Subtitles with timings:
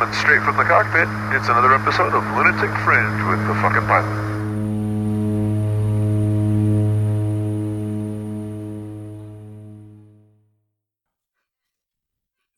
[0.00, 1.08] coming straight from the cockpit.
[1.36, 4.30] It's another episode of Lunatic Fringe with the fucking pilot.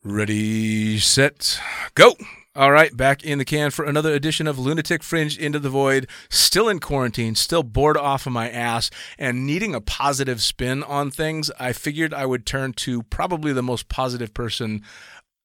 [0.03, 1.59] Ready, set,
[1.95, 2.13] go.
[2.55, 6.07] All right, back in the can for another edition of Lunatic Fringe Into the Void.
[6.29, 11.09] Still in quarantine, still bored off of my ass, and needing a positive spin on
[11.09, 11.49] things.
[11.59, 14.83] I figured I would turn to probably the most positive person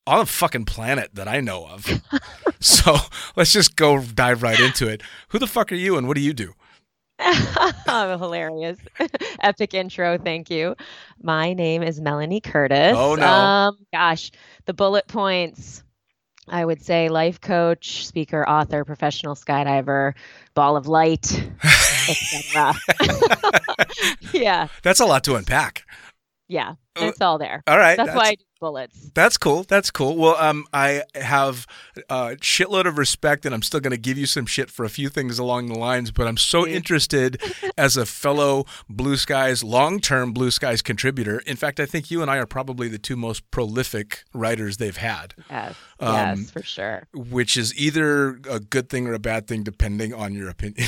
[0.09, 1.87] on the fucking planet that I know of.
[2.61, 2.97] so
[3.37, 5.03] let's just go dive right into it.
[5.29, 6.55] Who the fuck are you and what do you do?
[7.21, 8.79] oh, hilarious.
[9.41, 10.19] Epic intro.
[10.19, 10.77] Thank you.
[11.23, 12.95] My name is Melanie Curtis.
[12.97, 13.27] Oh, no.
[13.27, 14.31] Um, gosh,
[14.65, 15.83] the bullet points.
[16.51, 20.15] I would say life coach, speaker, author, professional skydiver,
[20.55, 21.31] ball of light,
[22.09, 22.75] etc.
[24.33, 24.69] yeah.
[24.83, 25.85] That's a lot to unpack.
[26.49, 26.77] Yeah.
[26.97, 27.63] It's all there.
[27.67, 27.99] All right.
[27.99, 29.11] That's, why I do bullets.
[29.15, 29.65] That's cool.
[29.65, 30.17] That's cool.
[30.17, 31.67] Well, um, I have
[32.09, 34.89] a shitload of respect, and I'm still going to give you some shit for a
[34.89, 36.11] few things along the lines.
[36.11, 37.41] But I'm so interested
[37.79, 41.41] as a fellow Blue Skies, long-term Blue Skies contributor.
[41.41, 44.97] In fact, I think you and I are probably the two most prolific writers they've
[44.97, 45.35] had.
[45.51, 45.75] Yes.
[46.01, 47.09] Um, yes, for sure.
[47.13, 50.87] which is either a good thing or a bad thing, depending on your opinion,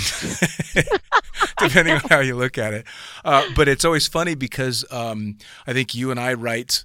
[1.59, 2.87] depending on how you look at it.
[3.25, 6.85] Uh, but it's always funny because um, I think you and I write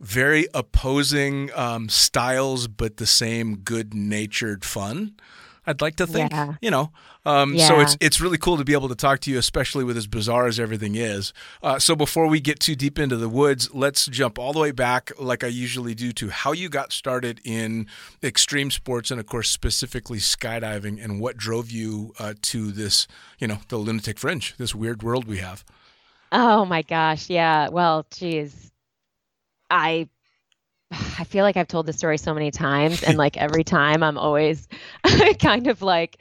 [0.00, 5.14] very opposing um, styles, but the same good-natured fun.
[5.66, 6.54] I'd like to think, Yeah.
[6.62, 6.90] you know.
[7.26, 9.96] Um, So it's it's really cool to be able to talk to you, especially with
[9.98, 11.34] as bizarre as everything is.
[11.62, 14.70] Uh, so before we get too deep into the woods, let's jump all the way
[14.72, 17.86] back, like I usually do, to how you got started in
[18.22, 23.06] extreme sports, and of course specifically skydiving, and what drove you uh, to this,
[23.38, 25.62] you know, the lunatic fringe, this weird world we have.
[26.32, 27.28] Oh my gosh.
[27.28, 27.68] Yeah.
[27.68, 28.69] Well, geez.
[29.70, 30.08] I
[30.92, 34.18] I feel like I've told this story so many times and like every time I'm
[34.18, 34.66] always
[35.40, 36.18] kind of like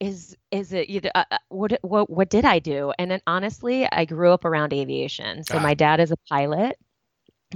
[0.00, 2.92] is is it you uh, uh, what what what did I do?
[2.98, 5.44] And then honestly, I grew up around aviation.
[5.44, 5.60] So Ah.
[5.60, 6.78] my dad is a pilot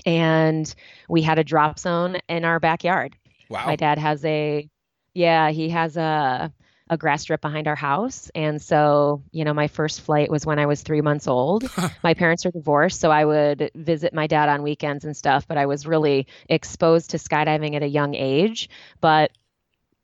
[0.04, 0.72] and
[1.08, 3.16] we had a drop zone in our backyard.
[3.48, 3.66] Wow.
[3.66, 4.68] My dad has a,
[5.14, 6.52] yeah, he has a
[6.92, 10.58] a grass strip behind our house, and so you know, my first flight was when
[10.58, 11.64] I was three months old.
[12.04, 15.48] my parents are divorced, so I would visit my dad on weekends and stuff.
[15.48, 18.68] But I was really exposed to skydiving at a young age.
[19.00, 19.30] But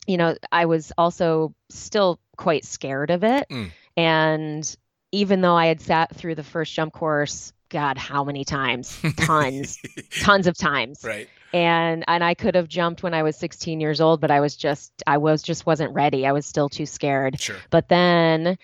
[0.07, 3.71] you know, I was also still quite scared of it, Mm.
[3.99, 4.77] and
[5.13, 8.99] even though I had sat through the first jump course, God, how many times?
[9.19, 9.79] Tons,
[10.23, 11.29] tons of times right.
[11.53, 14.57] And and I could have jumped when I was 16 years old, but I was
[14.57, 16.27] just I was just wasn't ready.
[16.27, 17.41] I was still too scared.
[17.41, 17.57] Sure.
[17.71, 18.59] But then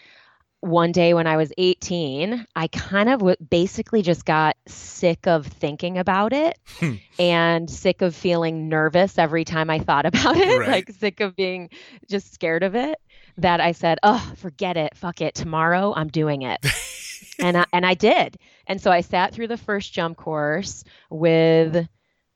[0.61, 5.47] one day when I was 18, I kind of w- basically just got sick of
[5.47, 6.95] thinking about it Hmm.
[7.19, 10.69] and sick of feeling nervous every time I thought about it, Right.
[10.71, 11.69] like sick of being
[12.09, 12.99] just scared of it
[13.37, 14.97] that I said, "Oh, forget it.
[14.97, 15.35] Fuck it.
[15.35, 16.65] Tomorrow I'm doing it."
[17.39, 18.39] and I, and I did.
[18.67, 21.87] And so I sat through the first jump course with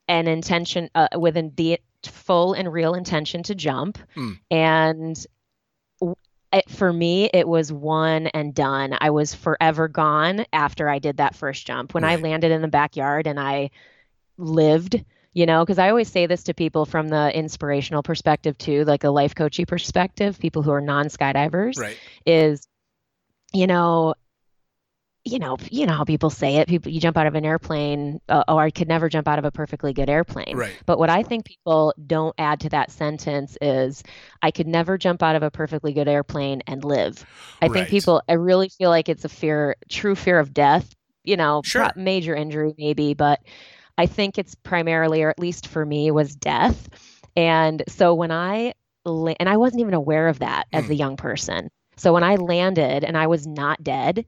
[0.09, 3.97] an intention, uh, with the full and real intention to jump.
[4.15, 4.31] Hmm.
[4.51, 5.25] And
[6.51, 8.97] it, for me, it was one and done.
[8.99, 11.93] I was forever gone after I did that first jump.
[11.93, 13.69] When I landed in the backyard and I
[14.37, 15.03] lived,
[15.33, 19.03] you know, because I always say this to people from the inspirational perspective too, like
[19.03, 21.97] a life coachy perspective, people who are non skydivers Right.
[22.25, 22.67] is
[23.53, 24.13] you know
[25.29, 28.19] you know you know how people say it people you jump out of an airplane
[28.29, 30.75] uh, oh i could never jump out of a perfectly good airplane Right.
[30.85, 34.03] but what i think people don't add to that sentence is
[34.41, 37.25] i could never jump out of a perfectly good airplane and live
[37.61, 37.73] i Right.
[37.73, 41.61] think people i really feel like it's a fear true fear of death you know
[41.63, 41.91] Sure.
[41.95, 43.39] major injury maybe but
[43.97, 46.89] i think it's primarily or at least for me was death
[47.35, 48.73] and so when i
[49.05, 50.91] and i wasn't even aware of that as Hmm.
[50.91, 54.25] a young person so when I landed and I was not dead,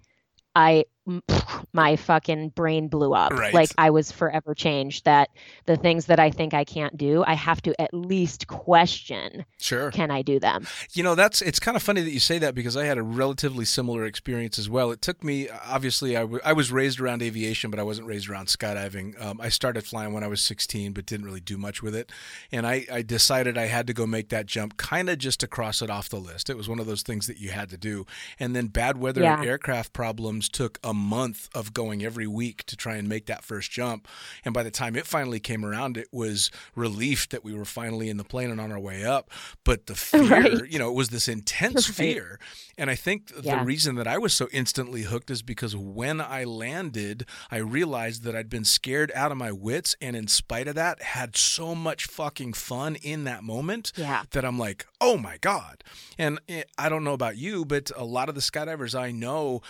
[0.56, 0.85] I
[1.73, 3.31] my fucking brain blew up.
[3.34, 3.53] Right.
[3.53, 5.29] Like I was forever changed that
[5.66, 9.91] the things that I think I can't do, I have to at least question, Sure.
[9.91, 10.67] can I do them?
[10.93, 13.03] You know, that's it's kind of funny that you say that because I had a
[13.03, 14.91] relatively similar experience as well.
[14.91, 18.29] It took me obviously I, w- I was raised around aviation, but I wasn't raised
[18.29, 19.20] around skydiving.
[19.23, 22.11] Um, I started flying when I was 16, but didn't really do much with it.
[22.52, 25.47] And I, I decided I had to go make that jump, kind of just to
[25.47, 26.49] cross it off the list.
[26.49, 28.05] It was one of those things that you had to do.
[28.40, 32.66] And then bad weather and aircraft problems took a a month of going every week
[32.66, 34.08] to try and make that first jump.
[34.43, 38.09] And by the time it finally came around, it was relief that we were finally
[38.09, 39.29] in the plane and on our way up.
[39.64, 40.70] But the fear, Right.
[40.70, 41.96] you know, it was this intense Right.
[41.96, 42.40] fear.
[42.78, 43.59] And I think Yeah.
[43.59, 48.23] the reason that I was so instantly hooked is because when I landed, I realized
[48.23, 49.96] that I'd been scared out of my wits.
[50.02, 54.23] And in spite of that, had so much fucking fun in that moment Yeah.
[54.32, 55.84] that I'm like, oh my God.
[56.17, 59.61] And eh, I don't know about you, but a lot of the skydivers I know,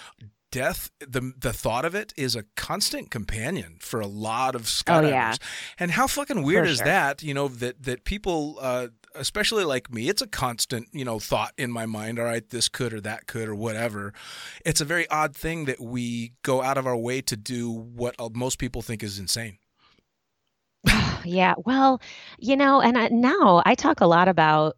[0.52, 5.06] death, the the thought of it is a constant companion for a lot of skydivers.
[5.06, 5.36] Oh, yeah.
[5.80, 6.86] And how fucking weird For is sure.
[6.86, 11.20] that, you know, that that people uh especially like me, it's a constant, you know,
[11.20, 14.14] thought in my mind, all right, this could or that could or whatever.
[14.66, 18.16] It's a very odd thing that we go out of our way to do what
[18.20, 19.58] uh, most people think is insane.
[21.24, 22.02] Yeah, well,
[22.40, 24.76] you know, and I, now I talk a lot about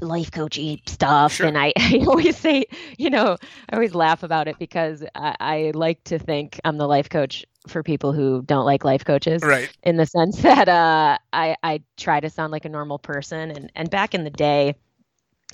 [0.00, 1.46] life coachy stuff, Sure.
[1.46, 2.66] and I, I always say,
[2.98, 3.36] you know,
[3.70, 7.44] I always laugh about it because I, I like to think I'm the life coach
[7.68, 9.70] for people who don't like life coaches, Right.
[9.82, 13.72] in the sense that uh, I I try to sound like a normal person, and
[13.74, 14.74] and back in the day.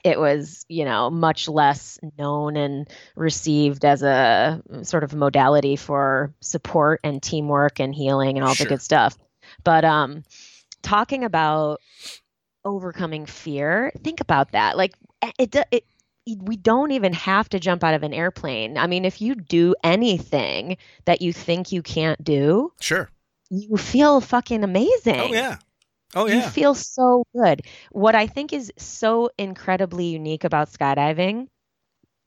[0.05, 6.35] It was, you know, much less known and received as a sort of modality for
[6.41, 8.65] support and teamwork and healing and all Sure.
[8.67, 9.17] the good stuff.
[9.63, 10.25] But um,
[10.83, 11.81] talking about
[12.65, 14.77] overcoming fear, think about that.
[14.77, 14.95] Like
[15.39, 15.85] it, it, it,
[16.39, 18.79] we don't even have to jump out of an airplane.
[18.79, 23.11] I mean, if you do anything that you think you can't do, Sure.
[23.51, 25.21] you feel fucking amazing.
[25.21, 25.57] Oh yeah.
[26.15, 26.35] Oh yeah.
[26.45, 27.63] You feel so good.
[27.91, 31.49] What I think is so incredibly unique about skydiving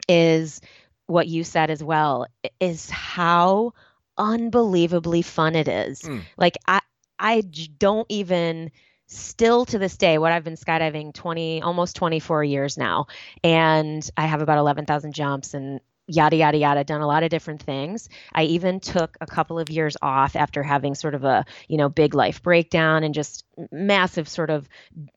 [0.09, 0.59] is
[1.07, 2.25] what you said as well
[2.59, 3.73] is how
[4.17, 6.01] unbelievably fun it is.
[6.01, 6.23] Mm.
[6.38, 6.57] Like
[7.19, 7.41] I
[7.79, 8.71] don't even
[9.07, 13.07] still to this day what I've been skydiving 20 almost 24 years now
[13.43, 17.63] and I have about 11,000 jumps and yada yada yada done a lot of different
[17.63, 18.09] things.
[18.33, 21.89] I even took a couple of years off after having sort of a, you know,
[21.89, 24.69] big life breakdown and just massive sort of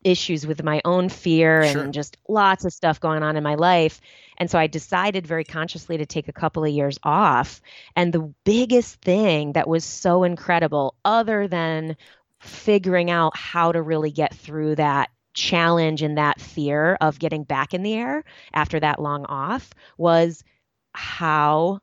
[0.03, 1.83] issues with my own fear Sure.
[1.83, 4.01] and just lots of stuff going on in my life.
[4.39, 7.61] And so I decided very consciously to take a couple of years off.
[7.97, 11.97] And the biggest thing that was so incredible, other than
[12.41, 17.75] figuring out how to really get through that challenge and that fear of getting back
[17.75, 20.43] in the air after that long off, was
[20.93, 21.81] how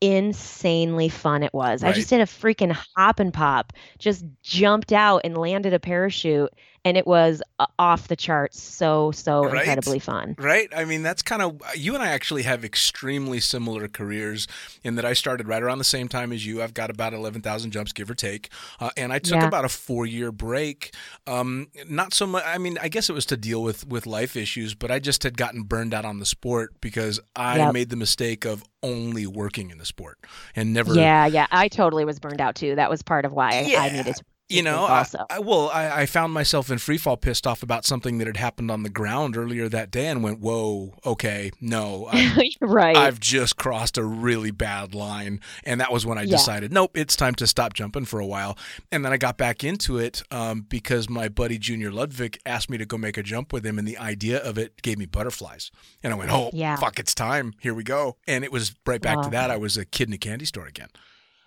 [0.00, 1.82] insanely fun it was.
[1.82, 6.52] I just did a freaking hop and pop, just jumped out and landed a parachute,
[6.84, 8.60] and it was uh, off the charts.
[8.62, 9.58] So, so Right?
[9.58, 10.34] incredibly fun.
[10.38, 10.68] Right?
[10.74, 14.46] I mean, that's kind of you and I actually have extremely similar careers
[14.82, 16.62] in that I started right around the same time as you.
[16.62, 18.48] I've got about 11,000 jumps, give or take.
[18.80, 19.46] Uh, and I took Yeah.
[19.46, 20.94] about a four year break.
[21.26, 24.34] Um, not so much, I mean, I guess it was to deal with, with life
[24.36, 27.72] issues, but I just had gotten burned out on the sport because I Yep.
[27.74, 30.18] made the mistake of only working in the sport
[30.56, 30.94] and never.
[30.94, 31.46] Yeah, yeah.
[31.50, 32.74] I totally was burned out too.
[32.76, 34.24] That was part of why I needed to.
[34.50, 35.36] You know, break I.
[35.36, 38.36] I, well, I, I found myself in free fall pissed off about something that had
[38.36, 42.96] happened on the ground earlier that day and went, whoa, okay, no, I, right.
[42.96, 45.40] I've just crossed a really bad line.
[45.64, 46.36] And that was when I Yeah.
[46.36, 48.58] decided, nope, it's time to stop jumping for a while.
[48.92, 52.78] And then I got back into it um, because my buddy Junior Ludwig asked me
[52.78, 53.78] to go make a jump with him.
[53.78, 55.70] And the idea of it gave me butterflies.
[56.02, 56.76] And I went, oh, Yeah.
[56.76, 57.54] fuck, it's time.
[57.60, 58.16] Here we go.
[58.26, 59.50] And it was right back to that.
[59.50, 60.88] I was a kid in a candy store again.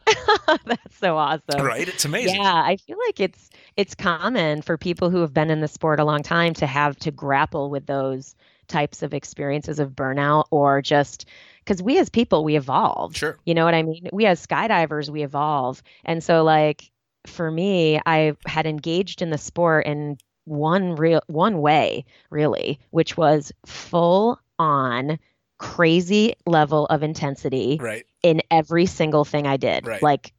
[0.65, 1.65] That's so awesome.
[1.65, 1.88] Right?
[1.88, 2.41] It's amazing.
[2.41, 6.00] Yeah, I feel like it's it's common for people who have been in the sport
[6.00, 8.35] a long time to have to grapple with those
[8.67, 11.27] types of experiences of burnout or just
[11.59, 13.15] because we as people we evolve.
[13.15, 13.38] Sure.
[13.45, 14.09] You know what I mean?
[14.11, 16.89] We as skydivers we evolve, and so like
[17.25, 23.16] for me, I had engaged in the sport in one real one way really, which
[23.16, 25.18] was full on
[25.57, 28.06] crazy level of intensity Right.
[28.23, 29.85] In every single thing I did.
[29.85, 30.01] Right.
[30.01, 30.33] Like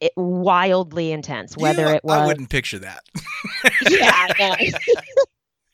[0.00, 3.02] it, wildly intense, whether You- it was I wouldn't picture that.
[3.88, 4.56] yeah, I know.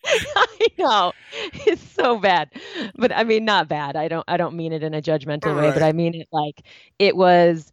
[0.37, 1.13] I know.
[1.67, 2.51] It's so bad.
[2.95, 3.97] But I mean not bad.
[3.97, 6.63] I don't I don't mean it in a judgmental way, but I mean it like
[6.99, 7.73] it was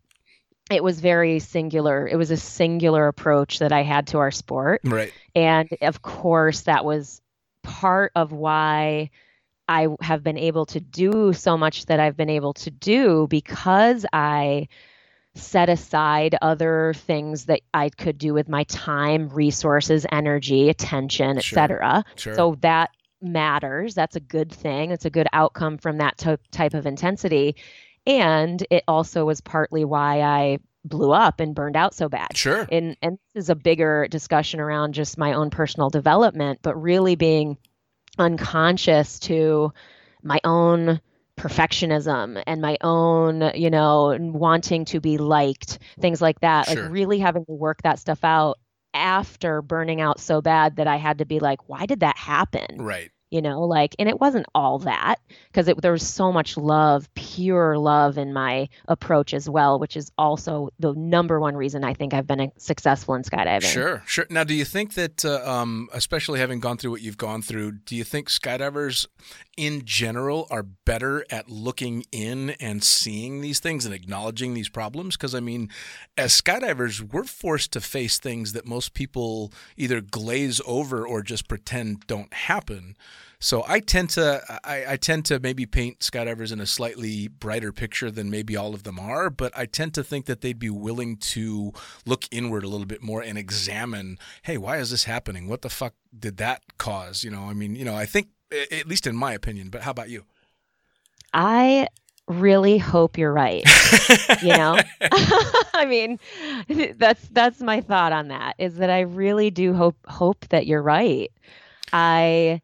[0.72, 2.08] it was very singular.
[2.08, 4.82] It was a singular approach that I had to our sport.
[4.84, 5.14] right.
[5.36, 7.22] And of course, that was
[7.62, 9.12] part of why
[9.68, 14.06] I have been able to do so much that I've been able to do because
[14.12, 14.68] I
[15.36, 21.60] set aside other things that I could do with my time, resources, energy, attention, Sure.
[21.60, 22.04] etc.
[22.16, 22.36] Sure.
[22.36, 22.92] So that
[23.22, 23.96] matters.
[23.96, 24.92] That's a good thing.
[24.92, 27.56] It's a good outcome from that to- type of intensity.
[28.06, 32.68] And it also was partly why I blew up and burned out so bad sure.
[32.70, 37.16] and and this is a bigger discussion around just my own personal development but really
[37.16, 37.58] being
[38.18, 39.74] unconscious to
[40.22, 41.02] my own
[41.38, 46.68] perfectionism and my own, you know, wanting to be liked, things like that.
[46.68, 46.84] Sure.
[46.84, 48.60] Like really having to work that stuff out
[48.94, 52.78] after burning out so bad that I had to be like, why did that happen?
[52.78, 53.12] Right.
[53.34, 55.16] You know like and it wasn't all that
[55.52, 60.12] because there was so much love pure love in my approach as well which is
[60.18, 64.26] also the number one reason i think i've been uh, successful in skydiving Sure, sure.
[64.30, 67.72] Now, do you think that, uh, um, especially having gone through what you've gone through,
[67.72, 69.08] do you think skydivers
[69.58, 75.16] in general are better at looking in and seeing these things and acknowledging these problems?
[75.16, 75.70] Because, I mean,
[76.18, 81.48] as skydivers, we're forced to face things that most people either glaze over or just
[81.48, 82.96] pretend don't happen.
[83.44, 87.74] So I tend to I, I tend to maybe paint skydivers in a slightly brighter
[87.74, 90.70] picture than maybe all of them are, but I tend to think that they'd be
[90.70, 91.74] willing to
[92.06, 95.50] look inward a little bit more and examine, hey, why is this happening?
[95.50, 97.26] What the fuck did that cause?
[97.26, 98.30] You know, I mean, you know, I think
[98.72, 100.26] at least in my opinion, but how about you?
[101.34, 101.88] i
[102.28, 103.64] really hope you're right
[104.42, 104.80] you know
[105.74, 106.18] i mean
[106.96, 110.82] that's that's my thought on that is that i really do hope hope that you're
[110.82, 111.32] right
[111.92, 112.62] i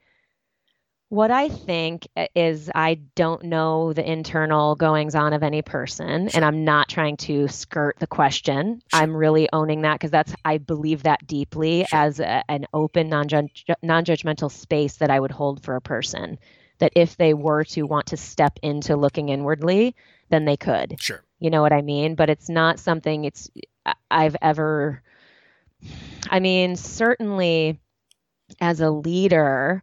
[1.10, 6.30] what i think eh, is i don't know the internal goings on of any person
[6.30, 9.02] and i'm not trying to skirt the question Sure.
[9.02, 12.00] i'm really owning that because that's i believe that deeply Sure.
[12.00, 16.38] as a, an open non-judge, non-judgmental space that i would hold for a person
[16.78, 19.96] that if they were to want to step into looking inwardly
[20.30, 21.24] then they could Sure.
[21.40, 22.14] you know what I mean?
[22.16, 23.50] But it's not something it's
[24.12, 25.02] I've ever
[26.30, 27.80] I mean, certainly
[28.62, 29.82] as a leader,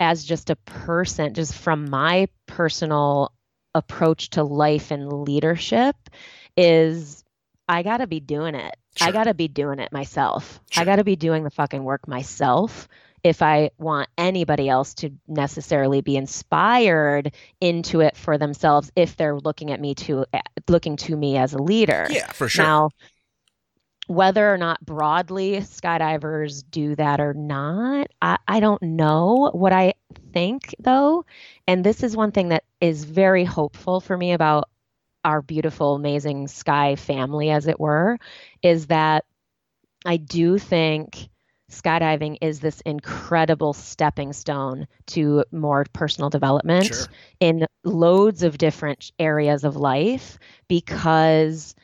[0.00, 3.32] as just a person, just from my personal
[3.74, 5.96] approach to life and leadership
[6.56, 7.24] is
[7.68, 8.76] I got to be doing it.
[8.96, 9.08] Sure.
[9.08, 10.60] I got to be doing it myself.
[10.70, 10.82] Sure.
[10.82, 12.88] I got to be doing the fucking work myself
[13.22, 19.38] if I want anybody else to necessarily be inspired into it for themselves if they're
[19.38, 22.06] looking at me to eh, looking to me as a leader.
[22.10, 22.64] Yeah, for sure.
[22.64, 22.90] Now,
[24.08, 29.50] whether or not broadly skydivers do that or not, I, I don't know.
[29.54, 29.94] What I
[30.32, 31.24] think, though,
[31.68, 34.70] and this is one thing that is very hopeful for me about
[35.24, 38.18] our beautiful, amazing sky family, as it were,
[38.62, 39.24] is that
[40.06, 41.28] I do think
[41.70, 47.08] skydiving is this incredible stepping stone to more personal development Sure.
[47.40, 50.38] in loads of different areas of life
[50.68, 51.74] because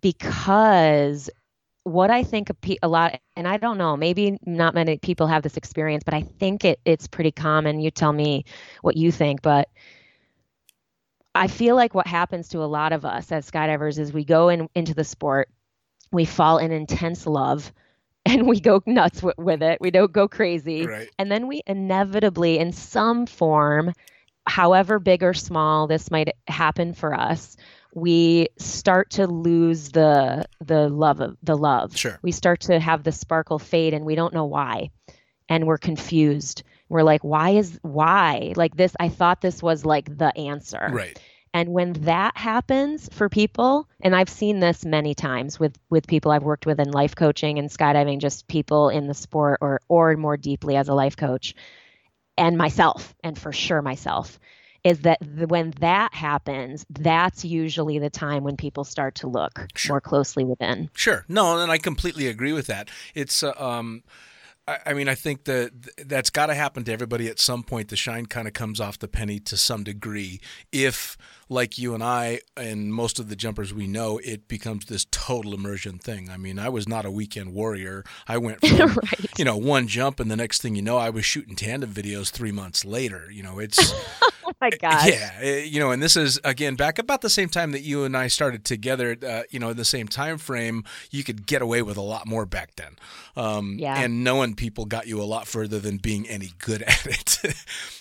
[0.00, 1.30] because
[1.84, 5.10] what I think a, pe- a lot, and I don't know, maybe not many people
[5.10, 7.80] have this experience, but I think it it's pretty common.
[7.80, 8.44] You tell me
[8.82, 9.68] what you think, but
[11.34, 14.48] I feel like what happens to a lot of us as skydivers is we go
[14.48, 15.48] in into the sport,
[16.12, 17.72] we fall in intense love,
[18.26, 19.78] and we go nuts w- with it.
[19.80, 21.10] We don't go crazy, Right.
[21.18, 23.92] and then we inevitably, in some form,
[24.46, 27.56] however big or small this might happen for us,
[27.94, 31.96] we start to lose the the love of the love.
[31.96, 32.18] Sure.
[32.22, 34.90] We start to have the sparkle fade and we don't know why.
[35.48, 36.62] And we're confused.
[36.88, 38.52] We're like, why is why?
[38.56, 40.88] Like this, I thought this was like the answer.
[40.92, 41.20] Right.
[41.52, 46.30] And when that happens for people, and I've seen this many times with with people
[46.30, 50.16] I've worked with in life coaching and skydiving, just people in the sport or or
[50.16, 51.56] more deeply as a life coach,
[52.38, 54.38] and myself, and for sure myself,
[54.84, 55.18] is that
[55.48, 59.94] when that happens, that's usually the time when people start to look Sure.
[59.94, 60.90] more closely within.
[60.94, 61.24] Sure.
[61.28, 62.88] No, and I completely agree with that.
[63.14, 64.02] It's, uh, um,
[64.68, 65.70] I, I mean, I think that
[66.06, 67.88] that's got to happen to everybody at some point.
[67.88, 70.40] The shine kind of comes off the penny to some degree.
[70.70, 71.16] If,
[71.48, 75.54] like you and I, and most of the jumpers we know, it becomes this total
[75.54, 76.30] immersion thing.
[76.30, 78.04] I mean, I was not a weekend warrior.
[78.28, 79.38] I went from, right.
[79.38, 82.30] you know, one jump, and the next thing you know, I was shooting tandem videos
[82.30, 83.28] three months later.
[83.30, 83.92] You know, it's.
[84.50, 85.08] Oh my gosh.
[85.08, 88.16] Yeah, you know, and this is again back about the same time that you and
[88.16, 89.16] I started together.
[89.26, 92.26] Uh, you know, in the same time frame, you could get away with a lot
[92.26, 92.96] more back then.
[93.36, 93.98] Um, Yeah.
[93.98, 97.54] And knowing people got you a lot further than being any good at it.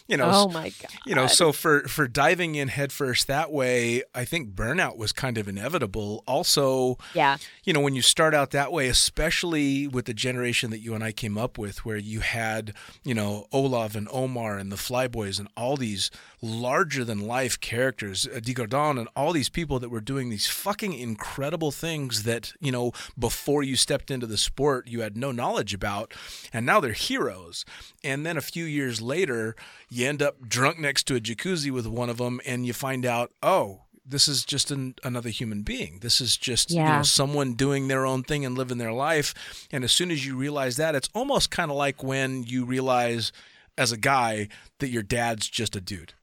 [0.10, 0.30] You know.
[0.34, 0.92] Oh my god.
[1.06, 5.38] You know, so for for diving in headfirst that way, I think burnout was kind
[5.38, 6.24] of inevitable.
[6.28, 7.38] Also, Yeah.
[7.64, 11.04] you know, when you start out that way, especially with the generation that you and
[11.04, 12.74] I came up with, where you had,
[13.04, 16.10] you know, Olav and Omar and the Flyboys and all these
[16.42, 20.94] larger than life characters, uh, Digardon and all these people that were doing these fucking
[20.94, 25.74] incredible things that, you know, before you stepped into the sport, you had no knowledge
[25.74, 26.14] about.
[26.54, 27.66] And now they're heroes.
[28.04, 29.56] And then a few years later,
[29.90, 33.06] you end up drunk next to a jacuzzi with one of them and you find
[33.06, 36.00] out, oh, this is just an, another human being.
[36.02, 39.34] This is just you know someone doing their own thing and living their life.
[39.72, 43.32] And as soon as you realize that, it's almost kind of like when you realize
[43.78, 44.48] as a guy
[44.80, 46.14] that your dad's just a dude.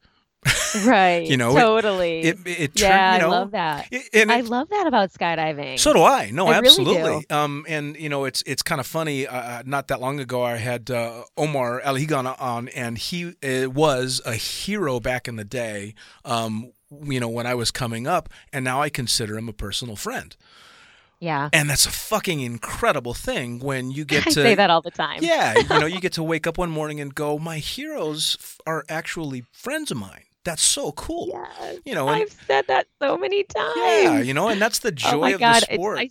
[0.84, 1.26] Right.
[1.30, 2.20] You know, totally.
[2.22, 3.88] It it turned, yeah, you know, I love that.
[3.90, 5.78] it- I love that about skydiving.
[5.78, 6.30] So do I.
[6.30, 7.30] No, I really absolutely.
[7.30, 9.26] Um, and you know, it's it's kind of funny.
[9.26, 14.20] Uh, not that long ago, I had uh, Omar Alhegelan on, and he uh, was
[14.24, 15.94] a hero back in the day.
[16.24, 16.72] Um,
[17.02, 20.36] you know, when I was coming up, and now I consider him a personal friend.
[21.18, 21.48] yeah.
[21.52, 24.90] And that's a fucking incredible thing when you get I to say that all the
[24.92, 25.18] time.
[25.22, 28.36] yeah, you know, you get to wake up one morning and go, my heroes
[28.66, 30.22] are actually friends of mine.
[30.46, 31.26] That's so cool.
[31.28, 31.80] Yes.
[31.84, 33.72] You know, and I've said that so many times.
[33.76, 35.62] yeah, you know, and that's the joy oh my of God.
[35.68, 35.98] the sport.
[35.98, 36.10] I,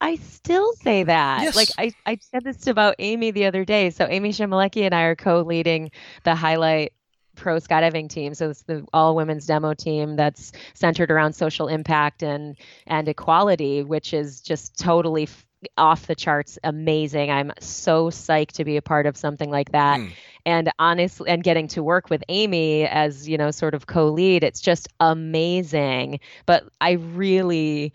[0.00, 1.42] I still say that.
[1.42, 1.56] Yes.
[1.56, 3.90] Like I, I said this about Amy the other day.
[3.90, 5.90] So Amy Chmelecki and I are co-leading
[6.22, 6.92] the highlight
[7.34, 8.32] pro skydiving team.
[8.34, 12.56] So it's the all women's demo team that's centered around social impact and
[12.86, 15.44] and equality, which is just totally f-
[15.76, 17.30] off the charts amazing.
[17.30, 20.00] I'm so psyched to be a part of something like that.
[20.00, 20.10] Mm.
[20.44, 24.42] And honestly, and getting to work with Amy as, you know, sort of co lead,
[24.42, 26.20] it's just amazing.
[26.46, 27.92] But I really,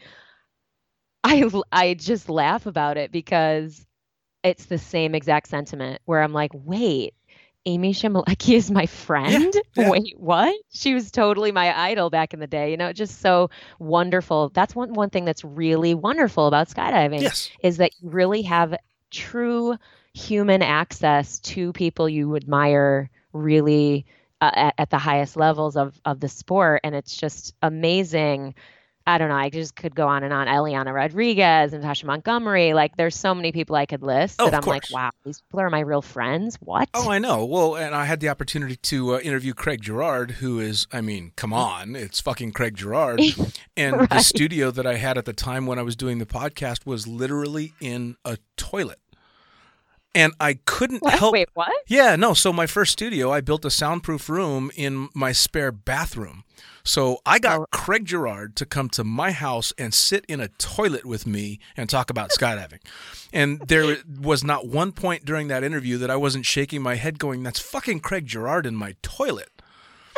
[1.23, 3.85] I, I just laugh about it because
[4.43, 7.13] it's the same exact sentiment where I'm like, wait,
[7.67, 9.53] Amy Chmelecki is my friend?
[9.75, 9.89] yeah.
[9.89, 10.55] Wait, what?
[10.71, 12.71] She was totally my idol back in the day.
[12.71, 14.49] You know, just so wonderful.
[14.53, 17.51] That's one, one thing that's really wonderful about skydiving yes.
[17.61, 18.73] is that you really have
[19.11, 19.75] true
[20.13, 24.05] human access to people you admire really
[24.39, 26.79] uh, at, at the highest levels of, of the sport.
[26.85, 28.55] And it's just amazing.
[29.07, 29.35] I don't know.
[29.35, 30.47] I just could go on and on.
[30.47, 32.73] Eliana Rodriguez and Tasha Montgomery.
[32.73, 35.61] Like, there's so many people I could list Oh, that I'm like, wow, these people
[35.61, 36.57] are my real friends.
[36.59, 36.89] What?
[36.93, 37.45] Oh, I know.
[37.45, 41.31] Well, and I had the opportunity to uh, interview Craig Girard, who is, I mean,
[41.37, 43.21] come on, it's fucking Craig Girard.
[43.77, 46.87] And the studio that I had at the time when I was doing the podcast
[46.87, 48.97] was literally in a toilet.
[50.17, 51.13] And I couldn't What?
[51.13, 51.33] help.
[51.33, 51.71] Wait, what?
[51.87, 52.33] Yeah, no.
[52.33, 56.43] So my first studio, I built a soundproof room in my spare bathroom.
[56.83, 57.65] So I got Oh.
[57.71, 61.89] Craig Girard to come to my house and sit in a toilet with me and
[61.89, 62.79] talk about skydiving.
[63.33, 67.19] And there was not one point during that interview that I wasn't shaking my head
[67.19, 69.56] going, that's fucking Craig Girard in my toilet.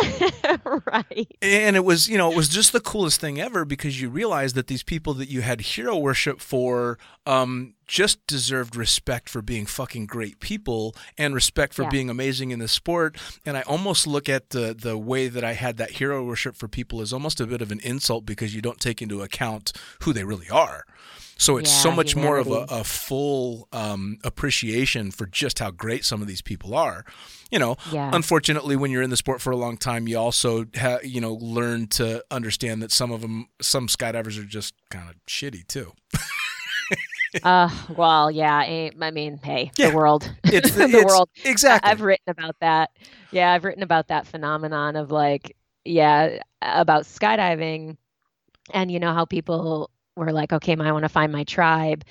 [0.86, 1.28] right.
[1.42, 4.56] And it was, you know, it was just the coolest thing ever because you realized
[4.56, 9.66] that these people that you had hero worship for um, just deserved respect for being
[9.66, 11.90] fucking great people and respect for Yeah.
[11.90, 13.18] being amazing in the sport.
[13.46, 16.68] And I almost look at the the way that I had that hero worship for
[16.68, 19.72] people as almost a bit of an insult because you don't take into account
[20.04, 20.86] who they really are.
[21.40, 25.72] So it's so Yeah, much more of a, a full um, appreciation for just how
[25.72, 27.06] great some of these people are.
[27.50, 28.12] You know, Yeah.
[28.14, 31.34] unfortunately, when you're in the sport for a long time, you also ha- you know
[31.34, 35.94] learn to understand that some of them, some skydivers are just kind of shitty too.
[37.44, 38.64] Uh, well, yeah.
[38.66, 39.92] eh, I mean, hey, Yeah.
[39.92, 40.28] the world.
[40.46, 41.30] It's the it's- world.
[41.46, 41.88] exactly.
[41.92, 42.90] I've written about that.
[43.32, 47.98] Yeah, I've written about that phenomenon of like, yeah, about skydiving
[48.74, 52.04] and you know how people were like, okay, I want to find my tribe.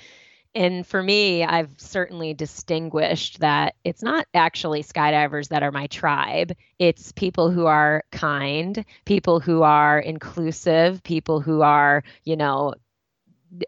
[0.55, 6.53] And for me, I've certainly distinguished that it's not actually skydivers that are my tribe.
[6.79, 12.73] It's people who are kind, people who are inclusive, people who are, you know,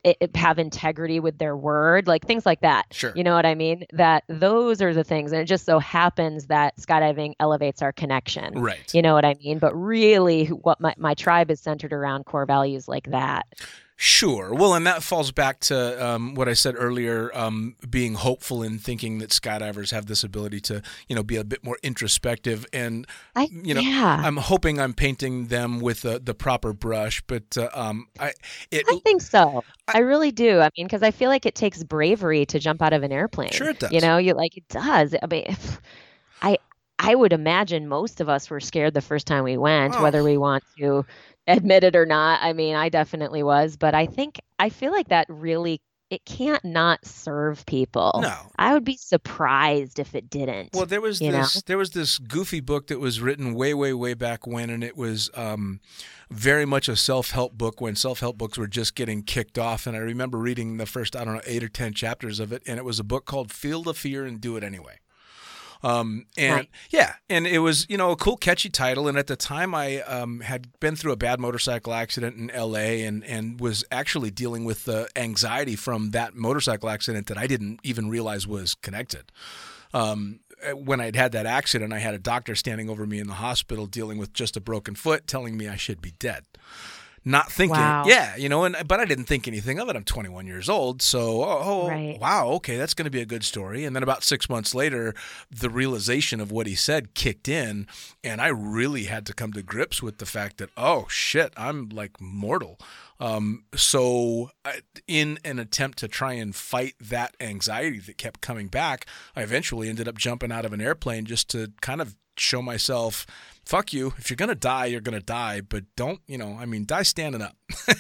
[0.06, 2.86] i- i- have integrity with their word, like things like that.
[2.92, 3.12] Sure.
[3.16, 3.86] You know what I mean?
[3.94, 5.32] That those are the things.
[5.34, 8.60] And it just so happens that skydiving elevates our connection.
[8.60, 8.92] right.
[8.94, 9.60] You know what I mean?
[9.60, 13.46] But really, what my, my tribe is centered around core values like that.
[14.04, 14.52] Sure.
[14.52, 18.82] Well, and that falls back to um, what I said earlier, um, being hopeful and
[18.82, 22.66] thinking that skydivers have this ability to, you know, be a bit more introspective.
[22.74, 27.22] And I, You know, yeah, I'm hoping I'm painting them with the, the proper brush.
[27.28, 28.34] But uh, um, I,
[28.72, 29.64] it, I think so.
[29.88, 30.60] I- I really do.
[30.62, 33.52] I mean, because I feel like it takes bravery to jump out of an airplane.
[33.52, 33.92] Sure it does.
[33.92, 35.14] You know, you like it does.
[35.22, 35.56] I mean,
[36.42, 36.58] I
[36.98, 40.02] I would imagine most of us were scared the first time we went, Oh.
[40.04, 41.06] whether we want to
[41.48, 42.40] admit it or not.
[42.42, 46.64] I mean, I definitely was, but I think I feel like that really it can't
[46.66, 48.20] not serve people.
[48.22, 48.36] no.
[48.60, 50.72] I would be surprised if it didn't.
[50.74, 51.38] Well, there was you know?
[51.38, 54.84] this there was this goofy book that was written way way way back when, and
[54.84, 55.80] it was um,
[56.30, 59.88] very much a self help book when self help books were just getting kicked off.
[59.88, 62.62] And I remember reading the first I don't know eight or ten chapters of it,
[62.68, 65.00] and it was a book called "Feel the Fear and Do It Anyway."
[65.84, 66.70] Um, and Right.
[66.90, 69.08] yeah, and it was you know a cool, catchy title.
[69.08, 73.04] And at the time, I um, had been through a bad motorcycle accident in L.A.
[73.04, 77.80] and and was actually dealing with the anxiety from that motorcycle accident that I didn't
[77.84, 79.32] even realize was connected.
[79.94, 80.40] Um,
[80.76, 83.88] when I'd had that accident, I had a doctor standing over me in the hospital
[83.88, 86.46] dealing with just a broken foot, telling me I should be dead.
[87.24, 88.06] Not thinking, Wow.
[88.08, 89.96] yeah, you know, and but I didn't think anything of it.
[89.96, 92.18] I'm 21 years old, so oh, oh, Right.
[92.20, 93.86] wow, okay, that's going to be a good story.
[93.86, 95.14] And then about six months later,
[95.52, 97.88] the realization of what he said kicked in,
[98.24, 101.90] and I really had to come to grips with the fact that oh shit, I'm
[101.90, 102.80] like mortal.
[103.20, 104.50] Um, so,
[105.08, 109.06] in an attempt to try and fight that anxiety that kept coming back,
[109.36, 113.26] I eventually ended up jumping out of an airplane just to kind of show myself,
[113.66, 114.14] fuck you.
[114.18, 117.42] If you're gonna die, you're gonna die, but don't, you know, I mean, die standing
[117.42, 117.56] up.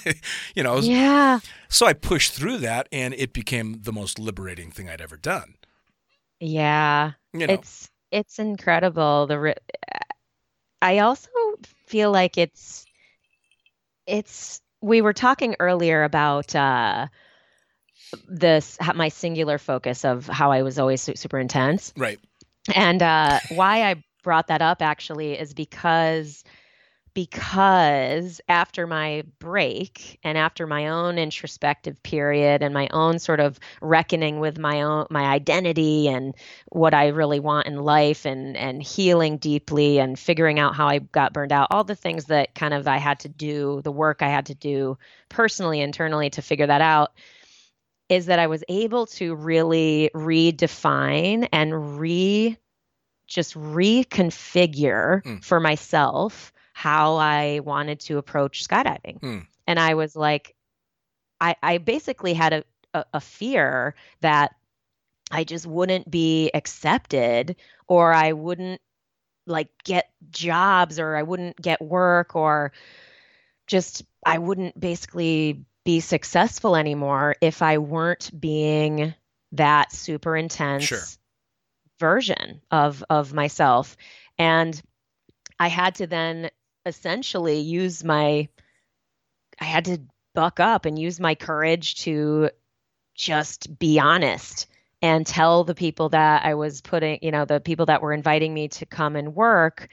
[0.55, 1.39] you know, Yeah.
[1.69, 5.55] so I pushed through that, and it became the most liberating thing I'd ever done.
[6.39, 7.11] Yeah.
[7.33, 9.27] You know, It's it's incredible.
[9.27, 9.55] The ri-
[10.81, 11.29] I also
[11.87, 12.85] feel like it's
[14.07, 17.07] it's we were talking earlier about uh
[18.27, 21.93] this my singular focus of how I was always super intense.
[21.95, 22.19] right?
[22.75, 26.43] And uh why I brought that up actually is because
[27.13, 33.59] because after my break and after my own introspective period and my own sort of
[33.81, 36.33] reckoning with my own my identity and
[36.69, 40.99] what I really want in life and and healing deeply and figuring out how I
[40.99, 44.21] got burned out all the things that kind of I had to do the work
[44.21, 44.97] I had to do
[45.29, 47.11] personally internally to figure that out
[48.07, 52.57] is that I was able to really redefine and re
[53.31, 55.43] just reconfigure Mm.
[55.43, 59.19] for myself how I wanted to approach skydiving.
[59.19, 59.47] Mm.
[59.67, 60.55] And I was like,
[61.39, 62.63] I, I basically had a,
[62.93, 64.55] a, a fear that
[65.31, 67.55] I just wouldn't be accepted
[67.87, 68.81] or I wouldn't
[69.47, 72.73] like get jobs or I wouldn't get work or
[73.67, 79.13] just I wouldn't basically be successful anymore if I weren't being
[79.53, 80.99] that super intense Sure.
[82.01, 83.95] Version of of myself
[84.39, 84.81] and
[85.59, 86.49] I had to then
[86.87, 88.49] essentially use my
[89.59, 90.01] I had to
[90.33, 92.49] buck up and use my courage to
[93.13, 94.65] just be honest
[95.03, 98.51] and tell the people that I was putting, you know, the people that were inviting
[98.53, 99.89] me to come and work,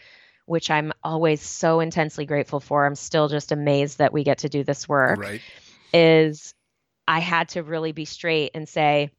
[0.46, 2.86] which I'm always so intensely grateful for.
[2.86, 5.42] I'm still just amazed that we get to do this work Right.
[5.92, 6.54] is
[7.06, 9.10] I had to really be straight and say,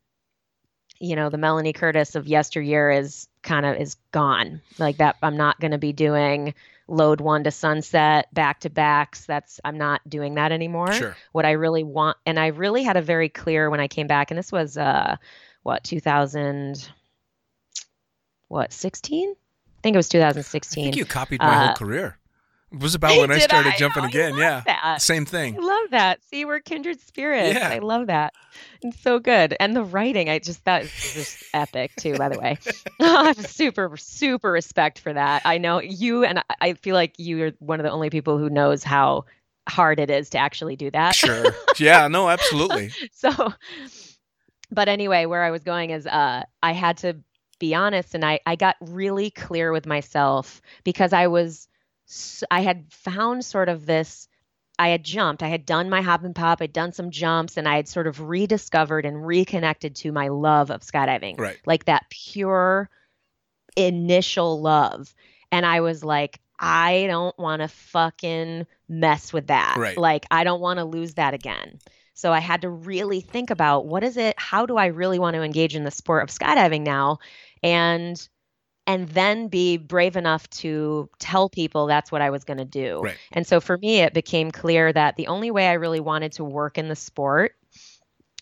[0.99, 4.61] you know, the Melanie Curtis of yesteryear is kind of is gone.
[4.77, 6.53] Like that I'm not going to be doing
[6.87, 9.25] load one to sunset back to backs.
[9.25, 10.91] That's I'm not doing that anymore.
[10.91, 11.15] Sure.
[11.31, 14.29] What I really want and I really had a very clear when I came back
[14.31, 15.15] and this was uh
[15.63, 16.89] what 2000
[18.47, 19.29] what 16?
[19.29, 20.83] I think it was I 2016.
[20.83, 22.17] think you copied my whole Uh, career.
[22.71, 23.77] It was about when I started I?
[23.77, 24.37] jumping Oh, again.
[24.37, 24.61] Yeah.
[24.65, 25.01] that.
[25.01, 25.61] Same I thing.
[25.61, 26.23] love that.
[26.25, 27.55] See, we're kindred spirits.
[27.55, 27.69] Yeah.
[27.69, 28.33] I love that.
[28.81, 29.55] It's so good.
[29.59, 32.57] And the writing, I just that is just epic too, by the way.
[33.01, 35.41] I have super, super respect for that.
[35.45, 38.49] I know you and I- I feel like you're one of the only people who
[38.49, 39.25] knows how
[39.67, 41.15] hard it is to actually do that.
[41.15, 41.45] Sure.
[41.79, 42.07] Yeah.
[42.07, 42.29] No.
[42.29, 42.91] Absolutely.
[43.13, 43.31] so
[44.71, 47.17] but anyway, where I was going is uh I had to
[47.59, 51.67] be honest and I I got really clear with myself because I was
[52.49, 54.27] I had found sort of this
[54.79, 55.43] I had jumped.
[55.43, 56.61] I had done my hop and pop.
[56.61, 60.71] I'd done some jumps and I had sort of rediscovered and reconnected to my love
[60.71, 61.37] of skydiving.
[61.37, 61.57] Right.
[61.65, 62.89] Like that pure
[63.75, 65.13] initial love.
[65.51, 69.75] And I was like, I don't want to fucking mess with that.
[69.77, 69.97] Right.
[69.97, 71.79] Like, I don't want to lose that again.
[72.13, 74.35] So I had to really think about what is it?
[74.37, 77.19] How do I really want to engage in the sport of skydiving now?
[77.63, 78.27] And
[78.89, 83.01] and then be brave enough to tell people that's what I was going to do.
[83.01, 83.17] Right.
[83.31, 86.43] And so for me, it became clear that the only way I really wanted to
[86.43, 87.55] work in the sport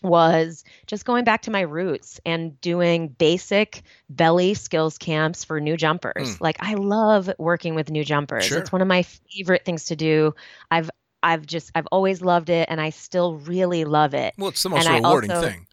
[0.02, 5.76] was just going back to my roots and doing basic belly skills camps for new
[5.76, 6.36] jumpers.
[6.36, 6.40] Mm.
[6.40, 8.46] Like I love working with new jumpers.
[8.46, 8.58] Sure.
[8.58, 10.34] It's one of my favorite things to do.
[10.70, 10.88] I've
[11.22, 14.32] I've just I've always loved it and I still really love it.
[14.38, 15.66] Well, it's the most And rewarding also- thing.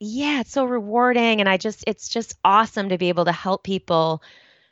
[0.00, 3.64] Yeah, it's so rewarding and I just it's just awesome to be able to help
[3.64, 4.22] people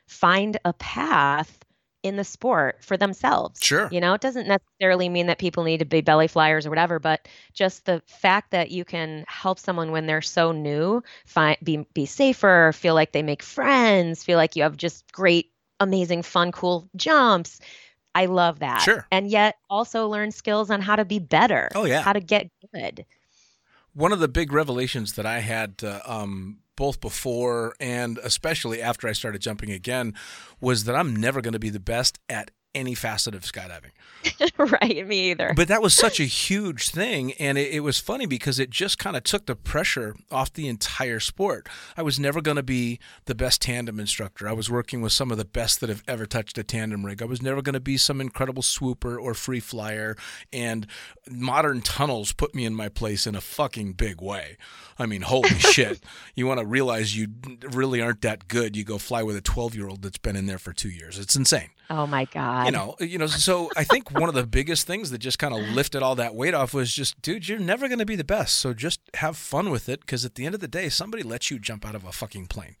[0.07, 1.59] find a path
[2.03, 3.59] in the sport for themselves.
[3.63, 3.89] Sure.
[3.91, 6.99] You know, it doesn't necessarily mean that people need to be belly flyers or whatever,
[6.99, 11.87] but just the fact that you can help someone when they're so new, find be
[11.95, 16.51] be safer, feel like they make friends, feel like you have just great, amazing, fun,
[16.51, 17.59] cool jumps.
[18.13, 18.81] I love that.
[18.81, 19.07] Sure.
[19.11, 21.69] And yet also learn skills on how to be better.
[21.73, 22.01] Oh, yeah.
[22.01, 23.05] How to get good.
[23.95, 29.07] One of the big revelations that I had, uh, um, both before and especially after
[29.07, 30.13] I started jumping again,
[30.59, 33.91] was that I'm never going to be the best at any facet of skydiving.
[34.57, 35.53] right, me either.
[35.55, 37.33] But that was such a huge thing.
[37.33, 40.67] And it, it was funny because it just kind of took the pressure off the
[40.67, 41.67] entire sport.
[41.95, 44.47] I was never going to be the best tandem instructor.
[44.47, 47.21] I was working with some of the best that have ever touched a tandem rig.
[47.21, 50.15] I was never going to be some incredible swooper or free flyer.
[50.51, 50.87] And
[51.29, 54.57] modern tunnels put me in my place in a fucking big way.
[54.99, 56.01] I mean, holy shit.
[56.35, 57.27] You want to realize you
[57.71, 58.75] really aren't that good.
[58.75, 61.17] You go fly with a 12 year old that's been in there for two years.
[61.17, 61.69] It's insane.
[61.89, 62.65] Oh my god.
[62.65, 63.27] You know, you know.
[63.27, 66.35] So I think one of the biggest things that just kind of lifted all that
[66.35, 68.55] weight off was just, dude, you're never going to be the best.
[68.55, 71.51] So just have fun with it, because at the end of the day, somebody lets
[71.51, 72.75] you jump out of a fucking plane.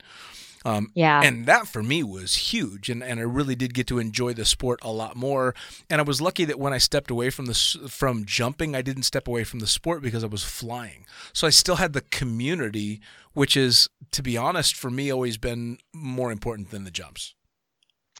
[0.65, 1.21] Um, yeah.
[1.23, 4.45] And that for me was huge, and, and I really did get to enjoy the
[4.45, 5.53] sport a lot more.
[5.91, 7.53] And I was lucky that when I stepped away from the
[7.87, 11.05] from jumping, I didn't step away from the sport because I was flying.
[11.33, 12.99] So I still had the community,
[13.33, 17.35] which is, to be honest, for me, always been more important than the jumps.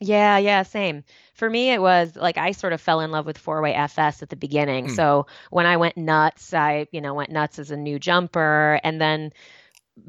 [0.01, 1.03] Yeah, yeah, same.
[1.34, 4.21] For me, it was like I sort of fell in love with four way FS
[4.21, 4.88] at the beginning.
[4.88, 4.95] Mm.
[4.95, 8.79] So when I went nuts, I, you know, went nuts as a new jumper.
[8.84, 9.31] And then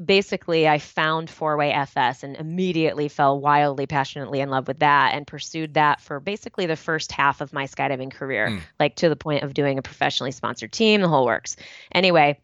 [0.03, 5.13] basically I found four way FS and immediately fell wildly passionately in love with that
[5.13, 8.61] and pursued that for basically the first half of my skydiving career, Mm.
[8.81, 11.55] like to the point of doing a professionally sponsored team, the whole works.
[11.93, 12.41] Anyway,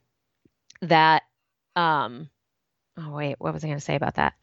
[0.82, 1.24] that,
[1.76, 2.30] um,
[2.98, 4.34] oh, wait, what was I going to say about that?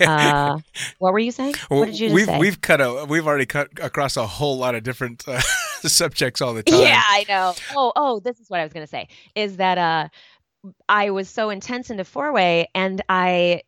[0.00, 0.58] Uh,
[0.98, 1.54] what were you saying?
[1.68, 2.38] What did you we've say?
[2.38, 5.40] we've cut a we've already cut across a whole lot of different uh,
[5.82, 6.80] subjects all the time.
[6.80, 7.54] Yeah, I know.
[7.74, 10.08] Oh, oh, this is what I was going to say is that uh
[10.88, 13.62] I was so intense into four-way and I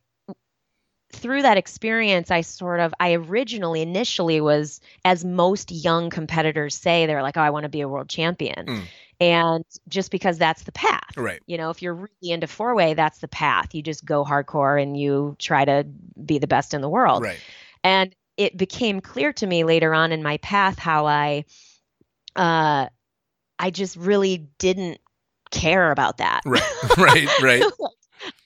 [1.12, 7.06] through that experience I sort of I originally initially was as most young competitors say
[7.06, 8.82] they're like, "Oh, I want to be a world champion." Mm.
[9.20, 11.16] And just because that's the path.
[11.16, 11.40] Right.
[11.46, 13.74] You know, if you're really into four-way, that's the path.
[13.74, 15.84] You just go hardcore and you try to
[16.24, 17.22] be the best in the world.
[17.22, 17.38] Right.
[17.84, 21.44] And it became clear to me later on in my path how I
[22.36, 22.86] uh
[23.58, 25.00] I just really didn't
[25.50, 26.40] care about that.
[26.46, 26.62] Right.
[26.96, 27.28] Right.
[27.42, 27.62] Right.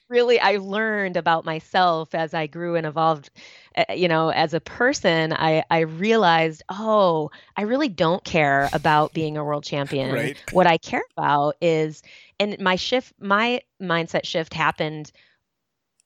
[0.09, 3.29] Really I learned about myself as I grew and evolved
[3.75, 9.13] uh, you know as a person I I realized oh I really don't care about
[9.19, 10.37] being a world champion Right.
[10.51, 12.03] what I care about is
[12.39, 15.11] and my shift my mindset shift happened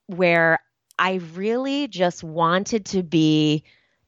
[0.07, 0.59] where
[0.97, 3.63] I really just wanted to be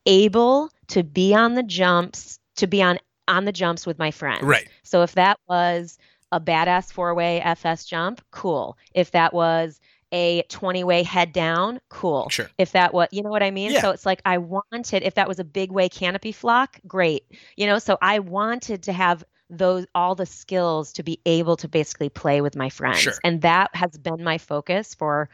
[0.05, 4.43] able to be on the jumps to be on on the jumps with my friends
[4.43, 4.67] Right.
[4.83, 5.97] so if that was
[6.31, 8.77] a badass four way FS jump, cool.
[8.93, 9.79] If that was
[10.11, 12.29] a 20 way head down, cool.
[12.29, 12.49] Sure.
[12.57, 13.71] If that was, you know what I mean?
[13.71, 13.81] Yeah.
[13.81, 17.23] So it's like I wanted, if that was a big way canopy flock, great.
[17.55, 21.67] You know, so I wanted to have those all the skills to be able to
[21.67, 22.99] basically play with my friends.
[22.99, 23.13] Sure.
[23.23, 25.29] And that has been my focus for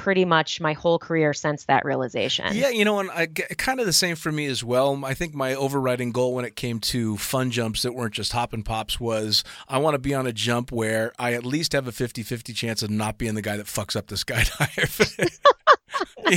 [0.00, 2.56] pretty much my whole career since that realization.
[2.56, 5.04] Yeah, you know, and I, kind of the same for me as well.
[5.04, 8.54] I think my overriding goal when it came to fun jumps that weren't just hop
[8.54, 11.86] and pops was I want to be on a jump where I at least have
[11.86, 15.36] a 50 50 chance of not being the guy that fucks up the skydive.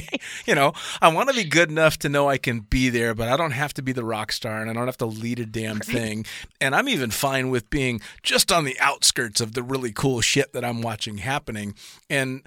[0.46, 3.30] you know, I want to be good enough to know I can be there, but
[3.30, 5.46] I don't have to be the rock star and I don't have to lead a
[5.46, 6.26] damn thing.
[6.60, 10.54] And I'm even fine with being just on the outskirts of the really cool shit
[10.54, 11.76] that I'm watching happening.
[12.10, 12.44] And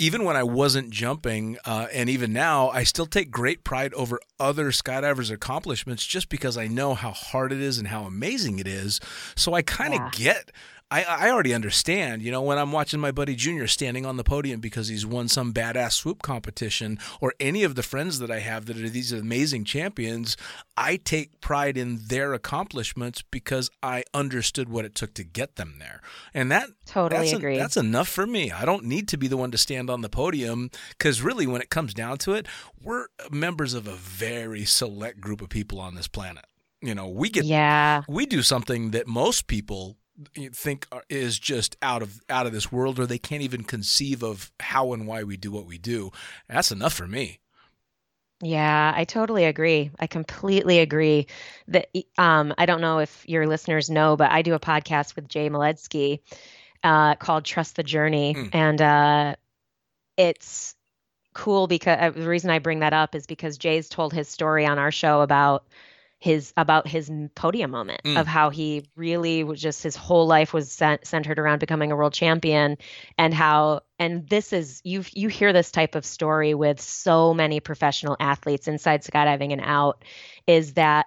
[0.00, 4.18] even when I wasn't jumping, uh, and even now, I still take great pride over
[4.40, 8.66] other skydivers' accomplishments just because I know how hard it is and how amazing it
[8.66, 8.98] is.
[9.36, 10.10] So I kind of Yeah.
[10.12, 10.52] get.
[10.90, 14.24] I, I already understand, you know, when I'm watching my buddy Junior standing on the
[14.24, 18.40] podium because he's won some badass swoop competition, or any of the friends that I
[18.40, 20.36] have that are these amazing champions,
[20.76, 25.76] I take pride in their accomplishments because I understood what it took to get them
[25.78, 26.00] there.
[26.34, 27.56] And that Totally that's, agree.
[27.56, 28.50] that's enough for me.
[28.50, 31.62] I don't need to be the one to stand on the podium because really, when
[31.62, 32.46] it comes down to it,
[32.82, 36.44] we're members of a very select group of people on this planet.
[36.82, 38.02] You know, we get yeah.
[38.08, 39.98] we do something that most people
[40.52, 44.52] think is just out of out of this world or they can't even conceive of
[44.60, 46.10] how and why we do what we do
[46.48, 47.40] that's enough for me
[48.42, 49.90] Yeah, I totally agree.
[49.98, 51.26] I completely agree
[51.68, 55.28] that um, I don't know if your listeners know, but I do a podcast with
[55.28, 56.20] Jay Moledzki
[56.82, 58.50] uh, called Trust the Journey, Mm.
[58.54, 59.34] and uh,
[60.16, 60.74] it's
[61.34, 64.64] cool because uh, the reason I bring that up is because Jay's told his story
[64.66, 65.66] on our show about
[66.20, 68.20] his about his podium moment Mm.
[68.20, 71.96] of how he really was just his whole life was cent- centered around becoming a
[71.96, 72.76] world champion
[73.18, 77.58] and how and this is you you hear this type of story with so many
[77.58, 80.04] professional athletes inside skydiving and out
[80.46, 81.06] is that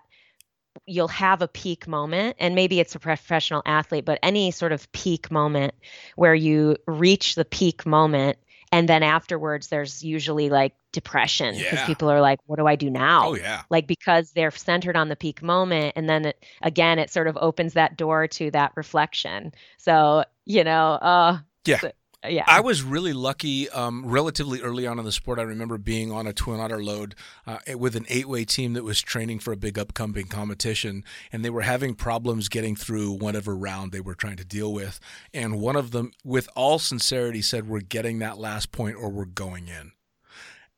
[0.88, 4.91] you'll have a peak moment and maybe it's a professional athlete but any sort of
[4.91, 5.76] peak moment
[6.15, 8.38] where you reach the peak moment
[8.71, 11.86] and then afterwards there's usually like depression because Yeah.
[11.86, 13.27] people are like, what do I do now?
[13.29, 13.63] Oh yeah.
[13.69, 15.93] Like because they're centered on the peak moment.
[15.97, 19.51] And then it, again, it sort of opens that door to that reflection.
[19.77, 21.79] So, you know, uh, Yeah.
[21.79, 21.91] so-
[22.25, 22.45] yeah.
[22.47, 23.69] I was really lucky.
[23.69, 27.15] Um, relatively early on in the sport, I remember being on a twin otter load
[27.45, 31.03] uh, with an eight-way team that was training for a big upcoming competition,
[31.34, 35.01] and they were having problems getting through whatever round they were trying to deal with.
[35.34, 39.25] And one of them, with all sincerity, said, "We're getting that last point, or we're
[39.25, 39.91] going in."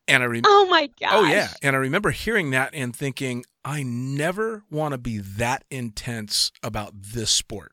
[0.07, 0.49] And I remember.
[0.51, 1.09] oh my god.
[1.13, 5.63] Oh yeah, and I remember hearing that and thinking, I never want to be that
[5.71, 7.71] intense about this sport.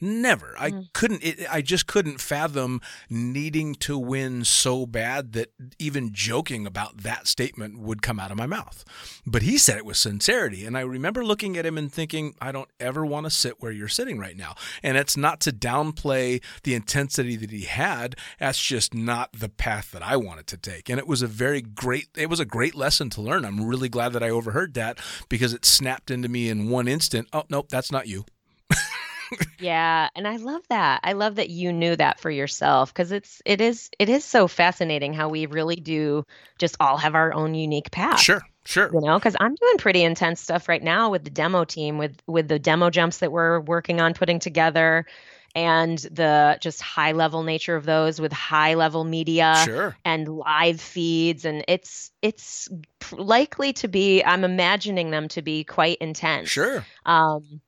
[0.00, 0.54] Never.
[0.58, 0.92] I Mm.
[0.92, 1.24] couldn't.
[1.24, 2.80] It, I just couldn't fathom
[3.10, 8.36] needing to win so bad that even joking about that statement would come out of
[8.36, 8.84] my mouth.
[9.26, 12.52] But he said it with sincerity, and I remember looking at him and thinking, I
[12.52, 14.54] don't ever want to sit where you're sitting right now.
[14.82, 18.14] And it's not to downplay the intensity that he had.
[18.38, 20.88] That's just not the path that I wanted to take.
[20.88, 22.08] And it was a very great.
[22.16, 23.44] It was a great lesson to learn.
[23.44, 27.28] I'm really glad that I overheard that because it snapped into me in one instant.
[27.32, 28.24] Oh nope, that's not you.
[29.60, 31.00] Yeah, and I love that.
[31.02, 34.46] I love that you knew that for yourself because it's it is it is so
[34.48, 36.24] fascinating how we really do
[36.58, 38.20] just all have our own unique path.
[38.20, 38.90] Sure, sure.
[38.92, 42.16] You know, because I'm doing pretty intense stuff right now with the demo team, with
[42.26, 45.06] with the demo jumps that we're working on putting together,
[45.54, 49.96] and the just high level nature of those with high level media Sure.
[50.04, 52.68] and live feeds, and it's it's
[53.12, 54.22] likely to be.
[54.22, 56.48] I'm imagining them to be quite intense.
[56.48, 56.84] Sure.
[57.04, 57.60] Um,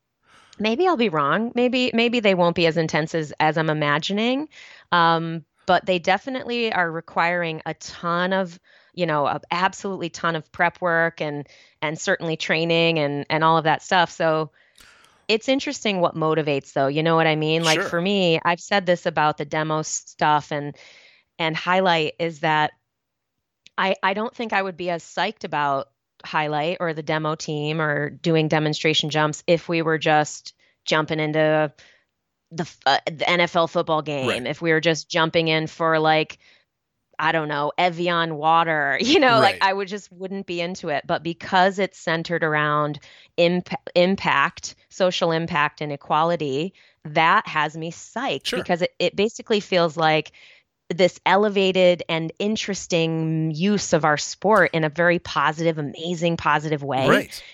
[0.61, 1.53] maybe I'll be wrong.
[1.55, 4.49] Maybe maybe they won't be as intense as as I'm imagining.
[4.93, 8.59] Um, but they definitely are requiring a ton of
[8.95, 11.49] you know a absolutely ton of prep work and
[11.83, 14.11] and certainly training and and all of that stuff.
[14.11, 14.53] So
[15.29, 16.89] it's interesting what motivates though.
[16.89, 17.65] You know what I mean?
[17.65, 17.89] Like Sure.
[17.89, 20.77] for me, I've said this about the demo stuff and
[21.39, 22.73] and highlight is that
[23.79, 25.90] I I don't think I would be as psyched about
[26.25, 30.55] highlight or the demo team or doing demonstration jumps if we were just
[30.85, 31.73] jumping into
[32.53, 34.47] the, uh, the NFL football game Right.
[34.47, 36.39] if we were just jumping in for like
[37.19, 39.55] I don't know Evian water you know Right.
[39.55, 42.99] like I would just wouldn't be into it but because it's centered around
[43.37, 46.73] imp- impact social impact and equality
[47.05, 48.59] that has me psyched Sure.
[48.59, 50.33] because it, it basically feels like
[50.95, 57.09] this elevated and interesting use of our sport in a very positive, amazing, positive way,
[57.09, 57.45] Right.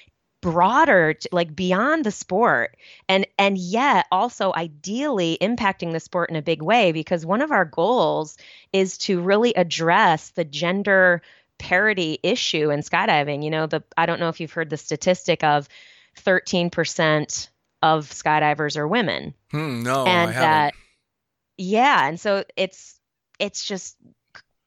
[0.43, 2.77] broader, like beyond the sport,
[3.09, 7.51] and and yet also ideally impacting the sport in a big way because one of
[7.53, 8.37] our goals
[8.73, 11.21] is to really address the gender
[11.59, 13.43] parity issue in skydiving.
[13.45, 15.69] You know, the I don't know if you've heard the statistic of
[16.25, 17.49] 13%
[17.83, 20.41] of skydivers are women Hmm, no, and I haven't.
[20.41, 20.75] that
[21.59, 22.96] yeah and so it's
[23.39, 23.97] it's just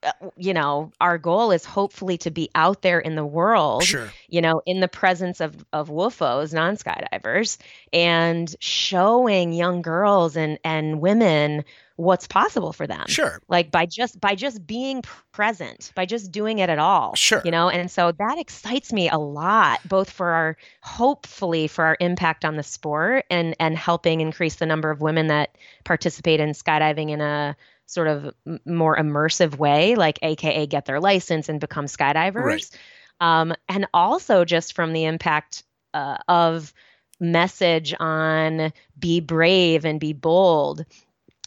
[0.01, 4.09] uh, you know our goal is hopefully to be out there in the world Sure.
[4.29, 7.57] you know in the presence of of whuffos non-skydivers
[7.91, 11.65] and showing young girls and and women
[11.97, 13.41] what's possible for them Sure.
[13.49, 15.01] like by just by just being
[15.33, 17.41] present by just doing it at all Sure.
[17.43, 21.97] you know and so that excites me a lot both for our hopefully for our
[21.99, 26.51] impact on the sport and and helping increase the number of women that participate in
[26.51, 27.57] skydiving in a
[27.89, 32.35] sort of m- more immersive way like aka get their license and become skydivers.
[32.35, 32.77] Right.
[33.19, 36.71] um, and also just from the impact uh, of
[37.19, 40.85] message on be brave and be bold.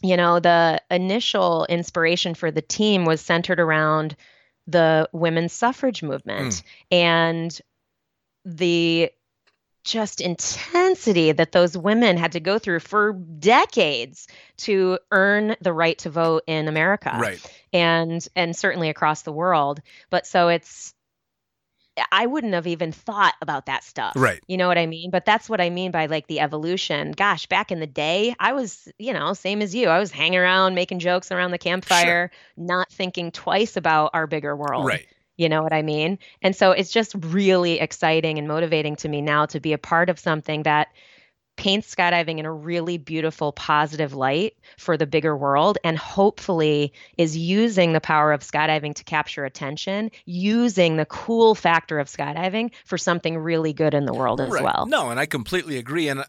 [0.03, 4.17] You know the initial inspiration for the team was centered around
[4.67, 7.61] the women's suffrage movement and
[8.45, 9.11] the
[9.85, 15.99] just intensity that those women had to go through for decades to earn the right
[15.99, 17.63] to vote in America Right.
[17.73, 20.95] and and certainly across the world but so it's
[22.11, 24.15] I wouldn't have even thought about that stuff.
[24.17, 24.41] Right.
[24.47, 25.11] You know what I mean?
[25.11, 27.13] But that's what I mean by like the evolution.
[27.13, 29.89] Gosh, back in the day, I was, you know, same as you.
[29.89, 34.57] I was hanging around making jokes around the campfire, not thinking twice about our bigger
[34.57, 34.87] world.
[34.87, 35.07] Right.
[35.37, 36.19] You know what I mean?
[36.43, 40.11] And so it's just really exciting and motivating to me now to be a part
[40.11, 40.89] of something that
[41.57, 47.37] paints skydiving in a really beautiful, positive light for the bigger world and hopefully is
[47.37, 52.97] using the power of skydiving to capture attention, using the cool factor of skydiving for
[52.97, 54.63] something really good in the world as Right.
[54.63, 54.87] well.
[54.87, 56.09] No, and I completely agree.
[56.09, 56.25] And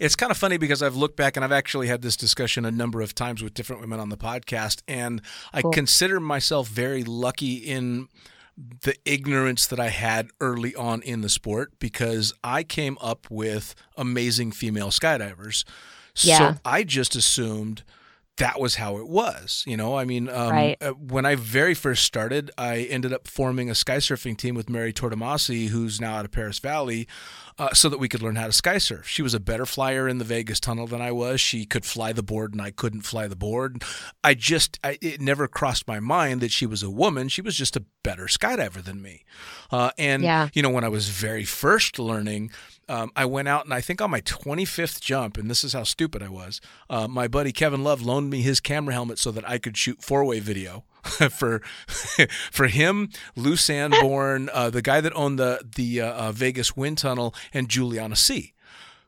[0.00, 2.70] it's kind of funny because I've looked back and I've actually had this discussion a
[2.72, 4.82] number of times with different women on the podcast.
[4.88, 5.72] And I Cool.
[5.72, 8.08] consider myself very lucky in
[8.56, 13.74] the ignorance that I had early on in the sport because I came up with
[13.96, 15.64] amazing female skydivers.
[16.16, 16.38] Yeah.
[16.38, 17.82] So I just assumed
[18.38, 19.62] that was how it was.
[19.66, 20.76] You know, I mean, um, Right.
[20.80, 24.68] uh, when I very first started, I ended up forming a sky surfing team with
[24.68, 27.06] Mary Tortomasi, who's now out of Perris Valley,
[27.58, 29.06] uh, so that we could learn how to sky surf.
[29.06, 31.40] She was a better flyer in the Vegas tunnel than I was.
[31.40, 33.84] She could fly the board, and I couldn't fly the board.
[34.24, 37.28] I just, I, it never crossed my mind that she was a woman.
[37.28, 39.22] She was just a better skydiver than me.
[39.70, 40.48] Uh, and, Yeah.
[40.52, 42.50] you know, when I was very first learning,
[42.88, 45.84] um, I went out and I think on my 25th jump, and this is how
[45.84, 49.48] stupid I was, uh, my buddy Kevin Love loaned me his camera helmet so that
[49.48, 50.84] I could shoot four way video.
[51.30, 51.60] for
[52.50, 56.96] for him, Lou Sanborn, uh, the guy that owned the the uh, uh, Vegas wind
[56.96, 58.54] tunnel, and Juliana C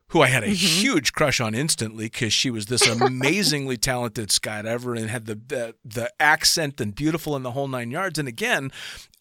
[0.08, 4.96] who I had a huge crush on instantly because she was this amazingly talented skydiver
[4.98, 8.18] and had the, the the accent and beautiful in the whole nine yards.
[8.18, 8.70] And again,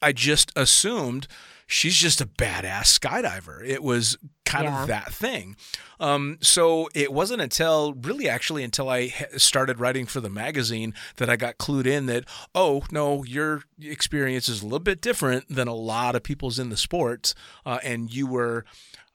[0.01, 1.27] I just assumed
[1.67, 3.63] she's just a badass skydiver.
[3.67, 4.81] It was kind Yeah.
[4.83, 5.55] of that thing.
[5.99, 9.07] Um, so it wasn't until really actually until I
[9.37, 14.47] started writing for the magazine that I got clued in that oh no, your experience
[14.47, 17.33] is a little bit different than a lot of people's in the sports,
[17.65, 18.65] uh, and you were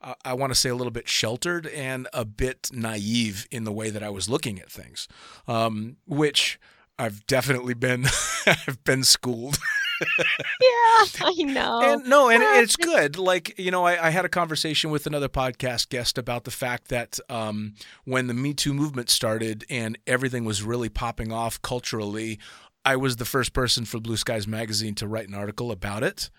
[0.01, 3.71] uh, I want to say a little bit sheltered and a bit naive in the
[3.71, 5.07] way that I was looking at things,
[5.47, 6.59] um, which
[6.99, 8.05] I've definitely been
[8.45, 9.57] I've been schooled.
[10.01, 11.81] Yeah, I know.
[11.81, 13.17] And no, and it's good.
[13.17, 16.87] Like you know, I, I had a conversation with another podcast guest about the fact
[16.89, 17.73] that um,
[18.05, 22.39] when the Me Too movement started and everything was really popping off culturally,
[22.85, 26.29] I was the first person for Blue Skies magazine to write an article about it.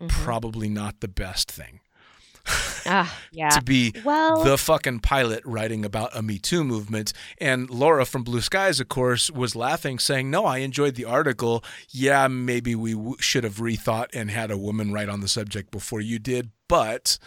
[0.00, 0.08] Mhm.
[0.08, 1.80] Probably not the best thing
[2.88, 3.48] Ah, yeah.
[3.48, 7.12] to be well, the fucking pilot writing about a Me Too movement.
[7.38, 11.64] And Laura from Blue Skies, of course, was laughing, saying, No, I enjoyed the article.
[11.90, 15.72] Yeah, maybe we w- should have rethought and had a woman write on the subject
[15.72, 16.50] before you did.
[16.68, 17.18] But,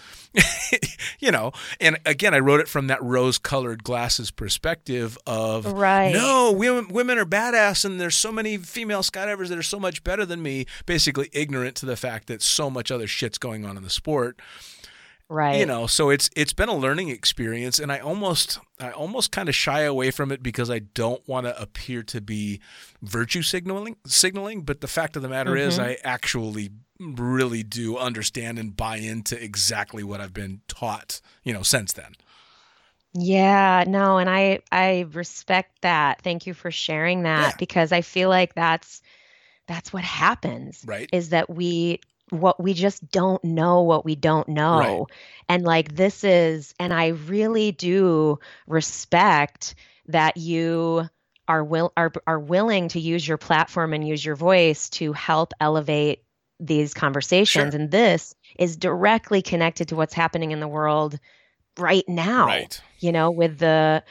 [1.20, 6.11] you know, and again, I wrote it from that rose colored glasses perspective of, right.
[6.13, 10.03] no, women, women are badass, and there's so many female skydivers that are so much
[10.03, 13.78] better than me, basically ignorant to the fact that so much other shit's going on
[13.78, 14.41] in the sport
[15.32, 15.59] Right.
[15.59, 19.47] you know so it's it's been a learning experience and i almost i almost kind
[19.47, 22.59] of shy away from it because i don't want to appear to be
[23.03, 25.84] virtue signaling signaling but the fact of the matter is Mhm.
[25.84, 31.61] i actually really do understand and buy into exactly what i've been taught you know
[31.63, 32.15] since then
[33.13, 36.21] Yeah, no, and I I respect that.
[36.21, 37.55] Thank you for sharing that Yeah.
[37.57, 39.01] because I feel like that's
[39.67, 42.01] that's what happens right is that we
[42.32, 45.07] what we just don't know what we don't know.
[45.47, 49.75] And like this is and I really do respect
[50.07, 51.09] that you
[51.47, 55.53] are will are are willing to use your platform and use your voice to help
[55.59, 56.23] elevate
[56.59, 57.82] these conversations Sure.
[57.82, 61.17] and this is directly connected to what's happening in the world
[61.77, 64.03] right now right you know, with the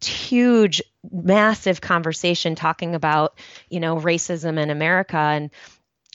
[0.00, 5.50] huge, massive conversation talking about, you know, racism in America and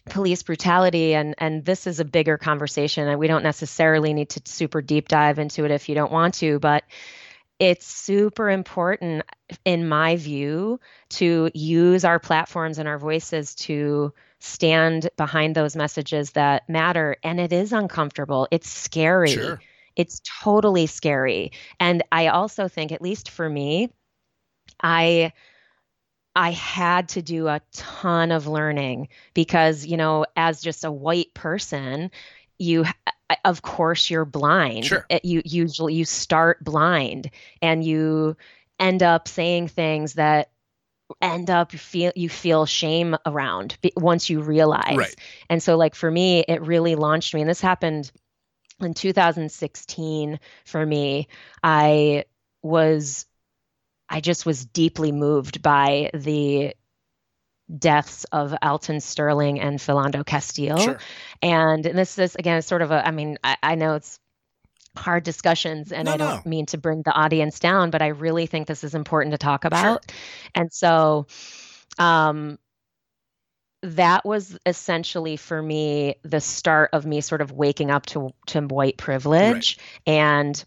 [0.10, 4.42] police brutality and and this is a bigger conversation and we don't necessarily need to
[4.46, 6.84] super deep dive into it if you don't want to but
[7.60, 9.24] it's super important
[9.64, 10.80] in my view
[11.10, 17.40] to use our platforms and our voices to stand behind those messages that matter and
[17.40, 18.46] it is uncomfortable.
[18.52, 19.30] It's scary.
[19.30, 19.62] Sure.
[19.96, 21.54] It's totally scary.
[21.80, 23.90] And i also think at least for me
[24.82, 25.32] i
[26.36, 31.34] i had to do a ton of learning because you know as just a white
[31.34, 32.12] person
[32.60, 32.86] you
[33.46, 35.06] of course you're blind Sure.
[35.10, 37.30] Eh, you usually you start blind
[37.62, 38.36] and you
[38.80, 40.50] end up saying things that
[41.22, 45.16] end up feel you feel shame around once you realize Right.
[45.50, 48.12] and so like for me it really launched me and this happened
[48.80, 51.28] in 2016 for me
[51.62, 52.26] i
[52.62, 53.26] was
[54.10, 56.74] i just was deeply moved by the
[57.78, 60.78] deaths of alton sterling and philando castile.
[60.78, 61.00] Sure.
[61.42, 64.20] And this is again sort of a i mean i, I know it's
[64.96, 66.50] hard discussions and No, i don't no.
[66.50, 69.66] mean to bring the audience down but i really think this is important to talk
[69.66, 70.12] about.
[70.54, 71.26] And so
[71.98, 72.60] um
[73.82, 78.62] that was essentially for me the start of me sort of waking up to to
[78.62, 80.64] white privilege and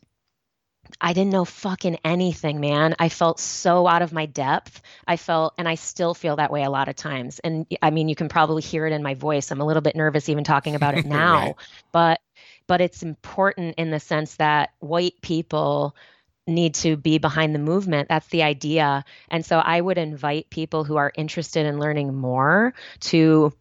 [1.01, 2.95] I didn't know fucking anything, man.
[2.99, 4.81] I felt so out of my depth.
[5.07, 7.39] I felt, and I still feel that way a lot of times.
[7.41, 9.51] And I mean, you can probably hear it in my voice.
[9.51, 11.55] I'm a little bit nervous even talking about it now, Right.
[11.93, 12.21] but
[12.67, 15.95] but it's important in the sense that white people
[16.49, 18.09] need to be behind the movement.
[18.09, 19.05] That's the idea.
[19.31, 23.53] And so I would invite people who are interested in learning more to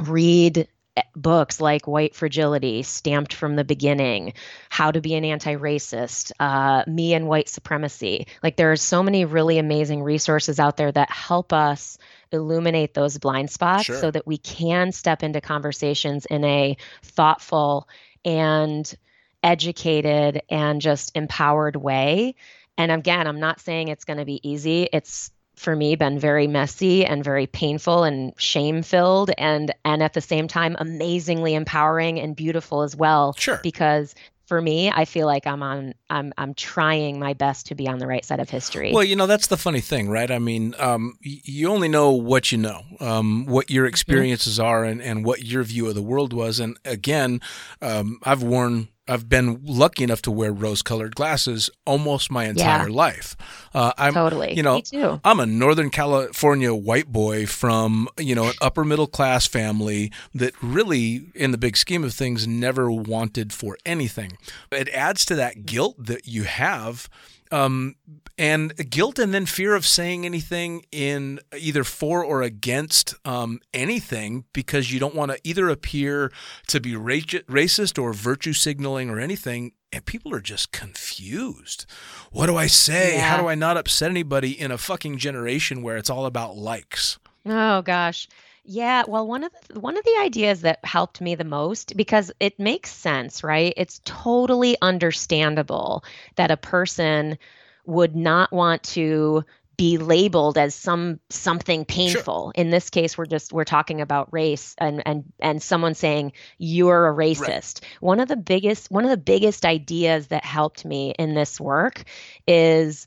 [0.00, 0.68] read
[1.14, 4.34] books like White Fragility, Stamped from the Beginning,
[4.68, 8.26] How to Be an Anti-Racist, uh, Me and White Supremacy.
[8.42, 11.98] Like there are so many really amazing resources out there that help us
[12.32, 13.96] illuminate those blind spots Sure.
[13.96, 17.88] so that we can step into conversations in a thoughtful
[18.24, 18.94] and
[19.42, 22.34] educated and just empowered way.
[22.78, 24.88] And again, I'm not saying it's going to be easy.
[24.92, 30.12] It's for me been very messy and very painful and shame filled and and at
[30.12, 33.58] the same time amazingly empowering and beautiful as well Sure.
[33.62, 37.88] because for me I feel like I'm on I'm I'm trying my best to be
[37.88, 38.92] on the right side of history.
[38.92, 40.30] Well, you know that's the funny thing, right?
[40.30, 45.02] I mean, um, you only know what you know, um, what your experiences are, and,
[45.02, 46.60] and what your view of the world was.
[46.60, 47.40] And again,
[47.82, 53.36] um, I've worn, I've been lucky enough to wear rose-colored glasses almost my entire life.
[53.72, 54.54] Uh, I'm, totally.
[54.54, 55.20] you know, me too.
[55.24, 60.54] I'm a Northern California white boy from, you know, an upper middle class family that
[60.60, 64.36] really, in the big scheme of things, never wanted for anything.
[64.72, 67.08] It adds to that guilt that you have.
[67.52, 67.94] Um,
[68.38, 74.44] and guilt and then fear of saying anything in either for or against um, anything
[74.52, 76.30] because you don't want to either appear
[76.66, 79.72] to be racist or virtue signaling or anything.
[79.92, 81.86] And people are just confused.
[82.30, 83.18] What do I say?
[83.18, 87.18] How do I not upset anybody in a fucking generation where it's all about likes?
[87.46, 88.28] Oh gosh.
[88.68, 92.32] Yeah, well one of the one of the ideas that helped me the most because
[92.40, 93.72] it makes sense, right?
[93.76, 97.38] It's totally understandable that a person
[97.86, 99.44] would not want to
[99.76, 102.52] be labeled as some something painful.
[102.54, 107.08] In this case we're just we're talking about race and and and someone saying you're
[107.08, 107.84] a racist.
[108.00, 112.04] One of the biggest one of the biggest ideas that helped me in this work
[112.46, 113.06] is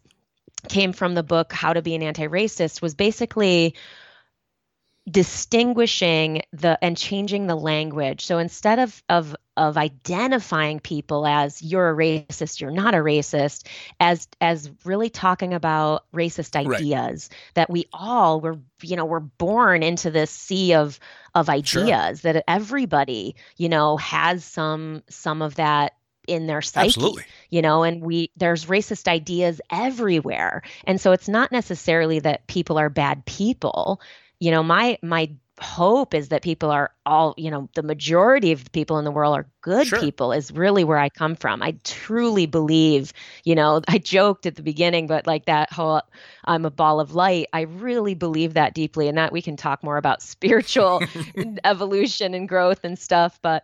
[0.68, 3.76] came from the book How to Be an Anti-Racist was basically
[5.10, 8.26] distinguishing the and changing the language.
[8.26, 13.68] So instead of of of identifying people as you're a racist, you're not a racist,
[14.00, 16.80] as as really talking about racist Right.
[16.80, 21.00] ideas that we all were you know we're born into this sea of
[21.36, 21.96] of Sure.
[21.96, 25.94] ideas that everybody you know has some some of that
[26.28, 27.26] in their psyche Absolutely.
[27.50, 32.78] you know and we there's racist ideas everywhere and so it's not necessarily that people
[32.78, 34.00] are bad people
[34.40, 35.30] you know my my
[35.62, 39.12] hope is that people are all you know the majority of the people in the
[39.12, 40.00] world are good Sure.
[40.00, 43.12] people is really where i come from i truly believe
[43.44, 46.02] you know i joked at the beginning but like that whole
[46.46, 49.84] i'm a ball of light i really believe that deeply and that we can talk
[49.84, 51.02] more about spiritual
[51.66, 53.64] evolution and growth and stuff but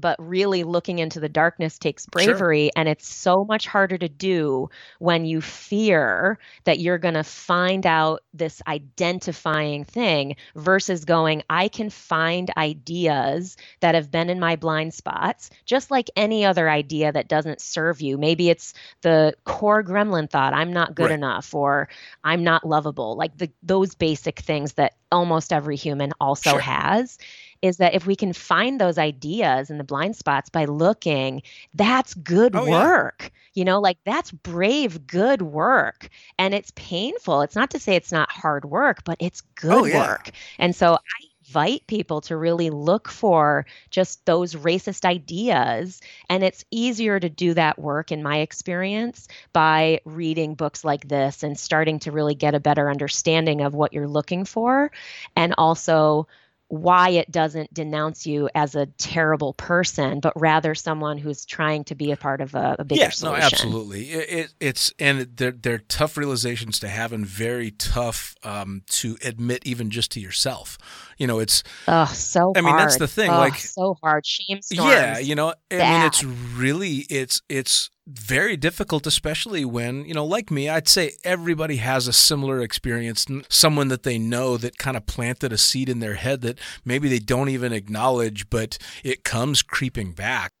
[0.00, 2.46] but really looking into the darkness takes Sure.
[2.46, 4.68] bravery and it's so much harder to do
[4.98, 11.68] when you fear that you're going to find out this identifying thing versus going i
[11.68, 17.12] can find ideas that have been in my blind spots just like any other idea
[17.12, 21.12] that doesn't serve you maybe it's the core gremlin thought i'm not good Right.
[21.12, 21.88] enough or
[22.24, 26.58] i'm not lovable like the those basic things that almost every human also Sure.
[26.58, 27.18] has
[27.62, 31.42] is that if we can find those ideas and the blind spots by looking,
[31.74, 32.92] that's good Oh, yeah.
[32.94, 33.30] work.
[33.54, 36.08] You know, like that's brave, good work.
[36.38, 37.42] And it's painful.
[37.42, 40.08] It's not to say it's not hard work, but it's oh, good Oh, yeah.
[40.08, 40.30] work.
[40.58, 46.00] And so I invite people to really look for just those racist ideas.
[46.28, 51.42] And it's easier to do that work, in my experience, by reading books like this
[51.42, 54.90] and starting to really get a better understanding of what you're looking for.
[55.36, 56.26] And also,
[56.68, 61.94] why it doesn't denounce you as a terrible person, but rather someone who's trying to
[61.94, 63.40] be a part of a, a bigger yeah, solution.
[63.40, 64.10] no, absolutely.
[64.10, 69.16] It, it, it's and they're they're tough realizations to have and very tough um, to
[69.24, 70.76] admit even just to yourself.
[71.16, 74.26] You know, it's Oh, so I mean, that's the thing, Ugh, like- so hard.
[74.26, 74.90] Shame storms.
[74.92, 80.24] yeah, you know, I mean, it's really it's it's very difficult, especially when you know,
[80.24, 83.26] like me, I'd say everybody has a similar experience.
[83.48, 87.08] Someone that they know that kind of planted a seed in their head that maybe
[87.08, 90.52] they don't even acknowledge, but it comes creeping back.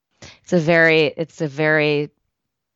[0.42, 2.10] It's a very, it's a very,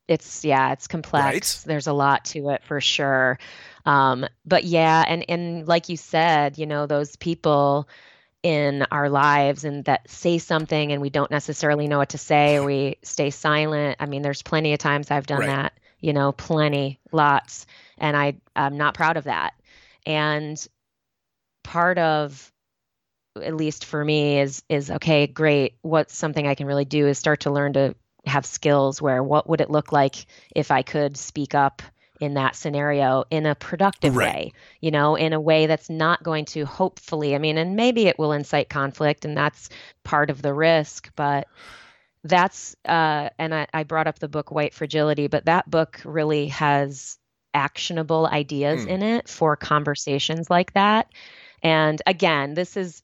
[0.09, 1.59] it's yeah, it's complex.
[1.59, 1.68] Right.
[1.68, 3.39] There's a lot to it for sure.
[3.85, 7.89] Um, but yeah, and and like you said, you know, those people
[8.43, 12.57] in our lives and that say something and we don't necessarily know what to say
[12.57, 13.97] or we stay silent.
[14.01, 15.47] I mean, there's plenty of times I've done Right.
[15.47, 17.66] that, you know, plenty, lots,
[17.99, 19.55] and I I'm not proud of that.
[20.07, 20.64] And
[21.62, 22.53] part of
[23.40, 27.18] at least for me is is okay great what's something i can really do is
[27.18, 27.95] start to learn to
[28.26, 31.80] have skills where what would it look like if i could speak up
[32.23, 34.23] in that scenario in a productive Right.
[34.23, 38.07] way, you know, in a way that's not going to hopefully, I mean, and maybe
[38.09, 39.68] it will incite conflict and that's
[40.05, 41.49] part of the risk, but
[42.25, 46.49] that's uh and I, I brought up the book White Fragility, but that book really
[46.49, 47.18] has
[47.55, 48.87] actionable ideas Hmm.
[48.87, 51.09] in it for conversations like that.
[51.62, 53.03] And again, this is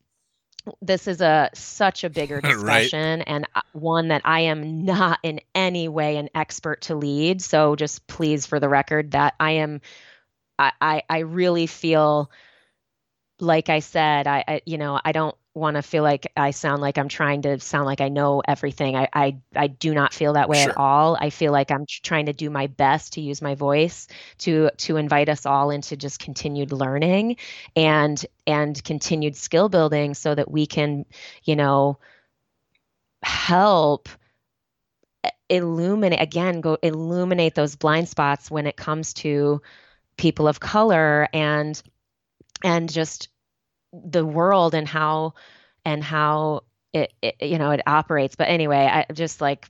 [0.83, 2.93] this is a such a bigger Right.
[2.93, 7.43] discussion and uh, one that I am not in any way an expert to lead.
[7.43, 9.81] So just please for the record that I am
[10.59, 12.31] I I, I really feel
[13.41, 16.80] like I said, I, I you know, I don't want to feel like I sound
[16.82, 18.96] like I'm trying to sound like I know everything.
[18.96, 20.72] I I, I do not feel that way Sure.
[20.72, 21.16] at all.
[21.20, 24.96] I feel like I'm trying to do my best to use my voice to to
[24.96, 27.36] invite us all into just continued learning
[27.76, 31.04] and and continued skill building so that we can,
[31.44, 31.98] you know,
[33.22, 34.09] help
[35.50, 39.61] illuminate again go illuminate those blind spots when it comes to
[40.16, 41.82] people of color and
[42.62, 43.28] and just
[43.93, 45.34] the world and how
[45.84, 46.62] and how
[46.93, 49.68] it, it you know it operates but anyway i just like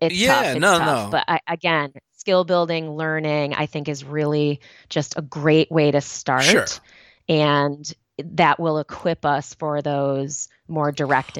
[0.00, 1.04] it's Yeah, tough it's no, tough.
[1.04, 1.10] no.
[1.10, 6.00] but I, again skill building learning i think is really just a great way to
[6.00, 6.66] start Sure.
[7.28, 11.36] and that will equip us for those more direct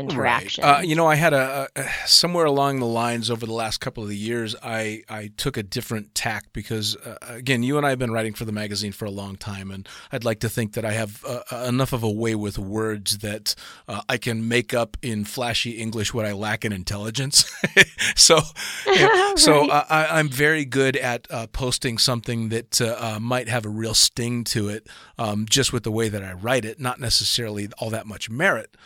[0.61, 0.79] Right.
[0.79, 4.03] Uh, you know, I had a, a somewhere along the lines over the last couple
[4.03, 7.91] of the years, I I took a different tack because uh, again, you and I
[7.91, 10.75] have been writing for the magazine for a long time, and I'd like to think
[10.75, 13.55] that I have uh, uh, enough of a way with words that
[13.89, 17.51] uh, I can make up in flashy English what I lack in intelligence.
[18.17, 18.41] so,
[18.87, 22.81] yeah, so uh, I, I'm very good at uh, posting something that
[23.21, 24.87] might have a real sting to it,
[25.19, 28.77] um, just with the way that I write it, not necessarily all that much merit.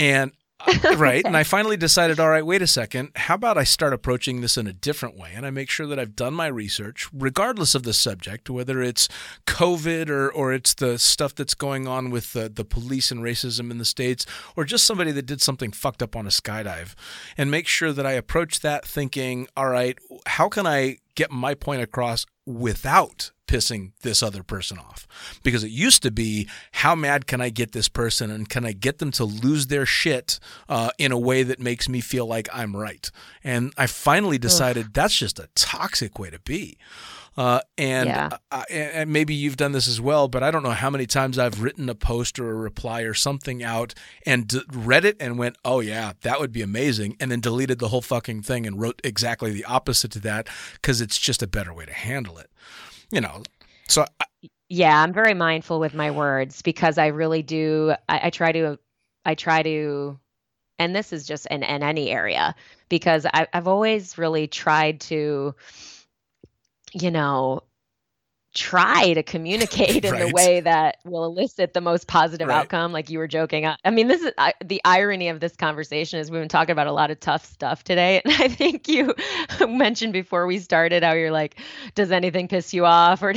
[0.00, 0.32] And
[0.84, 3.10] uh, right, and I finally decided, all right, wait a second.
[3.16, 5.98] How about I start approaching this in a different way, and I make sure that
[5.98, 9.08] I've done my research, regardless of the subject, whether it's
[9.46, 13.70] COVID or or it's the stuff that's going on with the the police and racism
[13.70, 14.24] in the states,
[14.56, 16.94] or just somebody that did something fucked up on a skydive,
[17.36, 21.54] and make sure that I approach that thinking, all right, how can I get my
[21.54, 25.08] point across without pissing this other person off
[25.42, 26.48] because it used to be
[26.82, 29.84] how mad can i get this person and can i get them to lose their
[29.84, 30.38] shit
[30.68, 33.10] uh, in a way that makes me feel like i'm right
[33.42, 36.76] and i finally decided that's just a toxic way to be
[37.36, 38.28] uh, and, Yeah.
[38.50, 41.06] uh, and and maybe you've done this as well, but I don't know how many
[41.06, 43.94] times I've written a post or a reply or something out
[44.26, 47.78] and d- read it and went, "Oh yeah, that would be amazing," and then deleted
[47.78, 51.46] the whole fucking thing and wrote exactly the opposite to that because it's just a
[51.46, 52.50] better way to handle it.
[53.10, 53.42] You know,
[53.88, 54.26] so I,
[54.70, 58.78] yeah i'm very mindful with my words because i really do i, I try to
[59.26, 60.18] i try to
[60.78, 62.54] and this is just in, in any area
[62.88, 65.54] because I, i've always really tried to
[66.94, 67.64] you know
[68.54, 72.58] try to communicate in the way that will elicit the most positive Right.
[72.58, 75.54] outcome like you were joking I, I mean this is I, the irony of this
[75.54, 78.88] conversation is we've been talking about a lot of tough stuff today and i think
[78.88, 79.14] you
[79.68, 81.60] mentioned before we started how you're like
[81.94, 83.32] does anything piss you off or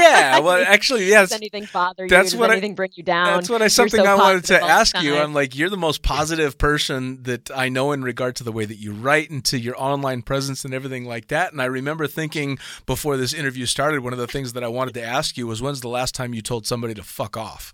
[0.00, 2.08] yeah, well, actually, yes, does anything bother you?
[2.08, 3.26] that's Does what I- anything bring you down?
[3.34, 5.14] That's what I something so I wanted to ask you.
[5.16, 8.64] I'm like, you're the most positive person that I know in regard to the way
[8.64, 11.52] that you write and to your online presence and everything like that.
[11.52, 14.94] And I remember thinking before this interview started, one of the things that I wanted
[14.94, 17.72] to ask you was, when's the last time you told somebody to fuck off?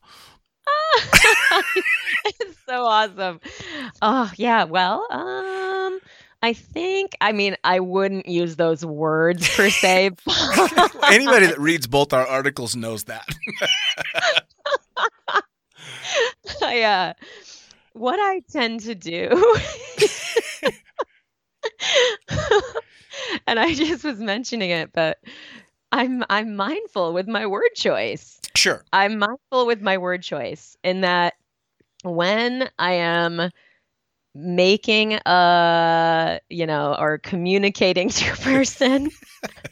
[2.25, 3.41] it's so awesome.
[4.03, 4.65] Oh yeah.
[4.65, 6.01] Well, um,
[6.43, 7.17] I think.
[7.21, 10.11] I mean, I wouldn't use those words per se.
[11.11, 13.27] Anybody that reads both our articles knows that.
[16.63, 17.13] I, uh,
[17.93, 19.29] what I tend to do,
[23.47, 25.19] and I just was mentioning it, but
[25.93, 28.41] I'm I'm mindful with my word choice.
[28.55, 28.85] sure.
[28.93, 31.35] I'm mindful with my word choice in that
[32.05, 33.51] when I am
[34.35, 39.11] making a, you know, or communicating to a person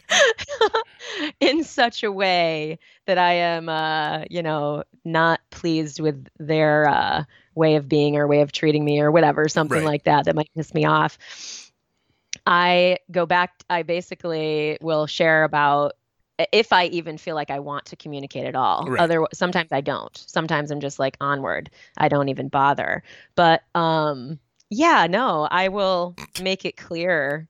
[1.41, 7.25] in such a way that I am, uh, you know, not pleased with their uh,
[7.55, 9.85] way of being or way of treating me or whatever, something Right.
[9.85, 11.19] like that that might piss me off.
[12.47, 15.93] I go back, I basically will share about
[16.39, 18.87] if I even feel like I want to communicate at all.
[18.89, 19.01] Right.
[19.01, 20.16] Other sometimes I don't.
[20.16, 21.70] Sometimes I'm just like onward.
[21.97, 23.03] I don't even bother.
[23.35, 24.39] But um
[24.70, 27.49] yeah, no, I will make it clear.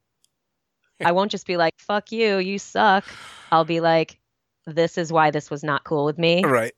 [1.04, 3.04] I won't just be like fuck you, you suck.
[3.50, 4.18] I'll be like
[4.66, 6.44] this is why this was not cool with me.
[6.44, 6.74] Right.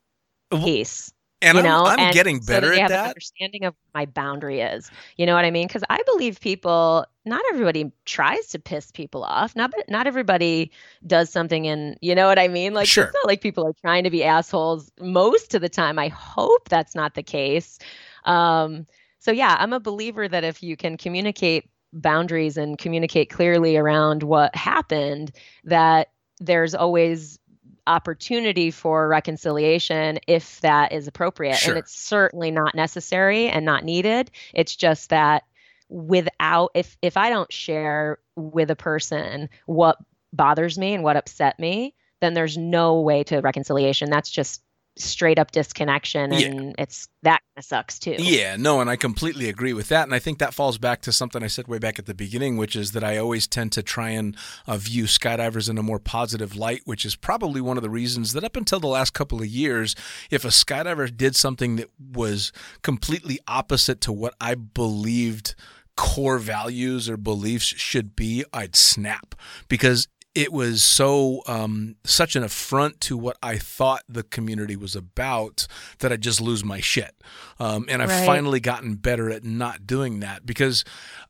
[0.51, 1.11] Peace.
[1.41, 3.15] And you I'm, know, I'm and getting so better that they at have an that.
[3.15, 4.89] understanding of my boundary is.
[5.17, 5.67] You know what I mean?
[5.67, 7.05] Because I believe people.
[7.25, 9.55] Not everybody tries to piss people off.
[9.55, 10.71] Not not everybody
[11.05, 12.73] does something, and you know what I mean.
[12.73, 13.05] Like Sure.
[13.05, 15.99] it's not like people are trying to be assholes most of the time.
[15.99, 17.79] I hope that's not the case.
[18.25, 18.87] Um,
[19.19, 24.23] so yeah, I'm a believer that if you can communicate boundaries and communicate clearly around
[24.23, 25.31] what happened,
[25.65, 26.09] that
[26.39, 27.39] there's always
[27.87, 31.57] opportunity for reconciliation if that is appropriate.
[31.57, 31.73] Sure.
[31.73, 34.31] And it's certainly not necessary and not needed.
[34.53, 35.43] It's just that
[35.89, 39.97] without if if I don't share with a person what
[40.33, 44.09] bothers me and what upset me, then there's no way to reconciliation.
[44.09, 44.61] That's just
[44.99, 46.47] straight up disconnection Yeah.
[46.47, 48.15] and it's that kind of sucks too.
[48.19, 50.03] Yeah, no, and I completely agree with that.
[50.03, 52.57] And I think that falls back to something I said way back at the beginning,
[52.57, 54.35] which is that I always tend to try and
[54.65, 58.33] uh, view skydivers in a more positive light, which is probably one of the reasons
[58.33, 59.95] that up until the last couple of years,
[60.31, 65.55] if a skydiver did something that was completely opposite to what I believed
[65.95, 69.33] core values or beliefs should be, I'd snap
[69.67, 70.07] because
[70.37, 75.65] it was so um, such an affront to what I thought the community was about
[75.99, 77.15] that I just lose my shit.
[77.59, 78.25] Um, and I've Right.
[78.25, 80.85] finally gotten better at not doing that because,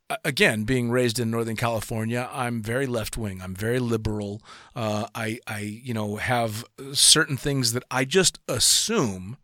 [0.09, 3.41] uh, again, being raised in Northern California, I'm very left wing.
[3.41, 4.41] I'm very liberal.
[4.75, 9.37] Uh, I, I, you know, have certain things that I just assume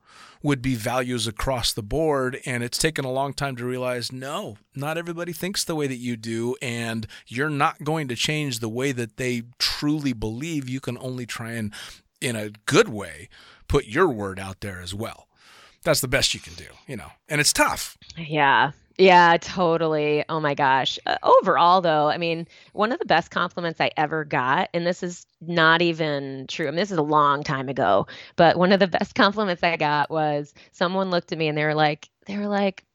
[0.43, 2.39] would be values across the board.
[2.45, 5.95] And it's taken a long time to realize no, not everybody thinks the way that
[5.95, 6.55] you do.
[6.61, 10.69] And you're not going to change the way that they truly believe.
[10.69, 11.73] You can only try and,
[12.21, 13.29] in a good way,
[13.67, 15.27] put your word out there as well.
[15.83, 17.97] That's the best you can do, you know, and it's tough.
[18.17, 18.71] Yeah.
[18.99, 20.23] Yeah, totally.
[20.29, 20.99] Oh my gosh.
[21.05, 25.01] Uh, overall, though, I mean, one of the best compliments I ever got, and this
[25.01, 26.67] is not even true.
[26.67, 29.77] I mean, this is a long time ago, but one of the best compliments I
[29.77, 32.85] got was someone looked at me and they were like, they were like,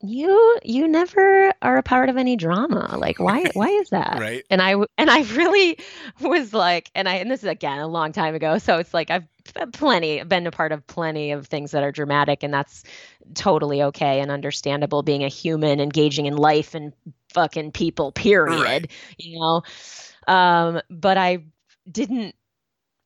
[0.00, 2.96] you you never are a part of any drama.
[2.98, 4.18] Like, why why is that?
[4.18, 4.44] Right.
[4.50, 5.78] And i and I really
[6.20, 9.10] was like, and I and this is again a long time ago, so it's like
[9.10, 9.26] I've
[9.72, 12.84] plenty been a part of plenty of things that are dramatic, and that's
[13.34, 15.02] totally okay and understandable.
[15.02, 16.92] Being a human, engaging in life and
[17.32, 18.60] fucking people, period.
[18.60, 18.90] Right.
[19.18, 19.62] You know,
[20.28, 21.44] um, but I
[21.90, 22.34] didn't.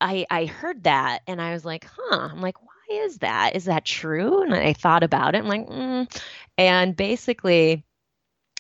[0.01, 2.29] I I heard that and I was like, huh.
[2.33, 3.55] I'm like, why is that?
[3.57, 4.43] Is that true?
[4.43, 5.39] And I thought about it.
[5.39, 6.23] I'm like, mm.
[6.69, 7.85] And basically.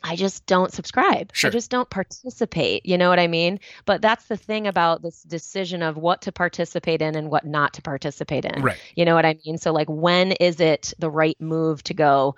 [0.05, 1.31] I just don't subscribe.
[1.33, 1.47] Sure.
[1.47, 2.85] I just don't participate.
[2.85, 3.61] You know what I mean?
[3.85, 7.73] But that's the thing about this decision of what to participate in and what not
[7.75, 8.63] to participate in.
[8.63, 8.77] Right.
[8.97, 9.59] You know what I mean?
[9.59, 12.35] So, like, when is it the right move to go?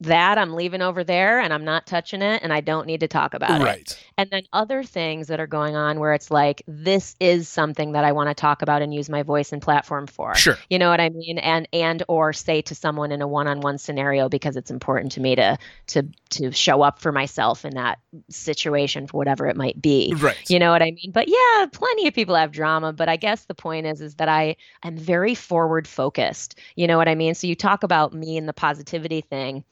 [0.00, 3.08] That I'm leaving over there and I'm not touching it and I don't need to
[3.08, 3.64] talk about it.
[3.64, 4.06] Right.
[4.16, 8.04] And then other things that are going on where it's like, this is something that
[8.04, 10.36] I want to talk about and use my voice and platform for.
[10.36, 10.56] Sure.
[10.70, 11.38] You know what I mean?
[11.38, 15.34] And and or say to someone in a one-on-one scenario because it's important to me
[15.34, 17.98] to to to show up for myself in that
[18.30, 20.14] situation for whatever it might be.
[20.18, 20.36] Right.
[20.48, 21.10] You know what I mean?
[21.12, 24.28] But yeah, plenty of people have drama, but I guess the point is is that
[24.28, 26.56] I am very forward focused.
[26.76, 27.34] You know what I mean?
[27.34, 29.64] So you talk about me and the positivity thing.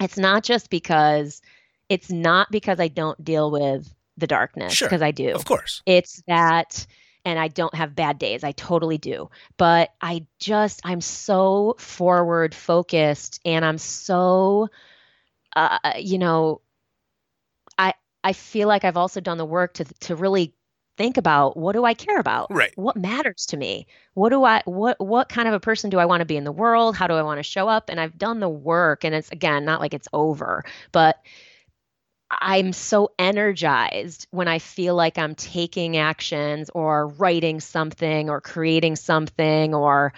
[0.00, 1.42] It's not just because
[1.88, 4.88] it's not because I don't deal with the darkness Sure.
[4.88, 5.32] because I do.
[5.32, 5.82] Of course.
[5.86, 6.86] It's that
[7.24, 8.44] and I don't have bad days.
[8.44, 9.28] I totally do.
[9.56, 14.68] But I just I'm so forward focused and I'm so
[15.56, 16.60] uh you know
[17.76, 20.54] I I feel like I've also done the work to to really
[21.00, 22.48] think about what do I care about?
[22.50, 22.72] Right.
[22.76, 23.86] What matters to me?
[24.12, 26.44] What do I what what kind of a person do I want to be in
[26.44, 26.94] the world?
[26.94, 27.88] How do I want to show up?
[27.88, 31.16] And I've done the work and it's again not like it's over, but
[32.42, 38.94] I'm so energized when I feel like I'm taking actions or writing something or creating
[38.94, 40.12] something or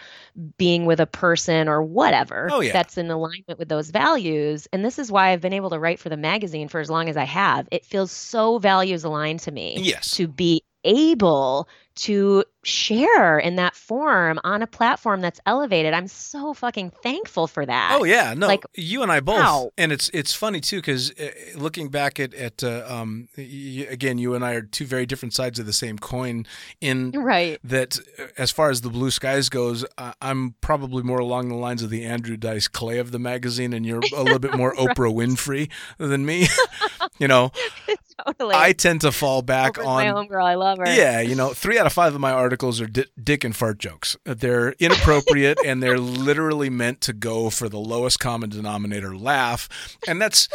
[0.59, 2.73] being with a person or whatever Oh, yeah.
[2.75, 4.69] that's in alignment with those values.
[4.75, 7.09] And this is why I've been able to write for the magazine for as long
[7.09, 7.67] as I have.
[7.71, 10.11] It feels so values aligned to me Yes.
[10.17, 15.93] to be able to share in that form on a platform that's elevated.
[15.95, 17.97] I'm so fucking thankful for that.
[17.99, 19.71] Oh yeah, no, Like, you and I both, wow.
[19.77, 24.19] and it's it's funny too because uh, looking back at at uh, um y- again,
[24.19, 26.47] you and I are two very different sides of the same coin.
[26.81, 27.59] In Right.
[27.65, 31.57] that, uh, as far as the blue skies goes, I- I'm probably more along the
[31.57, 34.75] lines of the Andrew Dice Clay of the magazine, and you're a little bit more
[34.77, 35.69] Oprah Winfrey
[35.99, 36.47] than me.
[37.19, 37.51] you know,
[38.27, 38.55] totally.
[38.55, 40.45] I tend to fall back Oprah's on my homegirl.
[40.45, 40.87] I love her.
[40.87, 43.79] yeah, you know, three out of five of my articles are di- dick and fart
[43.79, 44.17] jokes.
[44.25, 49.69] They're inappropriate and they're literally meant to go for the lowest common denominator laugh.
[50.07, 50.49] And that's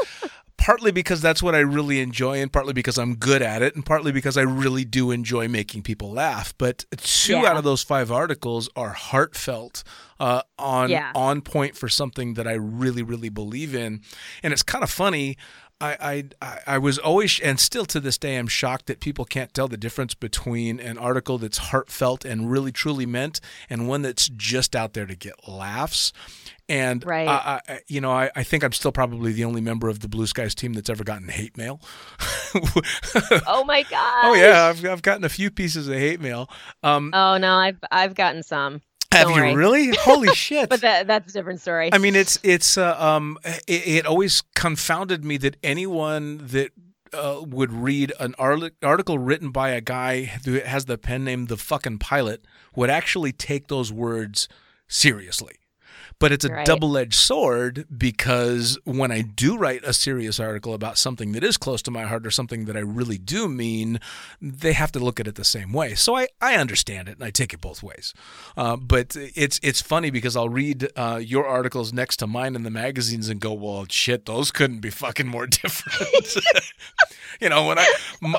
[0.57, 3.85] partly because that's what I really enjoy, and partly because I'm good at it, and
[3.85, 6.53] partly because I really do enjoy making people laugh.
[6.57, 7.45] But two Yeah.
[7.49, 9.83] out of those five articles are heartfelt,
[10.19, 11.11] uh, on Yeah.
[11.13, 14.01] on point for something that I really, really believe in,
[14.41, 15.37] and it's kind of funny.
[15.79, 19.53] I, I I was always and still to this day I'm shocked that people can't
[19.53, 24.27] tell the difference between an article that's heartfelt and really truly meant and one that's
[24.29, 26.13] just out there to get laughs.
[26.69, 27.27] And Right.
[27.27, 30.09] I, I, you know, I, I think I'm still probably the only member of the
[30.09, 31.79] Blue Skies team that's ever gotten hate mail.
[33.45, 34.25] Oh my god.
[34.25, 36.49] oh yeah, I've, I've gotten a few pieces of hate mail.
[36.83, 38.81] Um, Oh no, I've I've gotten some.
[39.17, 39.55] Have you worry.
[39.55, 39.95] really?
[39.95, 40.69] Holy shit!
[40.69, 41.89] But that that's a different story.
[41.91, 46.71] I mean, it's it's uh, um, it, it always confounded me that anyone that
[47.13, 51.57] uh, would read an article written by a guy who has the pen name the
[51.57, 52.45] fucking pilot
[52.75, 54.47] would actually take those words
[54.87, 55.55] seriously.
[56.19, 56.65] But it's a Right.
[56.65, 61.83] double-edged sword because when I do write a serious article about something that is close
[61.83, 63.99] to my heart or something that I really do mean,
[64.41, 65.93] they have to look at it the same way.
[65.93, 68.15] So I, I understand it and I take it both ways.
[68.55, 72.63] Uh, but it's it's funny because I'll read uh, your articles next to mine in
[72.63, 76.35] the magazines and go, well, shit, those couldn't be fucking more different.
[77.39, 77.85] you know, when I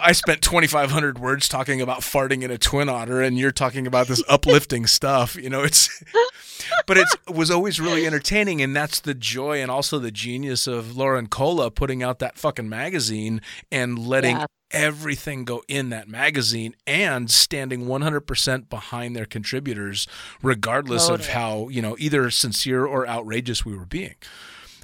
[0.01, 4.09] I spent 2,500 words talking about farting in a twin otter, and you're talking about
[4.09, 5.37] this uplifting stuff.
[5.37, 6.03] You know, it's
[6.87, 10.97] but it was always really entertaining, and that's the joy and also the genius of
[10.97, 13.41] Lauren Cola putting out that fucking magazine
[13.71, 14.47] and letting Yeah.
[14.71, 20.07] everything go in that magazine and standing 100% behind their contributors,
[20.43, 24.14] regardless of how you know either sincere or outrageous we were being.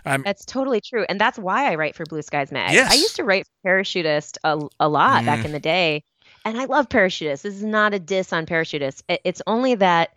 [0.07, 1.07] I'm That's totally true.
[1.09, 2.74] And that's why I write for Blue Skies Mag.
[2.74, 2.93] Yes.
[2.93, 5.26] I used to write for Parachutist a, a lot Mm.
[5.26, 6.03] back in the day.
[6.45, 7.41] And I love Parachutists.
[7.41, 9.03] This is not a diss on Parachutists.
[9.09, 10.11] It- It's only that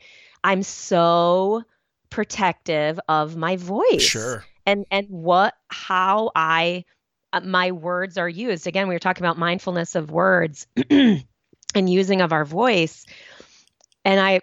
[0.44, 1.64] I'm so
[2.10, 4.02] protective of my voice.
[4.02, 4.46] sure.
[4.66, 6.86] And and what how I
[7.34, 8.68] uh, my words are used.
[8.68, 11.24] Again, we were talking about mindfulness of words and
[11.76, 13.06] using of our voice.
[14.06, 14.42] And I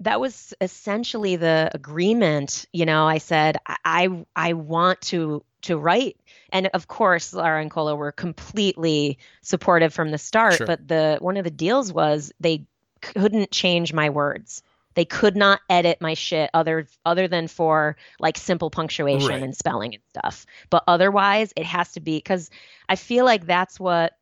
[0.00, 5.78] that was essentially the agreement you know i said i i, I want to to
[5.78, 6.18] write
[6.50, 10.66] and of course laura and cola were completely supportive from the start Sure.
[10.66, 12.66] but the one of the deals was they
[13.00, 14.62] couldn't change my words
[14.96, 19.42] they could not edit my shit other other than for like simple punctuation Right.
[19.42, 22.50] and spelling and stuff but otherwise it has to be because
[22.88, 24.14] i feel like that's what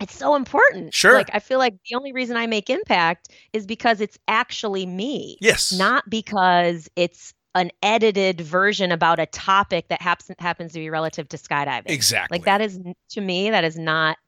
[0.00, 1.12] it's so important Sure.
[1.14, 5.36] like i feel like the only reason i make impact is because it's actually me
[5.40, 5.72] Yes.
[5.76, 11.26] not because it's an edited version about a topic that happens happens to be relative
[11.30, 11.84] to skydiving.
[11.90, 12.36] exactly.
[12.38, 12.78] Like that is
[13.10, 14.18] to me that is not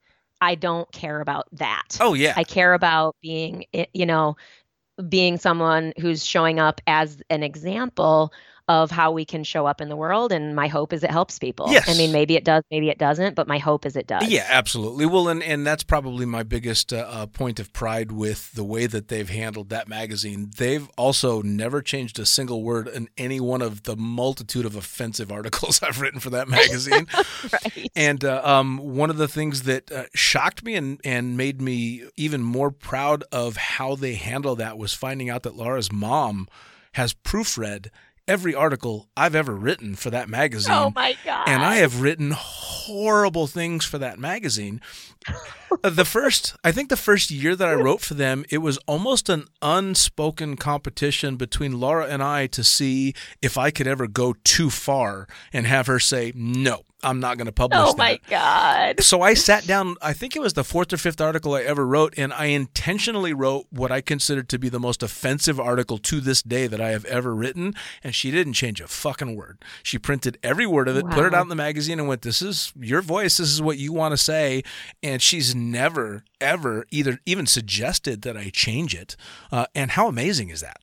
[0.40, 1.98] I don't care about that.
[2.00, 2.32] Oh yeah.
[2.36, 4.36] I care about being you know
[5.08, 8.32] being someone who's showing up as an example
[8.68, 11.38] of how we can show up in the world and my hope is it helps
[11.38, 11.66] people.
[11.70, 11.88] Yes.
[11.88, 14.28] I mean maybe it does, maybe it doesn't, but my hope is it does.
[14.28, 15.06] Yeah, absolutely.
[15.06, 18.86] Well, and, and that's probably my biggest uh, uh, point of pride with the way
[18.86, 20.50] that they've handled that magazine.
[20.56, 25.32] They've also never changed a single word in any one of the multitude of offensive
[25.38, 27.06] articles I've written for that magazine.
[27.52, 27.90] right.
[27.96, 32.04] And uh, um, one of the things that uh, shocked me and, and made me
[32.16, 36.48] even more proud of how they handle that was finding out that Laura's mom
[36.92, 37.88] has proofread
[38.28, 40.74] every article I've ever written for that magazine.
[40.74, 41.48] Oh my god.
[41.48, 44.80] And I have written horrible things for that magazine.
[45.84, 48.78] Uh, the first, I think the first year that I wrote for them, it was
[48.86, 54.34] almost an unspoken competition between Laura and I to see if I could ever go
[54.44, 57.96] too far and have her say, no, I'm not going to publish Oh that.
[57.98, 59.02] my god.
[59.04, 61.86] So I sat down, I think it was the fourth or fifth article I ever
[61.86, 66.20] wrote, and I intentionally wrote what I considered to be the most offensive article to
[66.20, 67.74] this day that I have ever written.
[68.02, 69.58] And she didn't change a fucking word.
[69.84, 72.42] She printed every word of it, put it out in the magazine, and went, This
[72.42, 73.36] is your voice.
[73.36, 74.64] This is what you want to say.
[75.00, 79.16] And she's never, ever either even suggested that I change it.
[79.52, 80.78] Uh, and how amazing is that?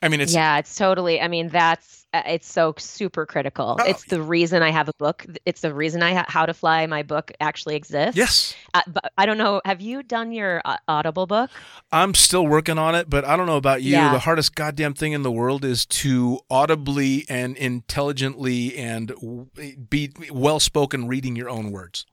[0.00, 1.20] I mean, it's yeah, it's totally.
[1.20, 3.76] I mean, that's uh, it's so super critical.
[3.80, 5.26] Oh, it's the reason I have a book.
[5.44, 8.16] It's the reason I ha- How to Fly my book actually exists.
[8.16, 8.54] yes.
[8.74, 9.60] Uh, but I don't know.
[9.64, 11.50] Have you done your uh, Audible book?
[11.90, 13.90] I'm still working on it, but I don't know about you.
[13.92, 14.12] Yeah.
[14.12, 19.46] The hardest goddamn thing in the world is to audibly and intelligently and w-
[19.90, 22.06] be well spoken reading your own words.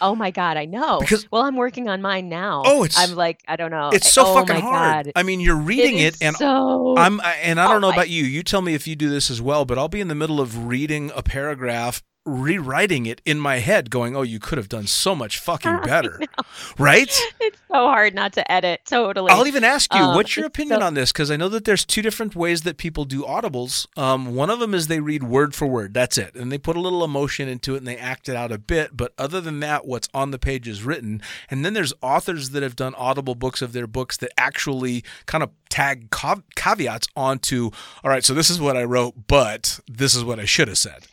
[0.00, 0.98] Oh my god, I know.
[1.00, 2.62] Because- well, I'm working on mine now.
[2.64, 3.90] Oh, it's- I'm like I don't know.
[3.92, 5.06] It's so oh fucking hard.
[5.06, 5.12] God.
[5.16, 7.88] I mean, you're reading It it, and so I'm I- and I don't Oh know
[7.88, 8.24] my- about you.
[8.24, 10.40] You tell me if you do this as well, but I'll be in the middle
[10.40, 14.86] of reading a paragraph rewriting it in my head, going, "Oh, you could have done
[14.86, 16.20] so much fucking better,"
[16.78, 17.10] right?
[17.40, 18.80] It's so hard not to edit.
[18.86, 19.30] Totally.
[19.30, 21.12] I'll even ask you, Um, what's your opinion so- on this?
[21.12, 23.86] Because I know that there's two different ways that people do audibles.
[23.98, 25.94] Um, one of them is they read word for word.
[25.94, 28.52] That's it, and they put a little emotion into it and they act it out
[28.52, 28.96] a bit.
[28.96, 31.22] But other than that, what's on the page is written.
[31.50, 35.42] And then there's authors that have done audible books of their books that actually kind
[35.42, 37.70] of tag cav- caveats onto.
[38.04, 40.78] All right, so this is what I wrote, but this is what I should have
[40.78, 41.06] said.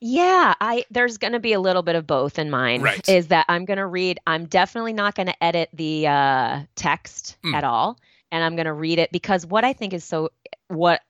[0.00, 2.80] Yeah, I there's going to be a little bit of both in mine.
[2.82, 3.06] Right.
[3.08, 7.36] Is that I'm going to read I'm definitely not going to edit the uh text
[7.44, 7.54] Mm.
[7.54, 7.98] at all
[8.32, 10.30] and I'm going to read it because what I think is so
[10.68, 11.00] what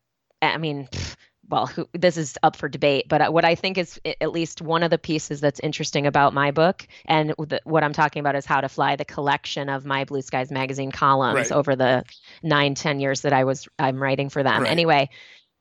[0.42, 1.16] I mean pff,
[1.48, 4.62] well, who, this is up for debate, but uh, what I think is at least
[4.62, 8.36] one of the pieces that's interesting about my book, and the, what I'm talking about
[8.36, 11.50] is how to fly the collection of my Blue Skies magazine columns Right.
[11.52, 12.04] over the
[12.44, 14.62] nine, ten years that I was I'm writing for them.
[14.62, 14.70] Right.
[14.70, 15.10] Anyway,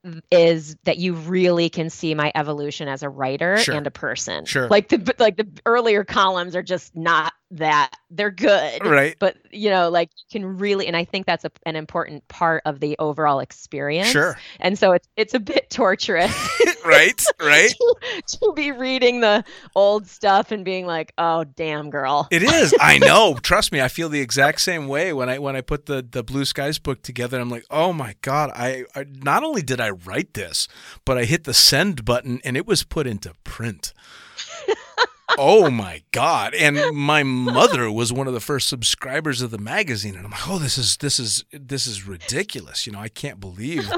[0.06, 0.20] Mm-hmm.
[0.32, 3.76] is that you really can see my evolution as a writer Sure.
[3.76, 4.46] and a person.
[4.46, 4.70] Sure.
[4.70, 8.86] Like the like the earlier columns are just not that they're good.
[8.86, 9.16] Right.
[9.20, 12.62] But you know, like you can really, and I think that's a, an important part
[12.66, 14.10] of the overall experience.
[14.10, 14.38] Sure.
[14.60, 16.32] And so it's it's a bit torturous
[16.86, 17.24] right.
[17.40, 17.74] Right.
[18.28, 19.44] to be reading the
[19.76, 22.74] old stuff and being like, "Oh, damn, girl." It is.
[22.80, 23.38] I know.
[23.42, 26.24] Trust me, I feel the exact same way when I when I put the the
[26.24, 27.40] Blue Skies book together.
[27.40, 28.52] I'm like, oh my god!
[28.54, 30.68] I, I not only did I write this,
[31.06, 33.94] but I hit the send button and it was put into print.
[35.38, 36.54] Oh my god!
[36.54, 40.48] And my mother was one of the first subscribers of the magazine, and I'm like,
[40.48, 42.86] oh, this is this is this is ridiculous.
[42.86, 43.90] You know, I can't believe.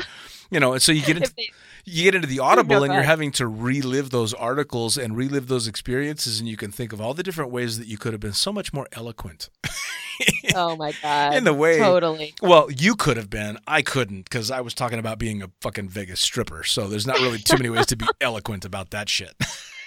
[0.49, 1.33] You know, and so you get into
[1.85, 5.67] you get into the audible and you're having to relive those articles and relive those
[5.67, 8.33] experiences and you can think of all the different ways that you could have been
[8.33, 9.49] so much more eloquent
[10.55, 11.33] oh my god.
[11.33, 12.33] in the way Totally.
[12.41, 15.89] well you could have been i couldn't because i was talking about being a fucking
[15.89, 19.33] vegas stripper so there's not really too many ways to be eloquent about that shit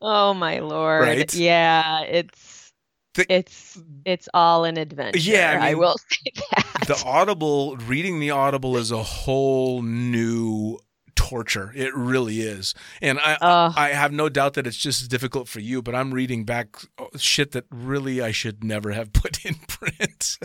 [0.00, 1.02] Oh my lord.
[1.02, 1.34] Right?
[1.34, 2.72] Yeah, it's
[3.14, 5.18] The- it's it's all an adventure.
[5.18, 6.84] Yeah, I mean, will say that.
[6.86, 10.78] the audible reading the audible is a whole new
[11.16, 13.74] torture it really is and i Ugh.
[13.76, 16.76] i have no doubt that it's just as difficult for you but i'm reading back
[16.96, 20.38] oh, shit that really i should never have put in print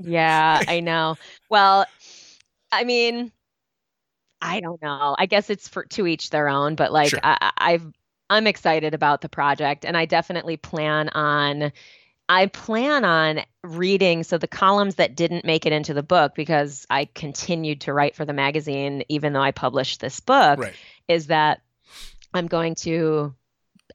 [0.00, 1.16] Yeah, I know.
[1.50, 1.86] Well,
[2.70, 3.30] I mean,
[4.40, 5.14] I don't know.
[5.18, 7.20] I guess it's for to each their own, but like Sure.
[7.22, 7.86] I, I- I've
[8.32, 11.70] I'm excited about the project and I definitely plan on
[12.30, 16.86] I plan on reading so the columns that didn't make it into the book because
[16.88, 20.74] I continued to write for the magazine even though I published this book right.
[21.08, 21.60] is that
[22.32, 23.34] I'm going to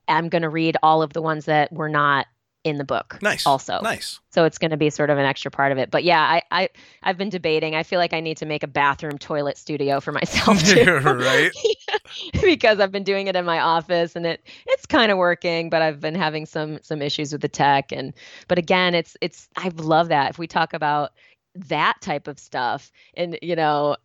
[0.08, 2.28] I'm going to read all of the ones that were not
[2.68, 3.80] in the book nice also.
[3.82, 5.90] nice So it's going to be sort of an extra part of it.
[5.90, 6.70] But yeah, I, I
[7.04, 7.76] I've been debating.
[7.76, 10.98] I feel like I need to make a bathroom toilet studio for myself too.
[11.00, 11.52] right
[12.42, 15.82] because I've been doing it in my office and it it's kind of working, but
[15.82, 18.14] I've been having some some issues with the tech and
[18.48, 20.32] but again, it's it's I love that.
[20.32, 21.12] If we talk about
[21.56, 23.98] that type of stuff and you know,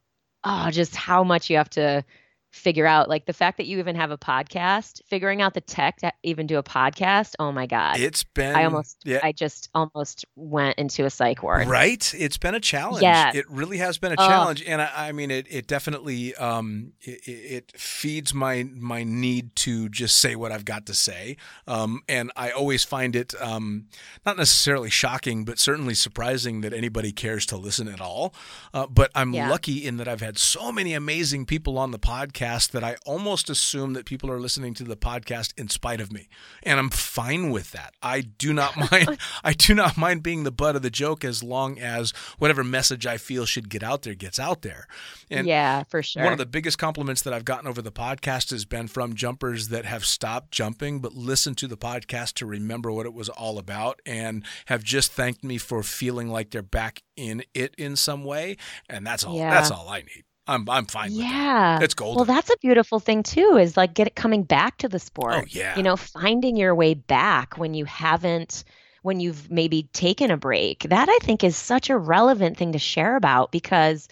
[0.44, 2.04] oh, just how much you have to
[2.52, 5.96] figure out like the fact that you even have a podcast, figuring out the tech
[5.96, 7.34] to even do a podcast.
[7.38, 7.98] Oh my god.
[7.98, 11.66] it's been I almost yeah I just almost went into a psych ward.
[11.66, 13.02] Right, it's been a challenge.
[13.02, 13.34] Yes.
[13.34, 14.28] It really has been a Ugh.
[14.28, 19.56] challenge, and I, I mean, it, it definitely um, it, it feeds my my need
[19.56, 23.86] to just say what I've got to say, um, and I always find it um,
[24.26, 28.34] not necessarily shocking, but certainly surprising that anybody cares to listen at all.
[28.74, 29.48] Uh, but I'm Yeah.
[29.48, 33.48] lucky in that I've had so many amazing people on the podcast that I almost
[33.48, 36.28] assume that people are listening to the podcast in spite of me,
[36.64, 37.94] and I'm fine with that.
[38.02, 39.18] I do not mind.
[39.44, 43.06] I do not mind being the butt of the joke as long as whatever message
[43.06, 44.88] I feel should get out there gets out there.
[45.30, 46.24] And yeah, for sure.
[46.24, 49.68] one of the biggest compliments that I've gotten over the podcast has been from jumpers
[49.68, 53.58] that have stopped jumping but listened to the podcast to remember what it was all
[53.58, 58.24] about and have just thanked me for feeling like they're back in it in some
[58.24, 58.56] way.
[58.88, 59.36] And that's all.
[59.36, 59.50] Yeah.
[59.50, 60.24] That's all I need.
[60.46, 61.24] I'm I'm fine with that.
[61.30, 61.78] yeah.
[61.82, 62.16] It's golden.
[62.16, 65.34] Well, that's a beautiful thing too, is like get it coming back to the sport.
[65.34, 65.76] oh yeah.
[65.76, 68.64] You know, finding your way back when you haven't
[69.02, 70.80] when you've maybe taken a break.
[70.88, 74.08] That I think is such a relevant thing to share about because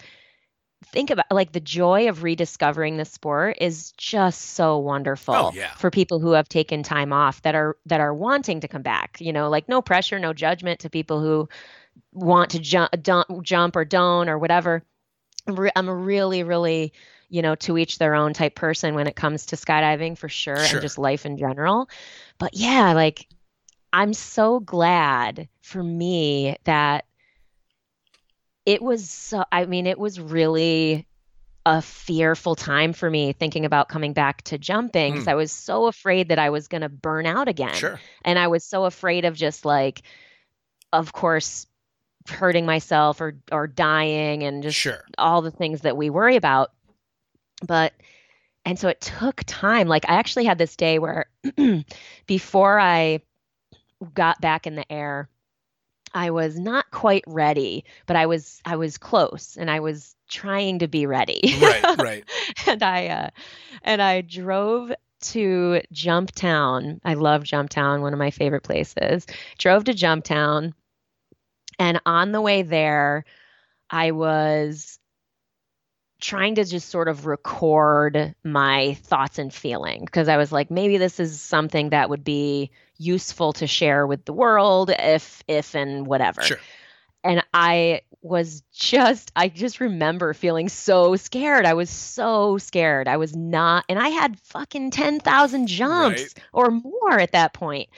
[0.85, 5.71] think about like the joy of rediscovering the sport is just so wonderful Oh, yeah.
[5.75, 9.17] for people who have taken time off that are that are wanting to come back
[9.21, 11.47] you know like no pressure no judgment to people who
[12.13, 12.89] want to jump
[13.43, 14.83] jump or don't or whatever
[15.47, 16.93] I'm re- i'm a really really
[17.29, 20.57] you know to each their own type person when it comes to skydiving for sure,
[20.57, 20.77] Sure.
[20.77, 21.89] and just life in general
[22.37, 23.27] but yeah like
[23.93, 27.05] i'm so glad for me that
[28.65, 31.07] it was so i mean it was really
[31.65, 35.31] a fearful time for me thinking about coming back to jumping because Mm.
[35.31, 37.75] I was so afraid that I was going to burn out again.
[37.75, 37.99] Sure.
[38.25, 40.01] And I was so afraid of just like,
[40.91, 41.67] of course,
[42.29, 45.03] hurting myself or or dying and just Sure.
[45.17, 46.71] all the things that we worry about.
[47.65, 47.93] But
[48.65, 49.87] and so it took time.
[49.87, 51.25] Like I actually had this day where
[52.27, 53.21] before I
[54.13, 55.29] got back in the air,
[56.13, 60.79] I was not quite ready, but I was I was close and I was trying
[60.79, 61.41] to be ready.
[61.61, 61.85] Right.
[61.99, 62.23] Right.
[62.67, 63.29] and I uh,
[63.83, 64.91] and I drove
[65.21, 66.99] to Jumptown.
[67.05, 69.27] I love Jumptown, one of my favorite places.
[69.59, 70.73] Drove to Jumptown,
[71.81, 73.25] and on the way there,
[73.89, 74.99] I was
[76.21, 80.97] trying to just sort of record my thoughts and feeling because I was like, maybe
[80.97, 86.05] this is something that would be useful to share with the world if if and
[86.05, 86.57] whatever Sure.
[87.23, 91.65] and I was just I just remember feeling so scared.
[91.65, 93.07] I was so scared.
[93.07, 96.33] I was not and I had fucking 10,000 jumps Right.
[96.53, 97.89] or more at that point.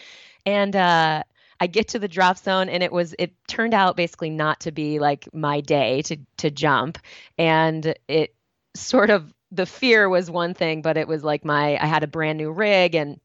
[0.46, 1.24] And uh
[1.60, 4.72] I get to the drop zone and it was it turned out basically not to
[4.72, 6.98] be like my day to to jump
[7.38, 8.36] and it
[8.76, 12.08] sort of the fear was one thing but it was like my I had a
[12.08, 13.20] brand new rig and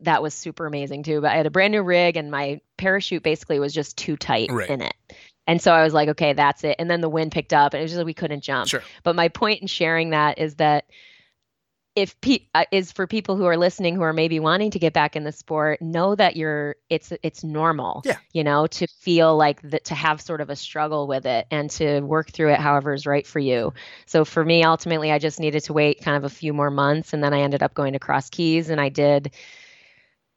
[0.00, 1.20] that was super amazing too.
[1.20, 4.50] But I had a brand new rig and my parachute basically was just too tight
[4.50, 4.70] Right.
[4.70, 4.94] in it.
[5.46, 6.76] And so I was like, okay, that's it.
[6.78, 8.68] And then the wind picked up and it was just like we couldn't jump.
[8.68, 8.82] Sure.
[9.02, 10.86] But my point in sharing that is that
[11.94, 14.92] if pe- uh, is for people who are listening who are maybe wanting to get
[14.92, 18.02] back in the sport, know that you're it's it's normal.
[18.04, 18.16] Yeah.
[18.32, 21.70] You know, to feel like that to have sort of a struggle with it and
[21.72, 23.74] to work through it however is right for you.
[24.06, 27.12] So for me, ultimately, I just needed to wait kind of a few more months,
[27.12, 29.32] and then I ended up going to Cross Keys, and I did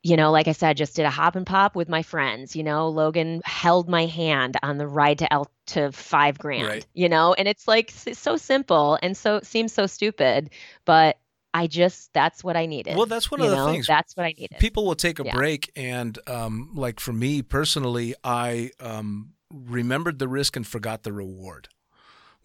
[0.06, 2.56] you know, like I said, just did a hop and pop with my friends.
[2.56, 6.68] You know, Logan held my hand on the ride to L to five grand.
[6.68, 6.86] Right.
[6.94, 10.52] You know, and it's like so simple and so seems so stupid,
[10.86, 11.18] but
[11.56, 12.98] I just that's what I needed.
[12.98, 13.72] Well, that's one you of the know?
[13.72, 13.88] things.
[13.88, 14.60] That's what I needed.
[14.60, 15.32] People will take a Yeah.
[15.34, 21.14] break, and um, like for me personally, I um, remembered the risk and forgot the
[21.14, 21.70] reward.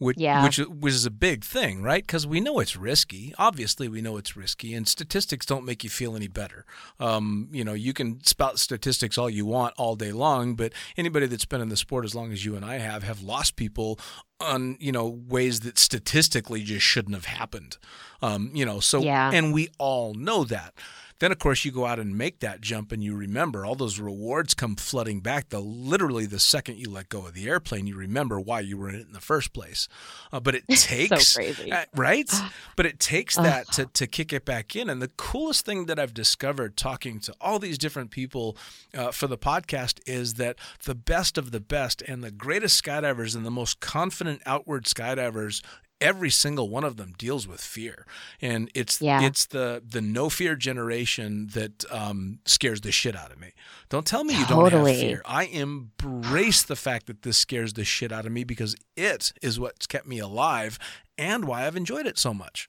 [0.00, 0.42] Which, Yeah.
[0.44, 2.02] which which is a big thing, right?
[2.02, 3.34] Because we know it's risky.
[3.38, 6.64] Obviously, we know it's risky, and statistics don't make you feel any better.
[6.98, 11.26] Um, you know, you can spout statistics all you want all day long, but anybody
[11.26, 14.00] that's been in the sport as long as you and I have have lost people
[14.40, 17.76] on you know ways that statistically just shouldn't have happened.
[18.22, 19.30] Um, you know, so Yeah.
[19.34, 20.72] and we all know that.
[21.20, 24.00] Then of course you go out and make that jump and you remember all those
[24.00, 25.50] rewards come flooding back.
[25.50, 28.88] The literally the second you let go of the airplane, you remember why you were
[28.88, 29.86] in it in the first place.
[30.32, 31.70] Uh, but it takes crazy.
[31.70, 32.30] uh, right?
[32.74, 34.90] but it takes that to, to kick it back in.
[34.90, 38.56] And the coolest thing that I've discovered talking to all these different people
[38.94, 43.36] uh, for the podcast is that the best of the best and the greatest skydivers
[43.36, 45.62] and the most confident outward skydivers
[46.00, 48.06] every single one of them deals with fear.
[48.40, 49.22] And it's Yeah.
[49.22, 53.52] it's the the no fear generation that um, scares the shit out of me.
[53.88, 55.22] Don't tell me you don't have fear.
[55.24, 59.58] I embrace the fact that this scares the shit out of me because it is
[59.60, 60.78] what's kept me alive
[61.18, 62.68] and why i've enjoyed it so much.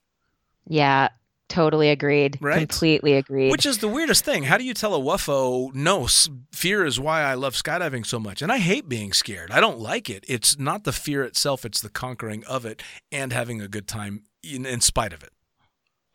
[0.68, 1.10] Yeah,
[1.52, 2.38] totally agreed.
[2.42, 2.68] Right?
[2.70, 3.52] Completely agreed.
[3.52, 4.44] which is the weirdest thing.
[4.44, 6.08] How do you tell a whuffo, no,
[6.52, 8.42] fear is why I love skydiving so much?
[8.42, 9.52] And I hate being scared.
[9.52, 10.24] I don't like it.
[10.28, 12.82] It's not the fear itself, it's the conquering of it
[13.12, 15.32] and having a good time in, in spite of it.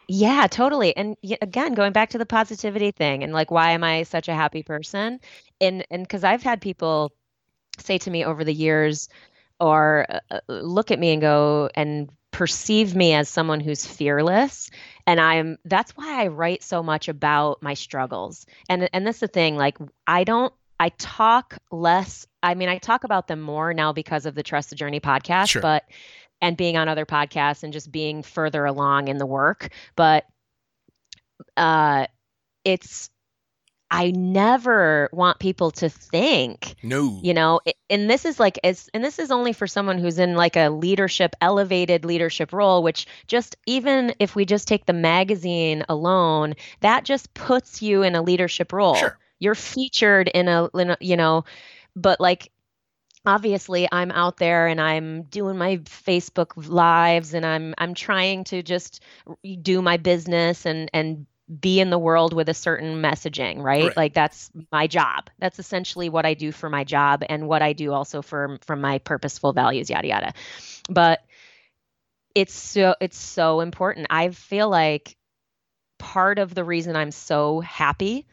[0.08, 0.96] Yeah, totally.
[0.96, 4.34] And again, going back to the positivity thing and like why am I such a
[4.34, 5.20] happy person?
[5.60, 7.12] And and cuz I've had people
[7.78, 9.08] say to me over the years
[9.58, 14.68] or uh, uh, look at me and go and perceive me as someone who's fearless
[15.06, 18.44] and I'm that's why I write so much about my struggles.
[18.68, 23.04] And and that's the thing like I don't I talk less I mean I talk
[23.04, 25.62] about them more now because of the Trust the Journey podcast, Sure.
[25.62, 25.84] but
[26.42, 30.26] and being on other podcasts and just being further along in the work, but
[31.56, 32.06] uh
[32.64, 33.08] it's
[33.90, 37.20] I never want people to think No.
[37.22, 40.34] you know and this is like it's and this is only for someone who's in
[40.34, 45.84] like a leadership elevated leadership role which just even if we just take the magazine
[45.88, 49.18] alone that just puts you in a leadership role Sure.
[49.38, 51.44] you're featured in a, in a you know
[51.94, 52.50] but like
[53.24, 58.62] obviously I'm out there and I'm doing my Facebook lives and I'm I'm trying to
[58.62, 59.02] just
[59.62, 61.26] do my business and and
[61.60, 63.84] be in the world with a certain messaging, right?
[63.84, 63.96] Right.
[63.96, 65.30] Like that's my job.
[65.38, 68.80] That's essentially what I do for my job and what I do also for from
[68.80, 70.34] my purposeful values, yada yada.
[70.88, 71.20] But
[72.34, 74.08] it's so it's so important.
[74.10, 75.16] I feel like
[75.98, 78.26] part of the reason I'm so happy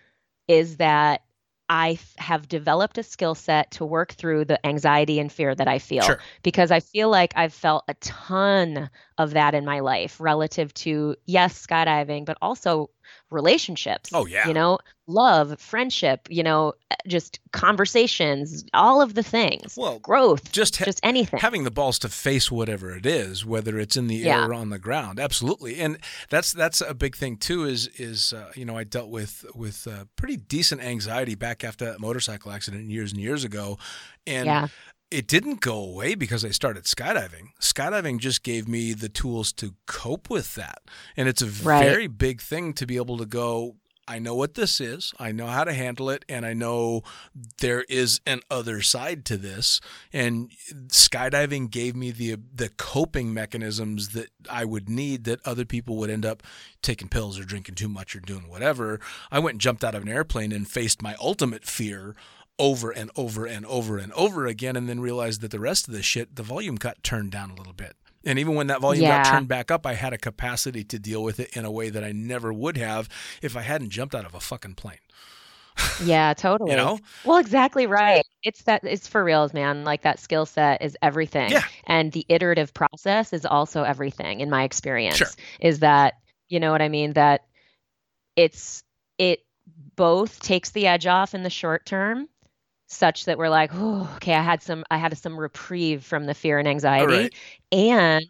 [0.48, 1.22] is that
[1.70, 5.80] I have developed a skill set to work through the anxiety and fear that I
[5.80, 6.20] feel Sure.
[6.44, 11.16] because I feel like I've felt a ton of that in my life relative to,
[11.26, 12.90] yes, skydiving, but also
[13.30, 14.10] relationships.
[14.14, 14.48] Oh, yeah.
[14.48, 20.52] You know, love, friendship, you know, eh, just conversations, all of the things, Well, growth,
[20.52, 21.40] just ha- just anything.
[21.40, 24.44] having the balls to face whatever it is, whether it's in the Yeah.
[24.44, 25.80] air or on the ground, absolutely.
[25.80, 25.98] And
[26.30, 27.66] that's that's a big thing too.
[27.66, 31.86] Is is uh, you know I dealt with with uh, pretty decent anxiety back after
[31.86, 33.78] that motorcycle accident years and years ago,
[34.26, 34.68] and yeah.
[35.14, 37.50] It didn't go away because I started skydiving.
[37.62, 40.82] Skydiving just gave me the tools to cope with that.
[41.16, 41.86] And it's a Right.
[41.86, 45.48] very big thing to be able to go, I know what this is, I know
[45.48, 47.04] how to handle it, and I know
[47.60, 49.80] there is an other side to this.
[50.12, 50.52] And
[50.88, 56.10] skydiving gave me the the coping mechanisms that I would need that other people would
[56.10, 56.44] end up
[56.82, 59.00] taking pills or drinking too much or doing whatever.
[59.32, 62.14] I went and jumped out of an airplane and faced my ultimate fear
[62.60, 65.94] over and over and over and over again and then realized that the rest of
[65.94, 69.06] the shit the volume got turned down a little bit and even when that volume
[69.06, 71.90] got turned back up i had a capacity to deal with it in a way
[71.90, 73.10] that i never would have
[73.42, 75.00] if i hadn't jumped out of a fucking plane
[76.04, 76.70] Yeah, totally.
[76.72, 78.24] you know Well, exactly right.
[78.44, 79.84] It's that it's for reals, man.
[79.84, 81.50] Like that skill set is everything.
[81.50, 81.64] Yeah.
[81.88, 85.18] And the iterative process is also everything in my experience.
[85.18, 85.28] Sure.
[85.60, 86.14] Is that,
[86.48, 87.14] you know what I mean?
[87.14, 87.42] That
[88.36, 88.84] it's
[89.18, 89.40] it
[89.96, 92.28] both takes the edge off in the short term,
[92.94, 96.34] such that we're like, oh, okay, I had some I had some reprieve from the
[96.34, 97.32] fear and anxiety.
[97.32, 97.34] right.
[97.72, 98.26] And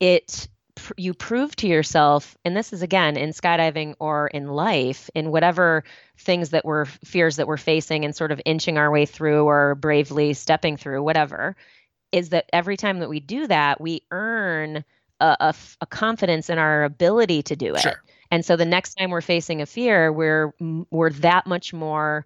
[0.00, 0.48] it
[0.96, 5.84] you prove to yourself and this is again in skydiving or in life in whatever
[6.18, 9.74] things that we're fears that we're facing and sort of inching our way through or
[9.74, 11.54] bravely stepping through whatever
[12.12, 14.84] is that every time that we do that we earn
[15.20, 18.02] a, a f- a confidence in our ability to do it Sure.
[18.30, 20.52] and so the next time we're facing a fear we're
[20.90, 22.24] we're that much more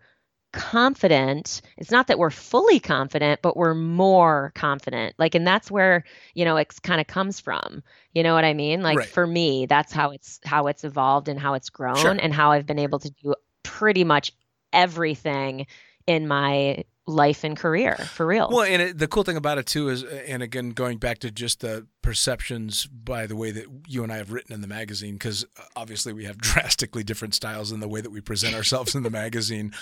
[0.57, 6.03] confident it's not that we're fully confident but we're more confident like and that's where
[6.35, 7.83] you know it kind of comes from
[8.15, 9.07] you know what i mean like Right.
[9.09, 12.17] for me that's how it's how it's evolved and how it's grown Sure.
[12.19, 14.33] and how i've been able to do pretty much
[14.73, 15.67] everything
[16.07, 19.67] in my life and career for real Well, and it, the cool thing about it
[19.67, 24.03] too is, and again, going back to just the perceptions by the way that you
[24.03, 25.45] and I have written in the magazine, because
[25.77, 29.11] obviously we have drastically different styles in the way that we present ourselves in the
[29.11, 29.73] magazine.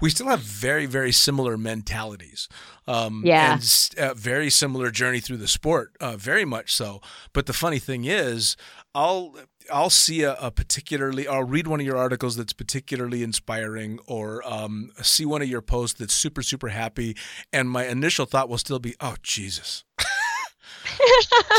[0.00, 2.48] We still have very, very similar mentalities.
[2.86, 3.54] Um, Yeah.
[3.54, 7.00] And s- uh, very similar journey through the sport, uh, very much so.
[7.32, 8.56] But the funny thing is,
[8.94, 9.34] I'll
[9.72, 14.46] I'll see a, a particularly I'll read one of your articles that's particularly inspiring or
[14.46, 17.16] um, see one of your posts that's super super happy
[17.52, 19.84] and my initial thought will still be oh Jesus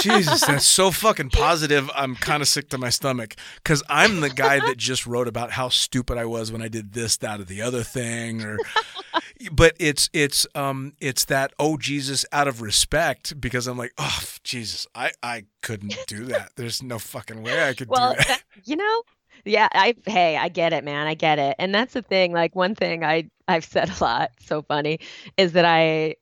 [0.01, 1.89] Jesus that's so fucking positive.
[1.95, 3.35] I'm kind of sick to my stomach.
[3.63, 6.93] Cuz I'm the guy that just wrote about how stupid I was when I did
[6.93, 8.57] this that or the other thing or
[9.51, 14.21] but it's it's um it's that oh Jesus out of respect because I'm like oh
[14.43, 16.51] Jesus I I couldn't do that.
[16.55, 18.27] There's no fucking way I could well do that.
[18.27, 19.01] that- you know
[19.45, 21.55] yeah i hey i get it man i get it.
[21.59, 24.99] And that's the thing like one thing i i've said a lot so funny
[25.37, 26.15] is that i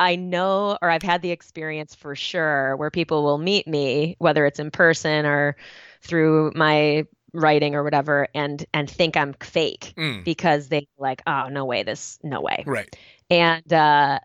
[0.00, 4.46] i know or i've had the experience for sure where people will meet me whether
[4.46, 5.56] it's in person or
[6.02, 11.48] through my writing or whatever and and think i'm fake Mm, because they like oh
[11.48, 12.96] no way this no way right
[13.30, 14.18] and uh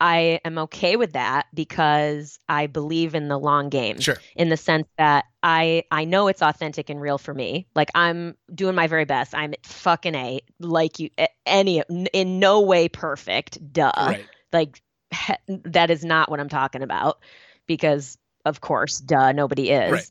[0.00, 4.56] I am okay with that because I believe in the long game sure in the
[4.56, 7.68] sense that I I know it's authentic and real for me.
[7.74, 9.34] Like I'm doing my very best.
[9.34, 11.10] I'm fucking a like you
[11.46, 11.82] any
[12.12, 13.72] in no way perfect.
[13.72, 13.92] Duh.
[13.96, 14.82] right Like
[15.48, 17.18] that is not what I'm talking about
[17.66, 19.92] because of course, duh, nobody is.
[19.92, 20.10] Right.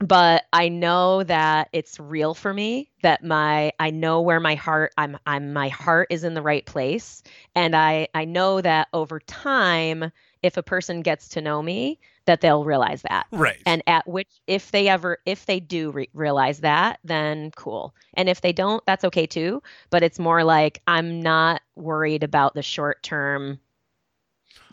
[0.00, 4.92] But I know that it's real for me that my I know where my heart
[4.98, 7.22] I'm I'm my heart is in the right place.
[7.54, 10.10] And I I know that over time
[10.42, 13.26] if a person gets to know me that they'll realize that.
[13.30, 13.58] Right.
[13.66, 17.94] And at which if they ever if they do re- realize that then cool.
[18.14, 19.62] And if they don't that's okay too.
[19.90, 23.60] But it's more like i'm not worried about the short term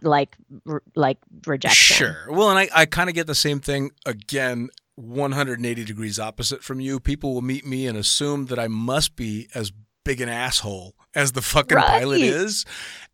[0.02, 0.36] like
[0.68, 2.18] r- like rejection Sure.
[2.30, 6.80] Well, and I, I kind of get the same thing again, 180 degrees opposite from
[6.80, 7.00] you.
[7.00, 9.72] People will meet me and assume that I must be as
[10.04, 12.66] big an asshole as the fucking pilot is.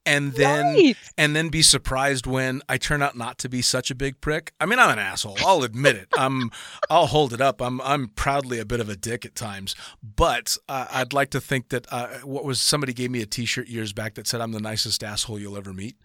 [0.05, 0.95] And then Right.
[1.17, 4.53] and then be surprised when I turn out not to be such a big prick.
[4.57, 5.35] I mean, I'm an asshole.
[5.45, 6.07] I'll admit it.
[6.17, 6.49] I'm
[6.89, 7.61] I'll hold it up.
[7.61, 9.75] I'm I'm proudly a bit of a dick at times.
[10.01, 13.67] But uh, I'd like to think that uh, what was somebody gave me a T-shirt
[13.67, 15.97] years back that said I'm the nicest asshole you'll ever meet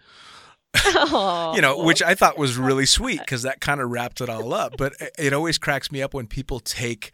[1.55, 4.53] you know, which I thought was really sweet because that kind of wrapped it all
[4.55, 4.77] up.
[4.77, 7.13] But it- it always cracks me up when people take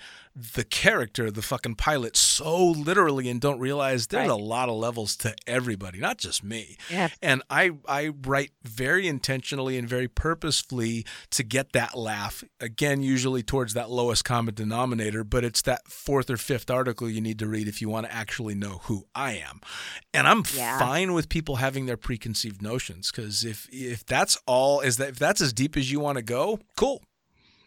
[0.55, 4.31] the character, the fucking pilot, so literally and don't realize there's Right.
[4.31, 6.77] a lot of levels to everybody, not just me.
[6.90, 7.09] Yeah.
[7.20, 12.44] And I I write very intentionally and very purposefully to get that laugh.
[12.60, 17.20] Again, usually towards that lowest common denominator, but it's that fourth or fifth article you
[17.20, 19.60] need to read if you want to actually know who I am.
[20.15, 20.78] And I'm Yeah.
[20.78, 25.19] fine with people having their preconceived notions because if if that's all is that if
[25.19, 27.02] that's as deep as you want to go, cool.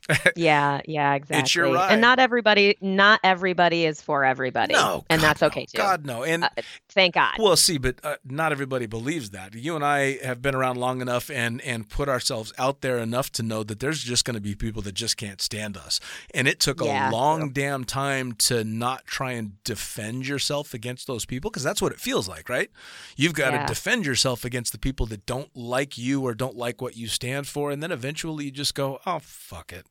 [0.36, 1.42] Yeah, yeah, exactly.
[1.42, 1.92] It's your ride.
[1.92, 5.78] And not everybody, not everybody is for everybody, No, and God, that's okay too.
[5.78, 6.50] God no, and Uh,
[6.94, 7.36] Thank God.
[7.40, 9.56] Well, see, but uh, not everybody believes that.
[9.56, 13.32] You and I have been around long enough and and put ourselves out there enough
[13.34, 16.00] to know that there's just going to be people that just can't stand us.
[16.34, 17.52] And it took Yeah, a long true.
[17.54, 22.00] damn time to not try and defend yourself against those people because that's what it
[22.00, 22.70] feels like, right?
[23.16, 23.62] You've got Yeah.
[23.62, 27.08] to defend yourself against the people that don't like you or don't like what you
[27.08, 29.86] stand for, and then eventually you just go, "Oh, fuck it."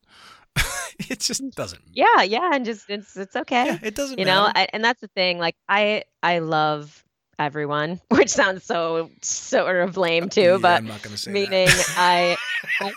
[0.99, 1.83] it just doesn't.
[1.93, 3.67] yeah, yeah, and just it's it's okay.
[3.67, 4.51] Yeah, it doesn't you know.
[4.55, 5.39] I, and that's the thing.
[5.39, 7.05] Like I I love
[7.39, 11.69] everyone, which sounds so sort of lame too, Yeah, but I'm not to say meaning.
[11.97, 12.37] I,
[12.81, 12.93] I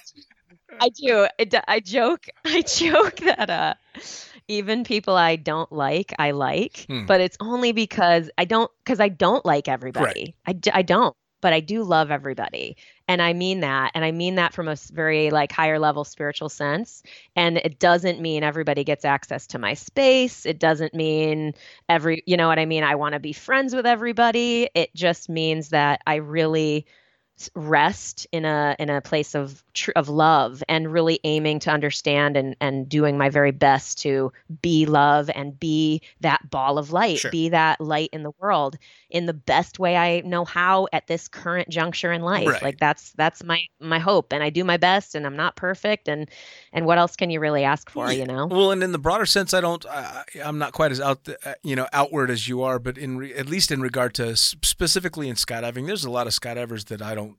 [0.81, 1.27] I do
[1.67, 3.73] I joke I joke that uh
[4.47, 7.05] even people I don't like I like Hmm.
[7.05, 11.53] but it's only because I don't because I don't like everybody I I don't but
[11.53, 12.75] I do love everybody
[13.07, 16.49] and I mean that and I mean that from a very like higher level spiritual
[16.49, 17.03] sense.
[17.35, 20.45] And it doesn't mean everybody gets access to my space.
[20.45, 21.53] It doesn't mean
[21.89, 22.83] every you know what I mean?
[22.83, 24.69] I want to be friends with everybody.
[24.73, 26.85] It just means that I really
[27.55, 32.37] rest in a in a place of tr- of love and really aiming to understand
[32.37, 37.19] and and doing my very best to be love and be that ball of light
[37.19, 37.31] Sure.
[37.31, 38.77] be that light in the world
[39.09, 42.63] in the best way I know how at this current juncture in life Right.
[42.63, 46.07] like that's that's my my hope and I do my best and I'm not perfect
[46.07, 46.29] and
[46.71, 48.19] and what else can you really ask for Yeah.
[48.19, 49.85] you know Well, and in the broader sense, I don't.
[49.85, 52.79] I, I'm not quite as out, uh, you know, outward as you are.
[52.79, 56.33] But in re, at least in regard to specifically in skydiving, there's a lot of
[56.33, 57.32] skydivers that I don't.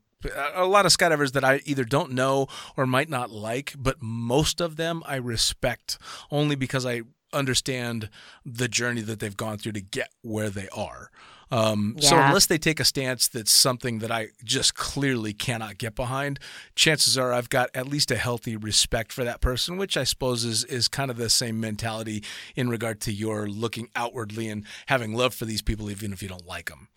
[0.53, 2.47] A lot of skydivers that I either don't know
[2.77, 5.97] or might not like, but most of them I respect
[6.31, 7.01] only because I
[7.33, 8.09] understand
[8.45, 11.11] the journey that they've gone through to get where they are.
[11.51, 15.95] Um, So unless they take a stance that's something that I just clearly cannot get
[15.95, 16.39] behind,
[16.75, 20.43] chances are I've got at least a healthy respect for that person, which I suppose
[20.43, 22.23] is is kind of the same mentality
[22.55, 26.29] in regard to your looking outwardly and having love for these people, even if you
[26.29, 26.87] don't like them.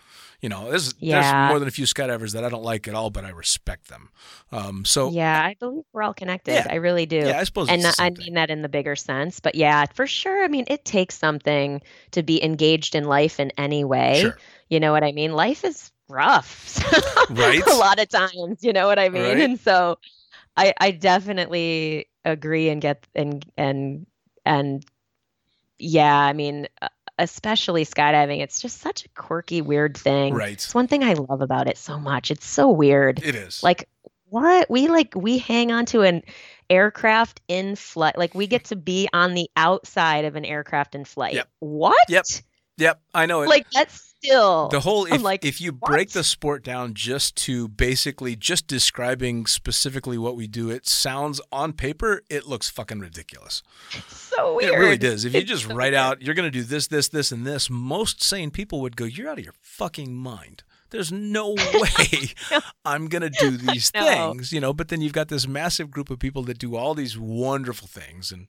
[0.41, 1.21] You know, there's Yeah.
[1.21, 3.89] there's more than a few skydivers that I don't like at all, but I respect
[3.89, 4.11] them.
[4.53, 6.67] Um, so yeah I believe we're all connected Yeah.
[6.71, 9.41] I really do yeah, I suppose and I mean that in the bigger sense.
[9.41, 10.45] But yeah, for sure.
[10.45, 11.81] I mean, it takes something
[12.13, 14.21] to be engaged in life in any way.
[14.21, 14.39] Sure.
[14.71, 15.33] You know what I mean?
[15.33, 16.79] Life is rough
[17.31, 17.67] Right.
[17.67, 18.63] a lot of times.
[18.63, 19.23] You know what I mean?
[19.23, 19.41] Right.
[19.41, 19.99] And so,
[20.57, 24.07] I I definitely agree and get and and
[24.45, 24.85] and
[25.79, 26.17] yeah.
[26.17, 26.89] I mean, uh,
[27.19, 28.41] especially skydiving.
[28.41, 30.35] It's just such a quirky, weird thing.
[30.35, 30.53] Right.
[30.53, 32.31] It's one thing I love about it so much.
[32.31, 33.63] It's so weird It is.
[33.63, 33.89] like
[34.31, 36.23] what we like we hang on to an
[36.69, 41.03] aircraft in flight like we get to be on the outside of an aircraft in
[41.07, 41.49] flight Yep.
[41.61, 42.25] what Yep.
[42.77, 43.49] Yep, I know it.
[43.49, 47.69] like that's still the whole if, like, if you break the sport down just to
[47.69, 53.63] basically just describing specifically what we do it sounds on paper it looks fucking ridiculous.
[54.09, 55.25] So weird it really does.
[55.25, 55.95] If you It's just so write weird.
[55.95, 59.05] out you're going to do this this this and this most sane people would go
[59.05, 60.63] you're out of your fucking mind.
[60.91, 62.33] There's no way
[62.85, 64.33] I'm going to do these know.
[64.33, 66.95] things, you know, but then you've got this massive group of people that do all
[66.95, 68.47] these wonderful things and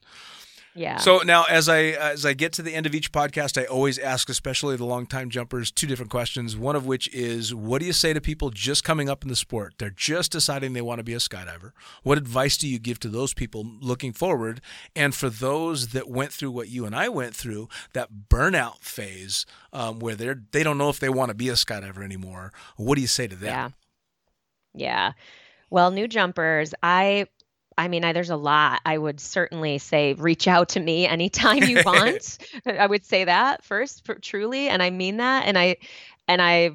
[0.74, 3.64] yeah so now, as I as I get to the end of each podcast, I
[3.64, 6.56] always ask, especially the long time jumpers, two different questions.
[6.56, 9.36] One of which is, what do you say to people just coming up in the
[9.36, 9.74] sport?
[9.78, 11.72] They're just deciding they want to be a skydiver.
[12.02, 14.60] What advice do you give to those people looking forward?
[14.94, 19.46] And for those that went through what you and I went through, that burnout phase,
[19.72, 22.52] um, where they're they don't know if they want to be a skydiver anymore.
[22.76, 23.48] What do you say to them?
[23.48, 23.68] yeah
[24.72, 25.12] yeah
[25.70, 27.26] well new jumpers i
[27.80, 28.82] I mean, I, there's a lot.
[28.84, 32.36] I would certainly say reach out to me anytime you want.
[32.66, 35.46] I would say that first, for, truly, and I mean that.
[35.46, 35.76] And I,
[36.28, 36.72] and I,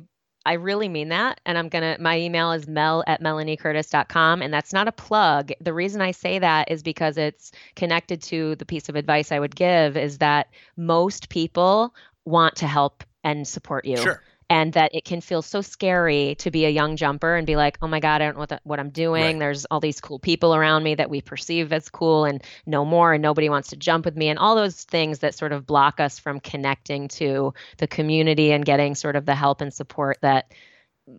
[0.48, 1.41] I really mean that.
[1.45, 1.98] And I'm gonna.
[1.99, 5.52] My email is mel at melaniecurtis.com, and that's not a plug.
[5.61, 9.40] The reason I say that is because it's connected to the piece of advice I
[9.40, 11.94] would give is that most people
[12.26, 14.22] want to help and support you Sure.
[14.50, 17.78] And that it can feel so scary to be a young jumper and be like,
[17.82, 19.24] oh my God, I don't know what, the, what I'm doing.
[19.24, 19.40] Right.
[19.40, 23.14] There's all these cool people around me that we perceive as cool and no more,
[23.14, 26.00] and nobody wants to jump with me, and all those things that sort of block
[26.00, 30.52] us from connecting to the community and getting sort of the help and support that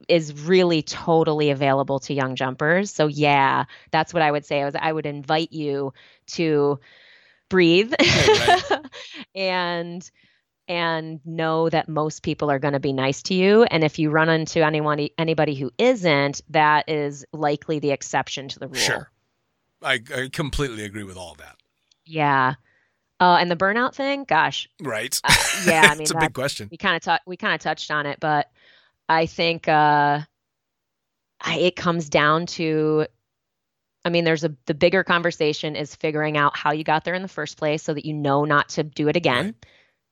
[0.09, 2.93] is really totally available to young jumpers.
[2.93, 4.63] So yeah, that's what I would say.
[4.63, 5.93] I was I would invite you
[6.29, 6.81] to
[7.49, 8.63] breathe right.
[9.35, 10.11] and
[10.69, 14.11] and know that most people are going to be nice to you and if you
[14.11, 19.11] run into anyone anybody who isn't that is likely the exception to the rule Sure.
[19.83, 21.57] I, I completely agree with all that.
[22.05, 22.55] yeah
[23.21, 25.19] uh, and the burnout thing gosh Right.
[25.25, 25.33] uh,
[25.67, 26.69] yeah i mean it's a big question.
[26.71, 28.51] we kind of talked we kind of touched on it but
[29.09, 30.21] i think uh
[31.41, 33.07] I, it comes down to
[34.05, 37.23] i mean there's a the bigger conversation is figuring out how you got there in
[37.23, 39.55] the first place so that you know not to do it again Right.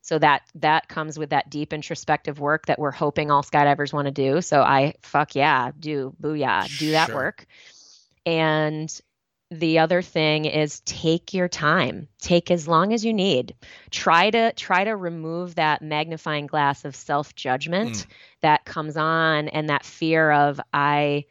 [0.05, 4.07] So that that comes with that deep introspective work that we're hoping all skydivers want
[4.07, 4.43] to do.
[4.43, 7.15] So i fuck yeah do booyah do that Sure.
[7.15, 7.47] work.
[8.27, 8.91] And
[9.51, 12.09] the other thing is take your time.
[12.21, 13.55] Take as long as you need.
[13.91, 18.07] Try to try to remove that magnifying glass of self-judgment Mm.
[18.43, 21.27] that comes on and that fear of i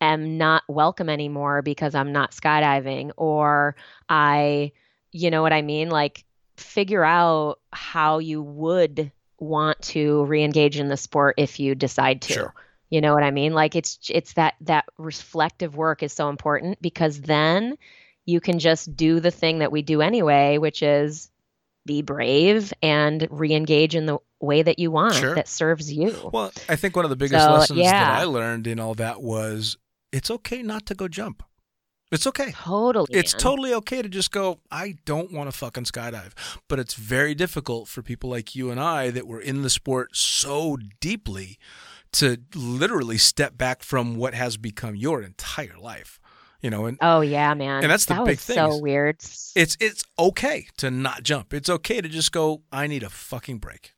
[0.00, 3.76] am not welcome anymore because i'm not skydiving or
[4.08, 4.72] i
[5.12, 5.90] you know what i mean?
[5.90, 6.24] Like
[6.60, 9.10] figure out how you would
[9.40, 12.54] want to re-engage in the sport if you decide to Sure.
[12.90, 16.80] you know what i mean like it's it's that that reflective work is so important
[16.82, 17.78] because then
[18.26, 21.30] you can just do the thing that we do anyway which is
[21.86, 25.34] be brave and re-engage in the way that you want Sure.
[25.36, 28.18] that serves you Well, I think one of the biggest So, lessons that.
[28.20, 29.76] I learned in all that was
[30.12, 31.42] it's okay not to go jump.
[32.10, 32.52] It's okay.
[32.52, 33.40] totally It's man.
[33.40, 36.32] totally okay to just go, I don't want to fucking skydive.
[36.68, 40.16] But it's very difficult for people like you and I that were in the sport
[40.16, 41.58] so deeply
[42.12, 46.18] to literally step back from what has become your entire life.
[46.62, 47.84] You know, and Oh yeah, man.
[47.84, 49.16] And that's the that big was thing So weird.
[49.54, 51.54] it's it's okay to not jump.
[51.54, 53.94] It's okay to just go, I need a fucking break.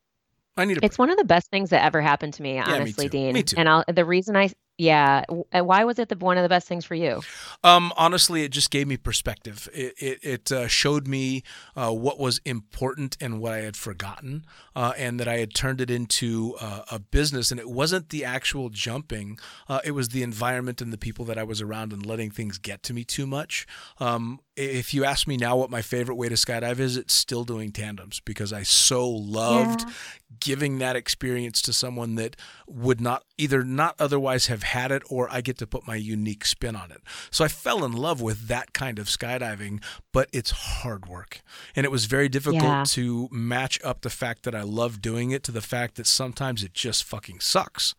[0.57, 3.09] I need a It's one of the best things that ever happened to me, honestly.
[3.09, 3.33] Dean.
[3.33, 3.57] Me too.
[3.57, 4.51] And I'll, the reason I,
[4.81, 7.27] yeah, uh, why was it the one of the best things for you?
[7.63, 9.69] Um, honestly, it just gave me perspective.
[9.75, 11.43] It it, it uh, showed me
[11.77, 15.83] uh, what was important and what I had forgotten, uh, and that I had turned
[15.83, 17.51] it into uh, a business.
[17.51, 19.39] And it wasn't the actual jumping;
[19.69, 22.57] uh, it was the environment and the people that I was around and letting things
[22.57, 23.67] get to me too much.
[23.99, 27.45] Um, if you ask me now what my favorite way to skydive is, it's still
[27.45, 29.95] doing tandems because I so loved Yeah.
[30.39, 32.37] Giving that experience to someone that
[32.69, 36.45] would not either not otherwise have had it or I get to put my unique
[36.45, 37.01] spin on it.
[37.31, 39.83] So I fell in love with that kind of skydiving,
[40.13, 41.43] but it's hard work.
[41.75, 42.85] And it was very difficult Yeah.
[42.89, 46.63] to match up the fact that I love doing it to the fact that sometimes
[46.63, 47.95] it just fucking sucks.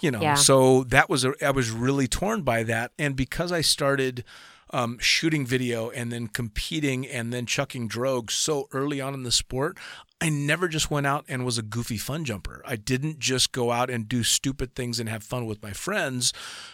[0.00, 0.34] You know, Yeah.
[0.36, 4.24] so that was a, I was really torn by that and because I started
[4.70, 9.32] um, shooting video and then competing and then chucking drogues so early on in the
[9.32, 9.78] sport,
[10.20, 12.60] I never just went out and was a goofy fun jumper.
[12.66, 16.32] I didn't just go out and do stupid things and have fun with my friends.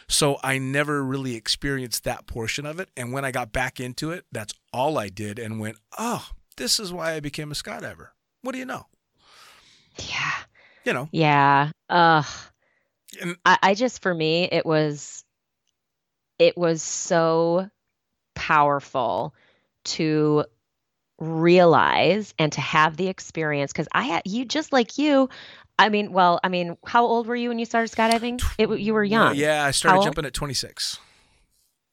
[0.08, 2.88] So I never really experienced that portion of it.
[2.96, 6.26] And when I got back into it, that's all I did and went, oh,
[6.56, 8.08] this is why I became a skydiver.
[8.40, 8.86] What do you know?
[9.98, 10.32] Yeah.
[10.84, 11.70] You know, Yeah.
[11.88, 12.26] Ugh.
[13.20, 15.24] and I, I just, for me, it was,
[16.38, 17.68] it was so
[18.34, 19.34] powerful
[19.84, 20.44] to
[21.24, 25.28] realize and to have the experience because I had you just like you.
[25.78, 28.42] I mean, well, I mean, how old were you when you started skydiving?
[28.58, 29.34] It, you were young.
[29.34, 30.06] yeah, I started How old?
[30.06, 30.98] jumping at 26.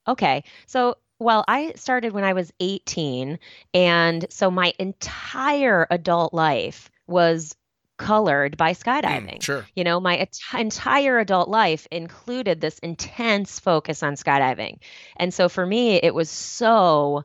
[0.08, 0.44] Okay.
[0.68, 3.40] So, well, I started when I was 18.
[3.74, 7.56] And so my entire adult life was
[7.98, 9.38] colored by skydiving.
[9.38, 9.66] Mm, sure.
[9.76, 14.80] You know, my ent- entire adult life included this intense focus on skydiving.
[15.18, 17.24] And so for me, it was so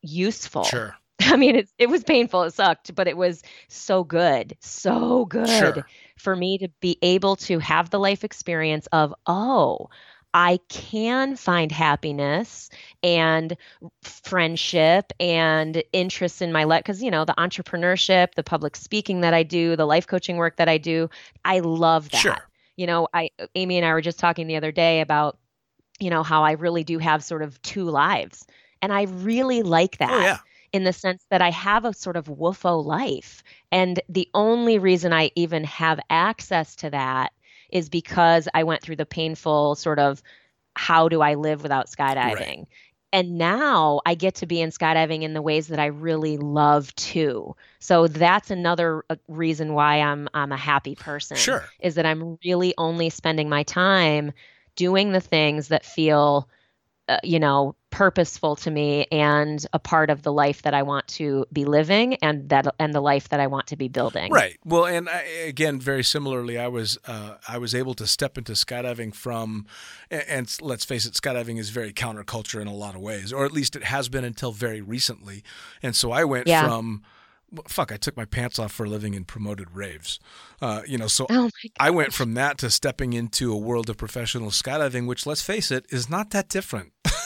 [0.00, 0.64] useful.
[0.64, 0.96] Sure.
[1.32, 2.42] I mean, it, it was painful.
[2.44, 5.86] It sucked, but it was so good, so good Sure.
[6.16, 9.88] for me to be able to have the life experience of, oh,
[10.34, 12.70] I can find happiness
[13.02, 13.56] and
[14.02, 16.82] friendship and interest in my life.
[16.84, 20.56] Because, you know, the entrepreneurship, the public speaking that I do, the life coaching work
[20.56, 21.08] that I do,
[21.44, 22.20] I love that.
[22.20, 22.36] Sure.
[22.76, 25.38] You know, I, Amy and I were just talking the other day about,
[25.98, 28.46] you know, how I really do have sort of two lives.
[28.82, 30.38] And I really like oh, that Oh, yeah.
[30.72, 33.42] In the sense that I have a sort of whuffo life.
[33.72, 37.32] And the only reason I even have access to that
[37.70, 40.22] is because I went through the painful sort of
[40.74, 42.66] how do I live without skydiving?
[43.12, 46.94] And now I get to be in skydiving in the ways that I really love
[46.94, 47.56] too.
[47.80, 51.72] So that's another uh, reason why I'm I'm a happy person Sure.
[51.80, 54.32] is that I'm really only spending my time
[54.76, 56.48] doing the things that feel,
[57.08, 61.08] uh, you know, purposeful to me and a part of the life that I want
[61.08, 64.30] to be living and that and the life that I want to be building.
[64.32, 64.58] Right.
[64.64, 68.52] Well, and I, again, very similarly, I was uh, I was able to step into
[68.52, 69.66] skydiving from,
[70.10, 73.44] and, and let's face it, skydiving is very counterculture in a lot of ways, or
[73.44, 75.42] at least it has been until very recently.
[75.82, 76.66] And so I went Yeah.
[76.66, 77.02] from.
[77.66, 77.90] Fuck!
[77.90, 80.20] I took my pants off for a living and promoted raves,
[80.60, 81.06] uh, you know.
[81.06, 81.48] So Oh
[81.80, 85.70] I went from that to stepping into a world of professional skydiving, which, let's face
[85.70, 86.92] it, is not that different.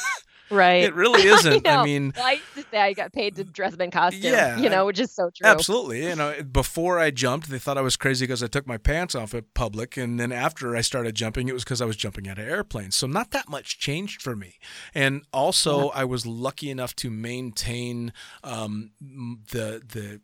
[0.52, 0.84] Right.
[0.84, 1.66] It really isn't.
[1.66, 1.84] I know.
[1.84, 4.22] mean, I used to say I got paid to dress up in costume.
[4.32, 5.46] Yeah, You know, I- which is so true.
[5.48, 6.04] Absolutely.
[6.04, 9.14] You know, before I jumped, they thought I was crazy because I took my pants
[9.14, 12.28] off at public, and then after I started jumping, it was because I was jumping
[12.28, 12.94] out of airplanes.
[12.96, 14.58] So not that much changed for me.
[14.94, 18.12] And also, I was lucky enough to maintain
[18.44, 20.20] um, the the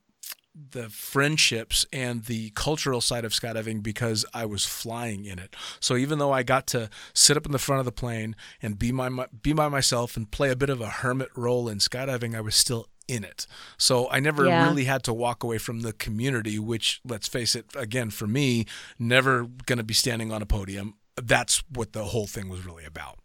[0.71, 5.55] the friendships and the cultural side of skydiving because I was flying in it.
[5.81, 8.79] So even though I got to sit up in the front of the plane and
[8.79, 11.79] be my, my be by myself and play a bit of a hermit role in
[11.79, 13.47] skydiving, I was still in it.
[13.79, 14.63] So I never Yeah.
[14.65, 18.67] really had to walk away from the community, which let's face it, again for me,
[18.99, 20.95] never going to be standing on a podium.
[21.17, 23.19] That's what the whole thing was really about.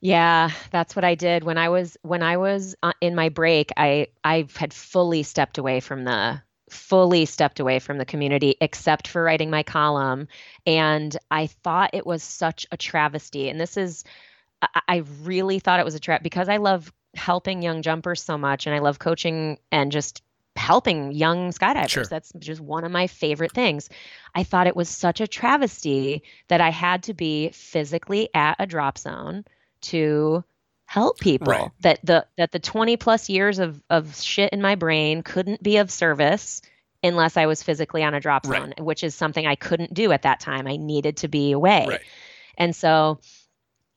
[0.00, 3.72] Yeah, that's what I did when I was when I was uh, in my break.
[3.76, 9.08] I I had fully stepped away from the fully stepped away from the community except
[9.08, 10.28] for writing my column
[10.66, 13.48] and I thought it was such a travesty.
[13.48, 14.04] And this is
[14.62, 18.38] I, I really thought it was a trap because I love helping young jumpers so
[18.38, 20.22] much and I love coaching and just
[20.56, 21.88] helping young skydivers.
[21.88, 22.04] Sure.
[22.04, 23.88] That's just one of my favorite things.
[24.34, 28.66] I thought it was such a travesty that I had to be physically at a
[28.66, 29.44] drop zone
[29.82, 30.44] to
[30.86, 31.70] help people Right.
[31.80, 35.76] that the that the 20 plus years of of shit in my brain couldn't be
[35.78, 36.62] of service
[37.02, 38.62] unless I was physically on a drop Right.
[38.62, 41.86] zone which is something I couldn't do at that time I needed to be away
[41.88, 42.00] Right.
[42.56, 43.20] and so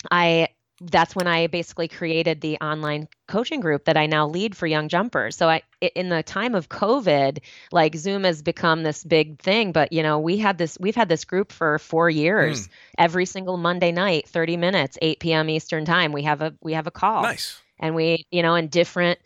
[0.09, 0.49] I
[0.81, 4.89] that's when I basically created the online coaching group that I now lead for young
[4.89, 5.35] jumpers.
[5.37, 7.39] So I in the time of COVID,
[7.71, 11.07] like Zoom has become this big thing, but you know, we had this we've had
[11.07, 12.65] this group for 4 years.
[12.65, 12.71] Hmm.
[12.97, 15.49] Every single Monday night, 30 minutes, 8 p.m.
[15.49, 17.61] Eastern time, we have a we have a call Nice.
[17.79, 19.19] and we you know in different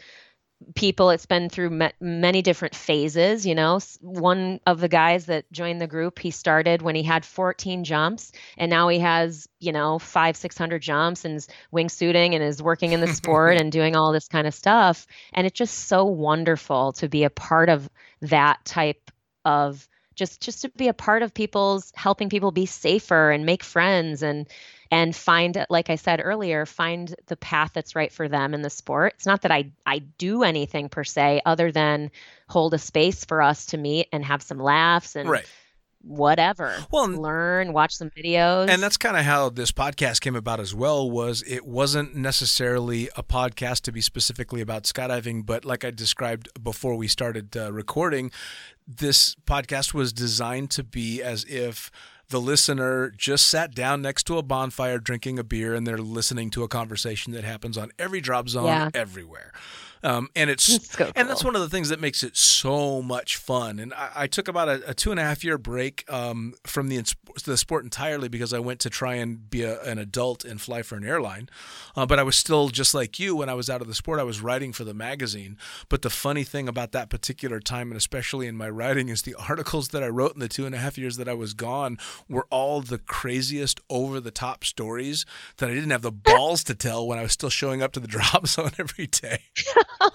[0.75, 3.79] people it's been through ma- many different phases you know?
[4.01, 8.31] One of the guys that joined the group he started when he had 14 jumps
[8.57, 12.61] and now he has you know five six hundred jumps and is wingsuiting and is
[12.61, 15.07] working in the sport and doing all this kind of stuff.
[15.33, 17.89] And it's just so wonderful to be a part of
[18.21, 19.11] that type
[19.43, 23.63] of just just to be a part of people's helping people be safer and make
[23.63, 24.47] friends and
[24.91, 28.69] and find like i said earlier find the path that's right for them in the
[28.69, 29.13] sport.
[29.15, 32.11] It's not that i i do anything per se other than
[32.47, 35.45] hold a space for us to meet and have some laughs and Right.
[36.01, 36.71] whatever.
[36.91, 38.69] Well, learn watch some videos.
[38.69, 43.09] And that's kind of how this podcast came about as well was it wasn't necessarily
[43.15, 47.73] a podcast to be specifically about skydiving, but like I described before we started uh,
[47.73, 48.29] recording,
[48.87, 51.89] this podcast was designed to be as if
[52.29, 56.49] the listener just sat down next to a bonfire drinking a beer and they're listening
[56.51, 58.89] to a conversation that happens on every drop zone Yeah.
[58.93, 59.51] everywhere.
[60.05, 63.01] Um, and it's It's so and that's one of the things that makes it so
[63.01, 63.79] much fun.
[63.79, 66.89] And I, I took about a, a two and a half year break um, from
[66.89, 67.03] the
[67.45, 70.83] the sport entirely because I went to try and be a, an adult and fly
[70.83, 71.49] for an airline.
[71.95, 74.19] Uh, but I was still just like you when I was out of the sport.
[74.19, 75.57] I was writing for the magazine.
[75.89, 79.35] But the funny thing about that particular time, and especially in my writing, is the
[79.49, 81.97] articles that I wrote in the two and a half years that I was gone
[82.29, 85.25] were all the craziest over the top stories
[85.57, 87.99] that I didn't have the balls to tell when I was still showing up to
[87.99, 89.39] the drop zone every day.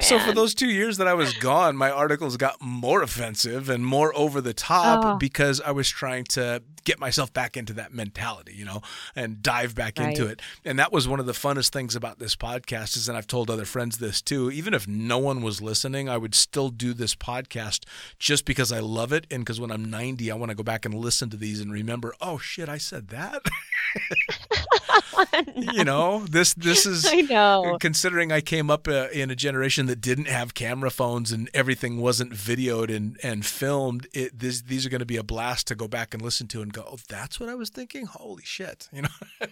[0.00, 3.84] So for those two years that I was gone, my articles got more offensive and
[3.86, 5.16] more over the top Oh.
[5.16, 8.82] because I was trying to get myself back into that mentality, you know,
[9.14, 10.40] and dive back into it.
[10.64, 13.48] And that was one of the funnest things about this podcast is, and I've told
[13.50, 17.14] other friends this too, even if no one was listening, I would still do this
[17.14, 17.84] podcast
[18.18, 19.26] just because I love it.
[19.30, 21.70] And because when I'm 90, I want to go back and listen to these and
[21.72, 23.42] remember, oh shit, I said that.
[25.56, 27.76] you know, this, this is, I know.
[27.80, 32.00] considering I came up uh, in a generation that didn't have camera phones and everything
[32.00, 35.74] wasn't videoed and, and filmed, it, this, these are going to be a blast to
[35.74, 38.06] go back and listen to and go, oh, that's what I was thinking.
[38.06, 38.88] Holy shit!
[38.92, 39.08] You know.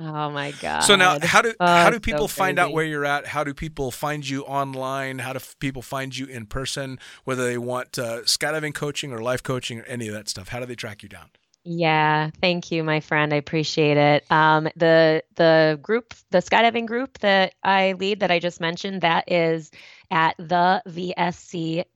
[0.00, 0.80] Oh my god.
[0.80, 3.26] so now, how do Oh, how do it's so people find out where you're at?
[3.26, 5.18] How do people find you online?
[5.18, 7.00] How do f- people find you in person?
[7.24, 10.60] Whether they want uh, skydiving coaching or life coaching or any of that stuff, how
[10.60, 11.30] do they track you down?
[11.70, 13.30] Yeah, thank you, my friend.
[13.32, 14.30] I appreciate it.
[14.30, 19.30] Um, the the group, the skydiving group that I lead that I just mentioned, that
[19.30, 19.70] is
[20.10, 21.88] at the vsc.life.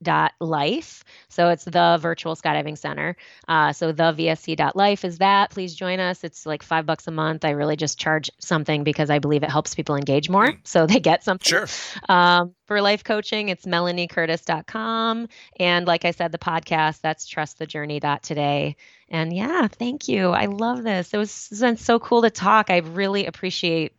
[1.29, 3.15] So it's the virtual skydiving center.
[3.47, 5.49] Uh, so the vsc.life is that.
[5.51, 6.23] Please join us.
[6.23, 7.43] It's like five bucks a month.
[7.45, 10.47] I really just charge something because I believe it helps people engage more.
[10.47, 10.59] Mm.
[10.63, 11.45] So they get something.
[11.45, 11.67] Sure.
[12.09, 15.27] Um, for life coaching, it's melaniecurtis.com.
[15.59, 18.75] And like I said, the podcast, that's trustthejourney.today.
[19.09, 20.29] And yeah, thank you.
[20.29, 21.13] I love this.
[21.13, 22.69] It was it's been so cool to talk.
[22.69, 23.93] I really appreciate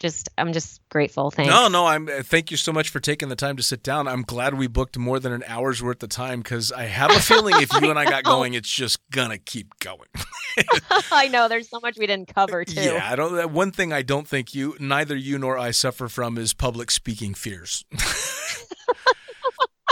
[0.00, 1.30] just I'm just grateful.
[1.30, 1.50] Thanks.
[1.50, 4.08] No, no, I'm uh, thank you so much for taking the time to sit down.
[4.08, 7.20] I'm glad we booked more than an hour's worth of time because I have a
[7.20, 10.08] feeling if you and I got going, it's just gonna keep going.
[11.12, 12.80] I know there's so much we didn't cover too.
[12.80, 13.52] Yeah, I don't.
[13.52, 17.34] One thing I don't think you, neither you nor I, suffer from is public speaking
[17.34, 17.84] fears.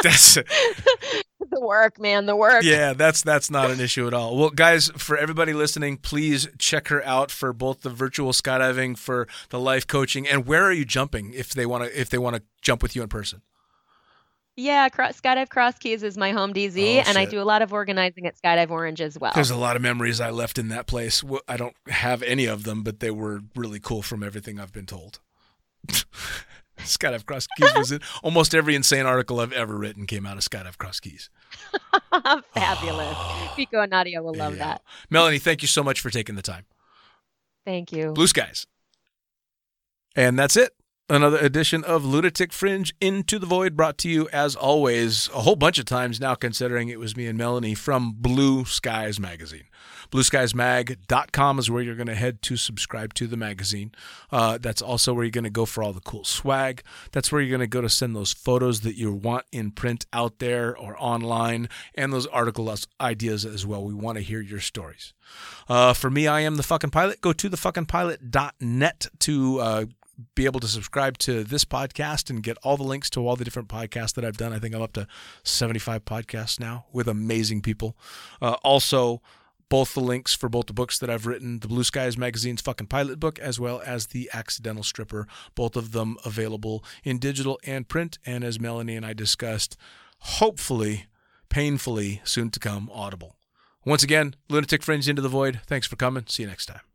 [0.03, 0.35] That's
[1.51, 2.63] the work, man, the work.
[2.63, 4.37] Yeah, that's that's not an issue at all.
[4.37, 9.27] Well, guys, for everybody listening, please check her out for both the virtual skydiving, for
[9.51, 12.37] the life coaching, and where are you jumping if they want to if they want
[12.37, 13.43] to jump with you in person.
[14.61, 17.63] Yeah, Cross, Skydive Cross Keys is my home DZ, oh, and I do a lot
[17.63, 19.31] of organizing at Skydive Orange as well.
[19.33, 21.23] There's a lot of memories I left in that place.
[21.47, 24.85] I don't have any of them, but they were really cool from everything I've been
[24.85, 25.21] told.
[26.79, 30.45] Skydive Cross Keys was in almost every insane article I've ever written came out of
[30.45, 31.31] Skydive Cross Keys.
[32.11, 33.15] Fabulous.
[33.17, 34.65] Ah, Pico and Nadia will love yeah.
[34.65, 34.83] that.
[35.11, 36.65] Melanie, thank you so much for taking the time.
[37.65, 38.13] Thank you.
[38.13, 38.67] Blue skies.
[40.17, 40.73] And that's it
[41.11, 45.57] another edition of Lunatic Fringe Into the Void, brought to you as always a whole
[45.57, 49.65] bunch of times now, considering it was me and Melanie from Blue Skies Magazine.
[50.11, 53.93] BlueSkiesMag.com is where you're going to head to subscribe to the magazine.
[54.33, 56.83] Uh, that's also where you're going to go for all the cool swag.
[57.13, 60.07] That's where you're going to go to send those photos that you want in print
[60.13, 63.85] out there or online, and those article ideas as well.
[63.85, 65.13] We want to hear your stories.
[65.69, 67.21] Uh, for me, I am the fucking pilot.
[67.21, 69.85] Go to the thefuckingpilot.net to uh,
[70.35, 73.45] be able to subscribe to this podcast and get all the links to all the
[73.45, 74.53] different podcasts that I've done.
[74.53, 75.07] I think I'm up to
[75.45, 77.97] 75 podcasts now with amazing people.
[78.43, 79.23] Uh, also,
[79.69, 82.87] both the links for both the books that I've written, the Blue Skies Magazine's fucking
[82.87, 87.89] pilot book, as well as the Accidental Stripper, both of them available in digital and
[87.89, 88.19] print.
[88.25, 89.77] And as Melanie and I discussed,
[90.21, 91.07] hopefully,
[91.49, 93.37] painfully soon to come, audible.
[93.85, 95.61] Once again, Lunatic Fringe Into the Void.
[95.67, 96.25] Thanks for coming.
[96.29, 96.81] See you next time.